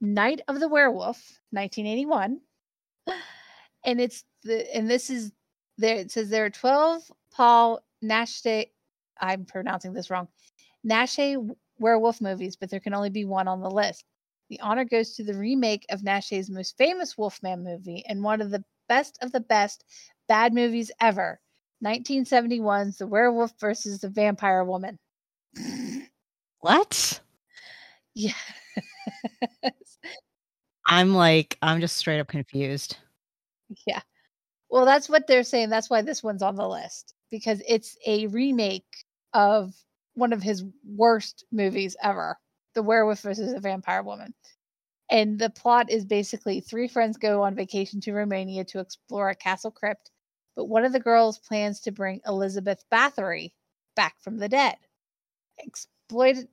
Night 0.00 0.40
of 0.48 0.60
the 0.60 0.68
Werewolf, 0.68 1.40
1981. 1.50 2.40
And 3.84 4.00
it's 4.00 4.24
the 4.42 4.74
and 4.76 4.90
this 4.90 5.10
is 5.10 5.32
there 5.78 5.96
it 5.96 6.10
says 6.10 6.28
there 6.28 6.44
are 6.44 6.50
12 6.50 7.10
Paul 7.32 7.80
Naschy 8.04 8.66
I'm 9.20 9.44
pronouncing 9.44 9.92
this 9.92 10.10
wrong. 10.10 10.28
Naschy 10.86 11.36
werewolf 11.78 12.20
movies, 12.20 12.56
but 12.56 12.70
there 12.70 12.80
can 12.80 12.94
only 12.94 13.10
be 13.10 13.24
one 13.24 13.48
on 13.48 13.60
the 13.60 13.70
list. 13.70 14.04
The 14.48 14.60
honor 14.60 14.84
goes 14.84 15.14
to 15.14 15.24
the 15.24 15.34
remake 15.34 15.86
of 15.90 16.00
Naschy's 16.00 16.50
most 16.50 16.76
famous 16.76 17.16
Wolfman 17.16 17.62
movie 17.62 18.04
and 18.06 18.22
one 18.22 18.40
of 18.40 18.50
the 18.50 18.64
best 18.88 19.18
of 19.22 19.32
the 19.32 19.40
best 19.40 19.84
bad 20.28 20.52
movies 20.52 20.90
ever. 21.00 21.40
1971's 21.84 22.98
The 22.98 23.06
Werewolf 23.06 23.52
versus 23.58 24.00
the 24.00 24.08
Vampire 24.08 24.64
Woman. 24.64 24.98
What? 26.60 27.20
yes. 28.14 28.34
I'm 30.86 31.14
like 31.14 31.56
I'm 31.62 31.80
just 31.80 31.96
straight 31.96 32.20
up 32.20 32.28
confused. 32.28 32.96
Yeah. 33.86 34.00
Well, 34.70 34.84
that's 34.84 35.08
what 35.08 35.26
they're 35.26 35.42
saying. 35.42 35.70
That's 35.70 35.90
why 35.90 36.02
this 36.02 36.22
one's 36.22 36.42
on 36.42 36.56
the 36.56 36.68
list 36.68 37.14
because 37.30 37.62
it's 37.66 37.96
a 38.06 38.26
remake 38.28 38.86
of 39.34 39.74
one 40.14 40.32
of 40.32 40.42
his 40.42 40.64
worst 40.84 41.44
movies 41.52 41.96
ever, 42.02 42.36
The 42.74 42.82
Werewolf 42.82 43.20
versus 43.20 43.52
the 43.52 43.60
Vampire 43.60 44.02
Woman. 44.02 44.34
And 45.10 45.38
the 45.38 45.50
plot 45.50 45.90
is 45.90 46.04
basically 46.04 46.60
three 46.60 46.86
friends 46.86 47.16
go 47.16 47.42
on 47.42 47.54
vacation 47.54 48.00
to 48.02 48.12
Romania 48.12 48.64
to 48.66 48.78
explore 48.78 49.28
a 49.28 49.34
castle 49.34 49.72
crypt, 49.72 50.10
but 50.54 50.66
one 50.66 50.84
of 50.84 50.92
the 50.92 51.00
girls 51.00 51.38
plans 51.38 51.80
to 51.80 51.90
bring 51.90 52.20
Elizabeth 52.26 52.84
Bathory 52.92 53.52
back 53.96 54.14
from 54.20 54.38
the 54.38 54.48
dead. 54.48 54.76
Exploited 55.58 56.44
ex- 56.44 56.48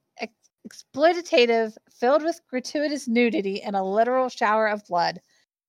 exploitative, 0.68 1.78
filled 1.90 2.24
with 2.24 2.42
gratuitous 2.50 3.08
nudity 3.08 3.62
and 3.62 3.76
a 3.76 3.84
literal 3.84 4.30
shower 4.30 4.68
of 4.68 4.86
blood, 4.86 5.22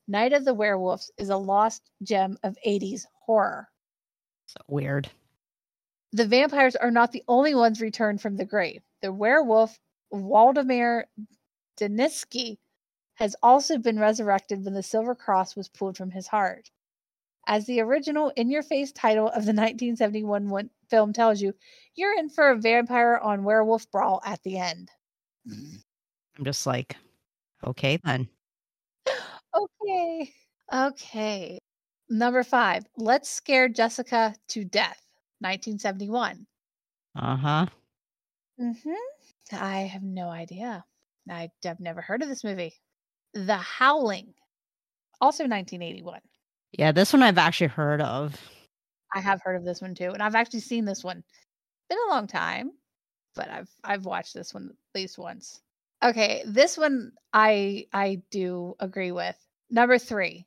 Night 0.07 0.33
of 0.33 0.47
the 0.47 0.55
Werewolves 0.55 1.11
is 1.19 1.29
a 1.29 1.37
lost 1.37 1.91
gem 2.03 2.39
of 2.43 2.57
80s 2.67 3.03
horror. 3.27 3.69
So 4.47 4.57
weird. 4.67 5.11
The 6.13 6.27
vampires 6.27 6.77
are 6.77 6.91
not 6.91 7.13
the 7.13 7.23
only 7.29 7.55
ones 7.55 7.83
returned 7.83 8.23
from 8.23 8.37
the 8.37 8.47
grave. 8.47 8.83
The 9.03 9.13
werewolf, 9.13 9.79
Waldemar 10.11 11.05
Daninsky, 11.79 12.57
has 13.17 13.37
also 13.43 13.77
been 13.77 13.99
resurrected 13.99 14.65
when 14.65 14.73
the 14.73 14.83
silver 14.83 15.15
cross 15.15 15.55
was 15.55 15.69
pulled 15.69 15.99
from 15.99 16.11
his 16.11 16.29
heart. 16.29 16.71
As 17.47 17.67
the 17.67 17.81
original 17.81 18.31
in 18.37 18.51
your 18.51 18.63
face 18.63 18.93
title 18.93 19.27
of 19.27 19.45
the 19.45 19.53
1971 19.53 20.49
one 20.49 20.71
film 20.91 21.13
tells 21.13 21.41
you, 21.41 21.55
you're 21.95 22.19
in 22.19 22.29
for 22.29 22.51
a 22.51 22.57
vampire 22.57 23.19
on 23.19 23.45
werewolf 23.45 23.91
brawl 23.91 24.21
at 24.25 24.43
the 24.43 24.59
end. 24.59 24.91
I'm 25.51 26.45
just 26.45 26.67
like, 26.67 26.97
okay 27.65 27.99
then. 28.05 28.29
Okay. 29.55 30.33
Okay. 30.73 31.59
Number 32.11 32.43
five, 32.43 32.85
Let's 32.97 33.29
Scare 33.29 33.69
Jessica 33.69 34.35
to 34.49 34.65
Death, 34.65 35.01
1971. 35.41 36.47
Uh 37.17 37.37
huh. 37.37 37.67
Mm 38.61 38.77
hmm. 38.83 39.57
I 39.57 39.81
have 39.81 40.03
no 40.03 40.29
idea. 40.29 40.85
I, 41.31 41.51
have 41.65 41.81
never 41.81 42.01
heard 42.01 42.23
of 42.23 42.29
this 42.29 42.45
movie. 42.45 42.75
The 43.35 43.57
Howling, 43.57 44.35
also 45.21 45.45
1981. 45.45 46.21
Yeah, 46.73 46.93
this 46.93 47.13
one 47.13 47.23
I've 47.23 47.39
actually 47.39 47.69
heard 47.69 48.01
of. 48.01 48.39
I 49.15 49.21
have 49.21 49.41
heard 49.43 49.57
of 49.57 49.65
this 49.65 49.81
one 49.81 49.95
too, 49.95 50.11
and 50.11 50.23
I've 50.23 50.35
actually 50.35 50.61
seen 50.61 50.85
this 50.85 51.03
one. 51.03 51.23
Been 51.89 51.99
a 52.09 52.11
long 52.11 52.27
time, 52.27 52.73
but 53.35 53.49
I've 53.49 53.71
I've 53.85 54.05
watched 54.05 54.35
this 54.35 54.53
one 54.53 54.71
at 54.71 55.01
least 55.01 55.19
once. 55.19 55.61
Okay, 56.03 56.43
this 56.47 56.77
one 56.77 57.13
I 57.33 57.87
I 57.93 58.23
do 58.31 58.77
agree 58.81 59.13
with. 59.13 59.37
Number 59.71 59.99
three, 59.99 60.47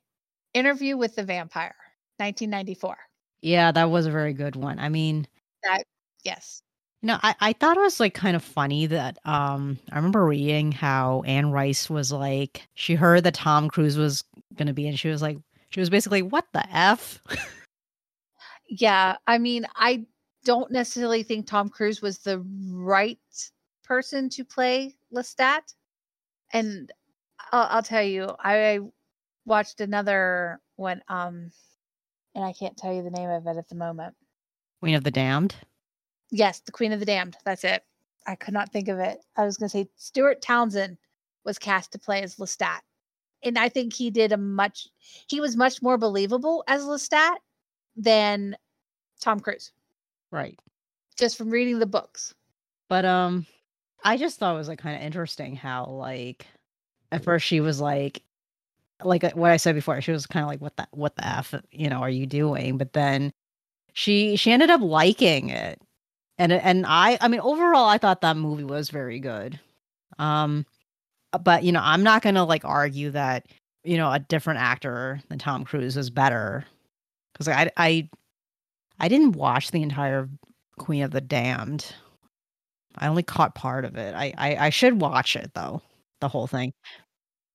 Interview 0.54 0.96
with 0.96 1.14
the 1.14 1.24
Vampire, 1.24 1.74
1994. 2.18 2.96
Yeah, 3.42 3.72
that 3.72 3.90
was 3.90 4.06
a 4.06 4.10
very 4.10 4.32
good 4.32 4.56
one. 4.56 4.78
I 4.78 4.88
mean, 4.88 5.26
That 5.64 5.84
yes, 6.24 6.62
you 7.02 7.08
know, 7.08 7.18
I, 7.22 7.34
I 7.40 7.52
thought 7.52 7.76
it 7.76 7.80
was 7.80 7.98
like 8.00 8.14
kind 8.14 8.36
of 8.36 8.44
funny 8.44 8.86
that 8.86 9.18
um 9.24 9.78
I 9.90 9.96
remember 9.96 10.24
reading 10.24 10.72
how 10.72 11.22
Anne 11.26 11.50
Rice 11.50 11.90
was 11.90 12.12
like 12.12 12.68
she 12.74 12.94
heard 12.94 13.24
that 13.24 13.34
Tom 13.34 13.68
Cruise 13.68 13.98
was 13.98 14.24
gonna 14.54 14.72
be 14.72 14.86
and 14.86 14.98
she 14.98 15.08
was 15.08 15.20
like 15.22 15.38
she 15.70 15.80
was 15.80 15.90
basically 15.90 16.22
what 16.22 16.46
the 16.52 16.64
F? 16.74 17.20
yeah. 18.72 19.16
I 19.26 19.38
mean, 19.38 19.66
I 19.76 20.06
don't 20.44 20.70
necessarily 20.70 21.22
think 21.22 21.46
Tom 21.46 21.68
Cruise 21.68 22.00
was 22.00 22.18
the 22.18 22.44
right 22.70 23.18
person 23.84 24.28
to 24.30 24.44
play 24.44 24.96
Lestat, 25.14 25.74
and 26.52 26.90
I'll, 27.52 27.68
I'll 27.70 27.82
tell 27.82 28.02
you, 28.02 28.34
I 28.38 28.80
watched 29.44 29.80
another 29.80 30.60
one, 30.76 31.02
um, 31.08 31.50
and 32.34 32.44
I 32.44 32.54
can't 32.54 32.76
tell 32.76 32.94
you 32.94 33.02
the 33.02 33.10
name 33.10 33.28
of 33.28 33.46
it 33.46 33.56
at 33.58 33.68
the 33.68 33.74
moment. 33.74 34.14
Queen 34.80 34.94
of 34.94 35.04
the 35.04 35.10
Damned. 35.10 35.54
Yes, 36.30 36.60
the 36.60 36.72
Queen 36.72 36.92
of 36.92 37.00
the 37.00 37.06
Damned. 37.06 37.36
That's 37.44 37.64
it. 37.64 37.84
I 38.26 38.36
could 38.36 38.54
not 38.54 38.72
think 38.72 38.88
of 38.88 38.98
it. 38.98 39.18
I 39.36 39.44
was 39.44 39.58
going 39.58 39.68
to 39.68 39.76
say 39.76 39.88
Stuart 39.96 40.40
Townsend 40.40 40.96
was 41.44 41.58
cast 41.58 41.92
to 41.92 41.98
play 41.98 42.22
as 42.22 42.36
Lestat. 42.36 42.80
And 43.44 43.58
I 43.58 43.68
think 43.68 43.92
he 43.92 44.10
did 44.10 44.32
a 44.32 44.36
much, 44.36 44.88
he 45.28 45.40
was 45.40 45.56
much 45.56 45.82
more 45.82 45.98
believable 45.98 46.64
as 46.68 46.84
Lestat 46.84 47.36
than 47.96 48.56
Tom 49.22 49.40
Cruise, 49.40 49.72
Right. 50.30 50.58
just 51.16 51.36
from 51.38 51.50
reading 51.50 51.78
the 51.78 51.86
books. 51.86 52.34
But 52.88 53.04
um 53.04 53.46
I 54.04 54.16
just 54.16 54.38
thought 54.38 54.54
it 54.54 54.58
was 54.58 54.68
like 54.68 54.80
kind 54.80 54.96
of 54.96 55.02
interesting 55.02 55.54
how 55.56 55.86
like 55.86 56.46
at 57.12 57.24
first 57.24 57.46
she 57.46 57.60
was 57.60 57.80
like 57.80 58.22
like 59.04 59.24
uh, 59.24 59.30
what 59.34 59.50
I 59.50 59.56
said 59.56 59.74
before, 59.74 60.00
she 60.00 60.12
was 60.12 60.26
kind 60.26 60.44
of 60.44 60.48
like 60.48 60.60
what 60.60 60.76
the 60.76 60.86
what 60.92 61.16
the 61.16 61.26
F, 61.26 61.54
you 61.70 61.88
know, 61.88 62.00
are 62.00 62.10
you 62.10 62.26
doing? 62.26 62.78
But 62.78 62.92
then 62.92 63.32
she 63.92 64.36
she 64.36 64.52
ended 64.52 64.70
up 64.70 64.80
liking 64.80 65.50
it. 65.50 65.80
And 66.38 66.52
and 66.52 66.84
I 66.86 67.18
I 67.20 67.28
mean 67.28 67.40
overall 67.40 67.88
I 67.88 67.98
thought 67.98 68.20
that 68.22 68.36
movie 68.36 68.64
was 68.64 68.90
very 68.90 69.20
good. 69.20 69.58
Um 70.18 70.66
but 71.42 71.62
you 71.64 71.72
know, 71.72 71.80
I'm 71.82 72.02
not 72.02 72.22
going 72.22 72.34
to 72.34 72.44
like 72.44 72.64
argue 72.64 73.10
that, 73.12 73.46
you 73.84 73.96
know, 73.96 74.12
a 74.12 74.18
different 74.18 74.60
actor 74.60 75.20
than 75.28 75.38
Tom 75.38 75.64
Cruise 75.64 75.96
is 75.96 76.10
better 76.10 76.64
cuz 77.38 77.48
I 77.48 77.70
I 77.76 78.08
I 78.98 79.08
didn't 79.08 79.32
watch 79.32 79.70
the 79.70 79.82
entire 79.82 80.28
Queen 80.78 81.02
of 81.02 81.10
the 81.10 81.20
Damned. 81.20 81.94
I 82.96 83.08
only 83.08 83.22
caught 83.22 83.54
part 83.54 83.84
of 83.84 83.96
it. 83.96 84.14
I, 84.14 84.32
I 84.36 84.66
I 84.66 84.70
should 84.70 85.00
watch 85.00 85.36
it 85.36 85.52
though, 85.54 85.82
the 86.20 86.28
whole 86.28 86.46
thing. 86.46 86.72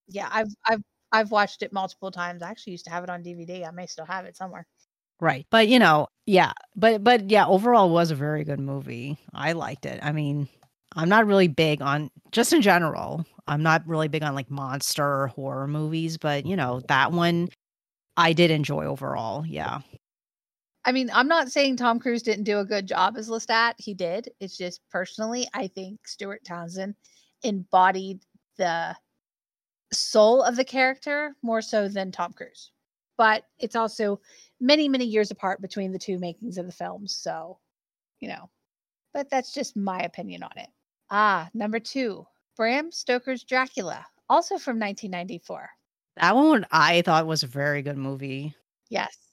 Yeah, 0.08 0.30
I've 0.32 0.50
I've 0.66 0.82
I've 1.12 1.32
watched 1.32 1.62
it 1.64 1.74
multiple 1.74 2.12
times. 2.12 2.42
I 2.44 2.50
actually 2.50 2.72
used 2.72 2.86
to 2.86 2.92
have 2.92 3.04
it 3.04 3.10
on 3.10 3.24
DVD. 3.24 3.66
I 3.66 3.72
may 3.72 3.86
still 3.86 4.06
have 4.06 4.26
it 4.26 4.36
somewhere. 4.38 4.66
Right. 5.20 5.46
But 5.50 5.68
you 5.68 5.80
know, 5.80 6.08
yeah. 6.26 6.54
But 6.76 7.04
but 7.04 7.30
yeah, 7.30 7.46
overall 7.48 7.90
it 7.90 7.94
was 7.94 8.12
a 8.12 8.16
very 8.16 8.44
good 8.44 8.60
movie. 8.60 9.18
I 9.34 9.54
liked 9.54 9.86
it. 9.86 10.00
I 10.04 10.12
mean, 10.12 10.48
I'm 10.96 11.10
not 11.10 11.26
really 11.26 11.48
big 11.48 11.82
on 11.82 12.12
just 12.32 12.54
in 12.54 12.62
general. 12.62 13.26
I'm 13.48 13.64
not 13.64 13.88
really 13.88 14.08
big 14.10 14.24
on 14.24 14.36
like 14.36 14.52
monster 14.52 15.04
or 15.06 15.28
horror 15.28 15.68
movies, 15.68 16.18
but 16.18 16.46
you 16.46 16.56
know, 16.56 16.82
that 16.88 17.12
one 17.12 17.50
I 18.18 18.34
did 18.34 18.52
enjoy 18.52 18.86
overall. 18.86 19.46
Yeah. 19.46 19.80
I 20.88 20.94
mean, 20.94 21.12
I'm 21.14 21.28
not 21.28 21.52
saying 21.52 21.76
Tom 21.76 22.00
Cruise 22.00 22.24
didn't 22.24 22.46
do 22.46 22.60
a 22.60 22.66
good 22.66 22.88
job 22.88 23.18
as 23.18 23.28
Lestat. 23.28 23.74
He 23.78 23.94
did. 23.94 24.32
It's 24.40 24.58
just 24.58 24.80
personally, 24.90 25.46
I 25.54 25.68
think 25.68 26.08
Stuart 26.08 26.46
Townsend 26.46 26.96
embodied 27.44 28.22
the 28.58 28.96
soul 29.92 30.42
of 30.42 30.56
the 30.56 30.64
character 30.64 31.36
more 31.44 31.62
so 31.62 31.90
than 31.90 32.14
Tom 32.14 32.32
Cruise. 32.32 32.72
But 33.18 33.44
it's 33.60 33.76
also 33.76 34.22
many, 34.62 34.88
many 34.88 35.04
years 35.04 35.30
apart 35.30 35.62
between 35.62 35.92
the 35.92 36.00
two 36.00 36.20
makings 36.20 36.58
of 36.58 36.66
the 36.66 36.72
films. 36.72 37.14
So, 37.14 37.60
you 38.22 38.30
know, 38.30 38.50
but 39.14 39.30
that's 39.30 39.54
just 39.54 39.76
my 39.76 40.00
opinion 40.00 40.42
on 40.42 40.52
it. 40.56 40.70
Ah, 41.12 41.50
number 41.54 41.82
two, 41.82 42.26
Bram 42.56 42.94
Stoker's 42.94 43.44
Dracula, 43.44 44.06
also 44.30 44.58
from 44.58 44.80
1994. 44.80 45.70
That 46.16 46.34
one 46.34 46.66
I 46.72 47.02
thought 47.02 47.28
was 47.28 47.44
a 47.44 47.48
very 47.48 47.82
good 47.82 47.98
movie. 47.98 48.56
Yes. 48.90 49.27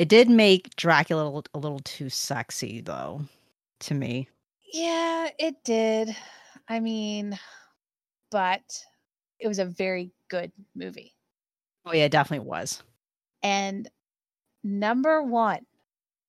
It 0.00 0.08
did 0.08 0.30
make 0.30 0.74
Dracula 0.76 1.24
a 1.24 1.24
little, 1.24 1.44
a 1.52 1.58
little 1.58 1.80
too 1.80 2.08
sexy 2.08 2.80
though 2.80 3.20
to 3.80 3.92
me. 3.92 4.30
Yeah, 4.72 5.28
it 5.38 5.62
did. 5.62 6.16
I 6.66 6.80
mean, 6.80 7.38
but 8.30 8.62
it 9.38 9.46
was 9.46 9.58
a 9.58 9.66
very 9.66 10.10
good 10.30 10.52
movie. 10.74 11.12
Oh 11.84 11.92
yeah, 11.92 12.04
it 12.04 12.12
definitely 12.12 12.48
was. 12.48 12.82
And 13.42 13.90
number 14.64 15.22
one, 15.22 15.66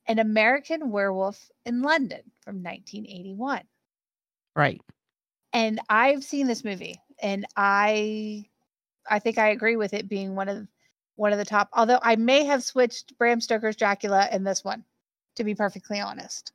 An 0.06 0.20
American 0.20 0.92
Werewolf 0.92 1.50
in 1.66 1.82
London 1.82 2.24
from 2.42 2.56
1981. 2.56 3.62
Right. 4.54 4.82
And 5.54 5.80
I've 5.88 6.26
seen 6.26 6.46
this 6.48 6.66
movie 6.66 7.00
and 7.22 7.46
I 7.56 8.50
I 9.10 9.20
think 9.20 9.38
I 9.38 9.52
agree 9.52 9.78
with 9.78 9.94
it 9.94 10.10
being 10.10 10.36
one 10.36 10.50
of 10.50 10.68
one 11.22 11.32
of 11.32 11.38
the 11.38 11.46
top. 11.46 11.70
Although 11.74 12.00
I 12.02 12.16
may 12.16 12.44
have 12.46 12.64
switched 12.64 13.16
Bram 13.20 13.40
Stoker's 13.40 13.76
Dracula 13.76 14.28
and 14.32 14.46
this 14.46 14.64
one, 14.64 14.84
to 15.36 15.44
be 15.44 15.54
perfectly 15.54 16.00
honest. 16.00 16.52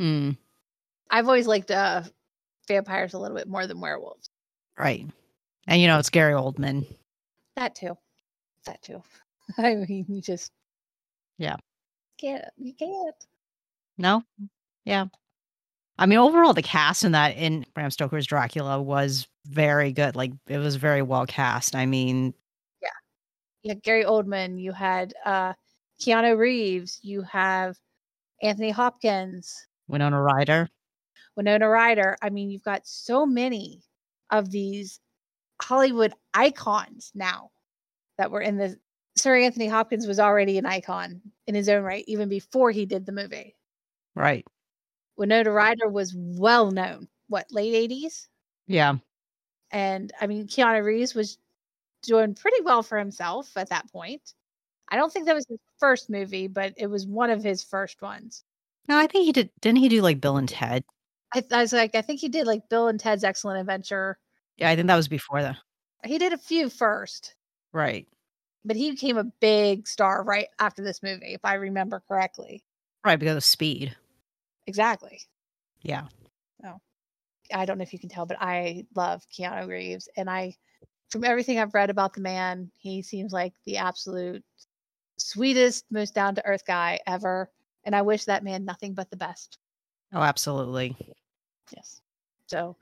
Hmm. 0.00 0.30
I've 1.10 1.26
always 1.26 1.46
liked 1.46 1.70
uh 1.70 2.02
vampires 2.66 3.12
a 3.12 3.18
little 3.18 3.36
bit 3.36 3.46
more 3.46 3.66
than 3.66 3.78
werewolves. 3.78 4.30
Right. 4.78 5.06
And 5.68 5.80
you 5.80 5.86
know, 5.86 5.98
it's 5.98 6.08
Gary 6.10 6.32
Oldman. 6.32 6.86
That 7.56 7.74
too. 7.74 7.96
That 8.64 8.80
too. 8.82 9.02
I 9.58 9.74
mean, 9.74 10.06
you 10.08 10.22
just 10.22 10.50
Yeah. 11.36 11.56
can't. 12.18 12.44
You 12.56 12.72
can't. 12.72 13.14
No? 13.98 14.22
Yeah. 14.86 15.06
I 15.98 16.06
mean, 16.06 16.18
overall, 16.18 16.54
the 16.54 16.62
cast 16.62 17.04
in 17.04 17.12
that 17.12 17.36
in 17.36 17.66
Bram 17.74 17.90
Stoker's 17.90 18.26
Dracula 18.26 18.80
was 18.80 19.26
very 19.46 19.92
good. 19.92 20.16
Like, 20.16 20.32
it 20.46 20.58
was 20.58 20.76
very 20.76 21.00
well 21.02 21.24
cast. 21.26 21.74
I 21.74 21.86
mean, 21.86 22.34
You 23.66 23.70
had 23.70 23.82
Gary 23.82 24.04
Oldman. 24.04 24.60
You 24.60 24.70
had 24.70 25.12
uh, 25.24 25.52
Keanu 26.00 26.38
Reeves. 26.38 27.00
You 27.02 27.22
have 27.22 27.76
Anthony 28.40 28.70
Hopkins, 28.70 29.66
Winona 29.88 30.22
Ryder. 30.22 30.68
Winona 31.34 31.68
Ryder. 31.68 32.16
I 32.22 32.30
mean, 32.30 32.48
you've 32.48 32.62
got 32.62 32.86
so 32.86 33.26
many 33.26 33.82
of 34.30 34.52
these 34.52 35.00
Hollywood 35.60 36.14
icons 36.32 37.10
now 37.12 37.50
that 38.18 38.30
were 38.30 38.40
in 38.40 38.56
the. 38.56 38.78
Sir 39.16 39.34
Anthony 39.34 39.66
Hopkins 39.66 40.06
was 40.06 40.20
already 40.20 40.58
an 40.58 40.66
icon 40.66 41.20
in 41.48 41.56
his 41.56 41.68
own 41.68 41.82
right, 41.82 42.04
even 42.06 42.28
before 42.28 42.70
he 42.70 42.86
did 42.86 43.04
the 43.04 43.10
movie. 43.10 43.56
Right. 44.14 44.46
Winona 45.16 45.50
Ryder 45.50 45.88
was 45.88 46.14
well 46.14 46.70
known. 46.70 47.08
What 47.28 47.46
late 47.50 47.74
eighties? 47.74 48.28
Yeah. 48.68 48.94
And 49.72 50.12
I 50.20 50.28
mean, 50.28 50.46
Keanu 50.46 50.84
Reeves 50.84 51.16
was 51.16 51.38
doing 52.06 52.34
pretty 52.34 52.62
well 52.62 52.82
for 52.82 52.98
himself 52.98 53.56
at 53.56 53.68
that 53.70 53.90
point. 53.92 54.34
I 54.88 54.96
don't 54.96 55.12
think 55.12 55.26
that 55.26 55.34
was 55.34 55.46
his 55.48 55.58
first 55.78 56.08
movie, 56.10 56.46
but 56.46 56.74
it 56.76 56.86
was 56.86 57.06
one 57.06 57.30
of 57.30 57.42
his 57.42 57.62
first 57.64 58.00
ones. 58.02 58.44
No, 58.88 58.96
I 58.98 59.06
think 59.08 59.24
he 59.24 59.32
did. 59.32 59.50
Didn't 59.60 59.78
he 59.78 59.88
do 59.88 60.00
like 60.00 60.20
Bill 60.20 60.36
and 60.36 60.48
Ted? 60.48 60.84
I, 61.34 61.42
I 61.52 61.62
was 61.62 61.72
like, 61.72 61.94
I 61.96 62.02
think 62.02 62.20
he 62.20 62.28
did 62.28 62.46
like 62.46 62.68
Bill 62.68 62.86
and 62.88 63.00
Ted's 63.00 63.24
Excellent 63.24 63.58
Adventure. 63.60 64.18
Yeah, 64.58 64.70
I 64.70 64.76
think 64.76 64.86
that 64.86 64.96
was 64.96 65.08
before 65.08 65.42
that. 65.42 65.56
He 66.04 66.18
did 66.18 66.32
a 66.32 66.38
few 66.38 66.68
first, 66.70 67.34
Right. 67.72 68.06
but 68.64 68.76
he 68.76 68.92
became 68.92 69.18
a 69.18 69.24
big 69.24 69.88
star 69.88 70.22
right 70.22 70.46
after 70.60 70.82
this 70.84 71.02
movie, 71.02 71.34
if 71.34 71.44
I 71.44 71.54
remember 71.54 72.00
correctly. 72.06 72.62
Right, 73.04 73.18
because 73.18 73.36
of 73.36 73.44
speed. 73.44 73.96
Exactly. 74.68 75.20
Yeah. 75.82 76.06
Oh. 76.64 76.80
I 77.52 77.64
don't 77.64 77.78
know 77.78 77.82
if 77.82 77.92
you 77.92 77.98
can 77.98 78.08
tell, 78.08 78.26
but 78.26 78.38
I 78.40 78.86
love 78.94 79.22
Keanu 79.36 79.66
Reeves. 79.68 80.08
And 80.16 80.30
I, 80.30 80.56
from 81.10 81.24
everything 81.24 81.58
I've 81.58 81.74
read 81.74 81.90
about 81.90 82.14
the 82.14 82.20
man, 82.20 82.70
he 82.76 83.02
seems 83.02 83.32
like 83.32 83.52
the 83.64 83.76
absolute 83.78 84.44
sweetest, 85.18 85.84
most 85.90 86.14
down 86.14 86.34
to 86.34 86.46
earth 86.46 86.66
guy 86.66 87.00
ever. 87.06 87.50
And 87.84 87.94
I 87.94 88.02
wish 88.02 88.24
that 88.24 88.44
man 88.44 88.64
nothing 88.64 88.94
but 88.94 89.10
the 89.10 89.16
best. 89.16 89.58
Oh, 90.12 90.20
absolutely. 90.20 90.96
Yes. 91.74 92.00
So 92.46 92.76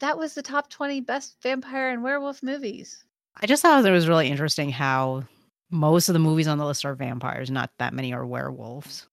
that 0.00 0.18
was 0.18 0.34
the 0.34 0.42
top 0.42 0.68
20 0.68 1.00
best 1.00 1.36
vampire 1.42 1.90
and 1.90 2.02
werewolf 2.02 2.42
movies. 2.42 3.04
I 3.40 3.46
just 3.46 3.62
thought 3.62 3.84
it 3.84 3.90
was 3.90 4.08
really 4.08 4.28
interesting 4.28 4.70
how 4.70 5.24
most 5.70 6.08
of 6.08 6.12
the 6.12 6.18
movies 6.18 6.48
on 6.48 6.58
the 6.58 6.66
list 6.66 6.84
are 6.84 6.94
vampires, 6.94 7.50
not 7.50 7.70
that 7.78 7.92
many 7.92 8.12
are 8.12 8.26
werewolves. 8.26 9.06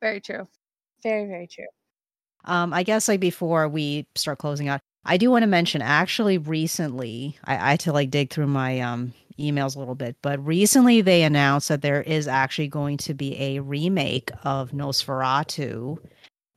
Very 0.00 0.20
true. 0.20 0.46
Very, 1.02 1.26
very 1.26 1.46
true. 1.46 1.66
Um, 2.44 2.72
I 2.72 2.82
guess 2.82 3.08
like 3.08 3.20
before 3.20 3.68
we 3.68 4.06
start 4.14 4.38
closing 4.38 4.68
out, 4.68 4.80
I 5.08 5.16
do 5.16 5.30
want 5.30 5.42
to 5.42 5.46
mention 5.46 5.80
actually 5.80 6.36
recently, 6.36 7.38
I, 7.44 7.54
I 7.54 7.70
had 7.70 7.80
to 7.80 7.92
like 7.92 8.10
dig 8.10 8.30
through 8.30 8.46
my 8.46 8.80
um 8.80 9.14
emails 9.38 9.74
a 9.74 9.78
little 9.78 9.94
bit, 9.94 10.16
but 10.20 10.44
recently 10.44 11.00
they 11.00 11.22
announced 11.22 11.68
that 11.68 11.80
there 11.80 12.02
is 12.02 12.28
actually 12.28 12.68
going 12.68 12.98
to 12.98 13.14
be 13.14 13.40
a 13.40 13.60
remake 13.60 14.30
of 14.44 14.72
Nosferatu 14.72 15.98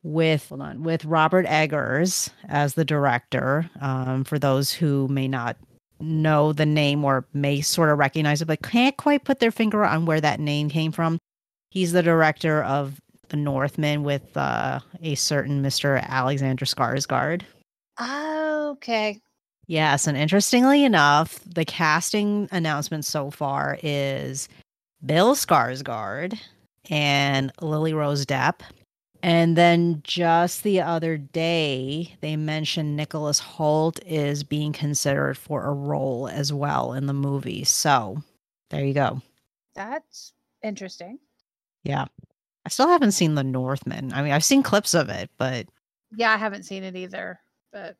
with 0.03 0.49
hold 0.49 0.61
on 0.61 0.83
with 0.83 1.05
Robert 1.05 1.45
Eggers 1.45 2.29
as 2.49 2.73
the 2.73 2.83
director. 2.83 3.69
Um, 3.79 4.25
for 4.25 4.37
those 4.37 4.73
who 4.73 5.07
may 5.07 5.29
not 5.29 5.55
know 6.01 6.51
the 6.51 6.65
name 6.65 7.05
or 7.05 7.25
may 7.33 7.61
sort 7.61 7.89
of 7.89 7.99
recognize 7.99 8.41
it, 8.41 8.45
but 8.45 8.61
can't 8.63 8.97
quite 8.97 9.23
put 9.23 9.39
their 9.39 9.51
finger 9.51 9.85
on 9.85 10.05
where 10.05 10.19
that 10.19 10.39
name 10.41 10.67
came 10.69 10.91
from. 10.91 11.19
He's 11.69 11.93
the 11.93 12.03
director 12.03 12.63
of 12.63 12.99
The 13.29 13.37
Northman 13.37 14.03
with 14.03 14.35
uh, 14.35 14.79
a 15.01 15.15
certain 15.15 15.63
Mr. 15.63 16.03
Alexander 16.05 16.65
Skarsgård. 16.65 17.43
Okay. 18.71 19.19
Yes, 19.67 20.07
and 20.07 20.17
interestingly 20.17 20.83
enough, 20.83 21.39
the 21.45 21.65
casting 21.65 22.47
announcement 22.51 23.05
so 23.05 23.29
far 23.31 23.77
is 23.83 24.49
Bill 25.05 25.35
Skarsgård 25.35 26.39
and 26.89 27.51
Lily 27.61 27.93
Rose 27.93 28.25
Depp. 28.25 28.61
And 29.23 29.55
then 29.55 30.01
just 30.03 30.63
the 30.63 30.81
other 30.81 31.17
day, 31.17 32.15
they 32.21 32.35
mentioned 32.35 32.95
Nicholas 32.95 33.39
Hoult 33.39 33.99
is 34.05 34.43
being 34.43 34.73
considered 34.73 35.37
for 35.37 35.63
a 35.65 35.73
role 35.73 36.27
as 36.27 36.51
well 36.51 36.93
in 36.93 37.05
the 37.05 37.13
movie. 37.13 37.63
So 37.63 38.23
there 38.71 38.83
you 38.83 38.93
go. 38.93 39.21
That's 39.75 40.33
interesting. 40.63 41.19
Yeah. 41.83 42.05
I 42.65 42.69
still 42.69 42.87
haven't 42.87 43.11
seen 43.11 43.35
The 43.35 43.43
Northman. 43.43 44.11
I 44.13 44.23
mean, 44.23 44.31
I've 44.31 44.43
seen 44.43 44.63
clips 44.63 44.93
of 44.93 45.09
it, 45.09 45.29
but 45.37 45.67
Yeah, 46.15 46.33
I 46.33 46.37
haven't 46.37 46.63
seen 46.63 46.83
it 46.83 46.95
either. 46.95 47.39
But 47.71 47.95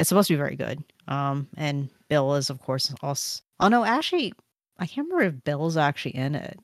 it's 0.00 0.08
supposed 0.08 0.28
to 0.28 0.34
be 0.34 0.38
very 0.38 0.56
good. 0.56 0.82
Um, 1.08 1.46
and 1.58 1.90
Bill 2.08 2.34
is, 2.34 2.48
of 2.48 2.58
course, 2.58 2.92
also. 3.02 3.42
Oh 3.60 3.68
no, 3.68 3.84
actually, 3.84 4.32
I 4.78 4.86
can't 4.86 5.06
remember 5.06 5.36
if 5.36 5.44
Bill's 5.44 5.76
actually 5.76 6.16
in 6.16 6.34
it. 6.34 6.58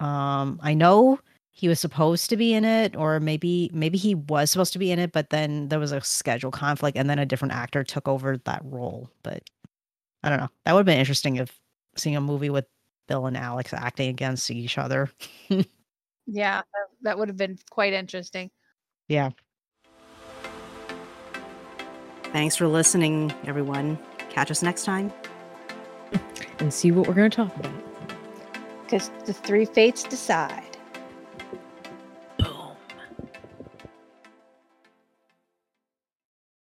Um, 0.00 0.58
I 0.60 0.74
know 0.74 1.20
he 1.52 1.68
was 1.68 1.78
supposed 1.78 2.30
to 2.30 2.36
be 2.36 2.52
in 2.52 2.64
it, 2.64 2.96
or 2.96 3.20
maybe 3.20 3.70
maybe 3.72 3.96
he 3.96 4.16
was 4.16 4.50
supposed 4.50 4.72
to 4.72 4.80
be 4.80 4.90
in 4.90 4.98
it, 4.98 5.12
but 5.12 5.30
then 5.30 5.68
there 5.68 5.78
was 5.78 5.92
a 5.92 6.00
schedule 6.00 6.50
conflict, 6.50 6.98
and 6.98 7.08
then 7.08 7.20
a 7.20 7.26
different 7.26 7.54
actor 7.54 7.84
took 7.84 8.08
over 8.08 8.38
that 8.38 8.62
role. 8.64 9.08
But 9.22 9.44
I 10.24 10.28
don't 10.28 10.40
know. 10.40 10.50
That 10.64 10.74
would 10.74 10.80
have 10.80 10.86
been 10.86 10.98
interesting 10.98 11.36
if 11.36 11.56
seeing 11.96 12.16
a 12.16 12.20
movie 12.20 12.50
with 12.50 12.66
Bill 13.06 13.26
and 13.26 13.36
Alex 13.36 13.72
acting 13.72 14.08
against 14.08 14.50
each 14.50 14.78
other. 14.78 15.10
yeah, 16.26 16.62
that, 16.62 16.86
that 17.02 17.18
would 17.18 17.28
have 17.28 17.36
been 17.36 17.56
quite 17.70 17.92
interesting. 17.92 18.50
Yeah. 19.06 19.30
Thanks 22.32 22.54
for 22.54 22.68
listening, 22.68 23.32
everyone. 23.46 23.98
Catch 24.28 24.50
us 24.52 24.62
next 24.62 24.84
time. 24.84 25.12
And 26.60 26.72
see 26.72 26.92
what 26.92 27.08
we're 27.08 27.14
going 27.14 27.30
to 27.30 27.36
talk 27.36 27.56
about. 27.56 27.72
Because 28.84 29.10
the 29.24 29.32
three 29.32 29.64
fates 29.64 30.04
decide. 30.04 30.69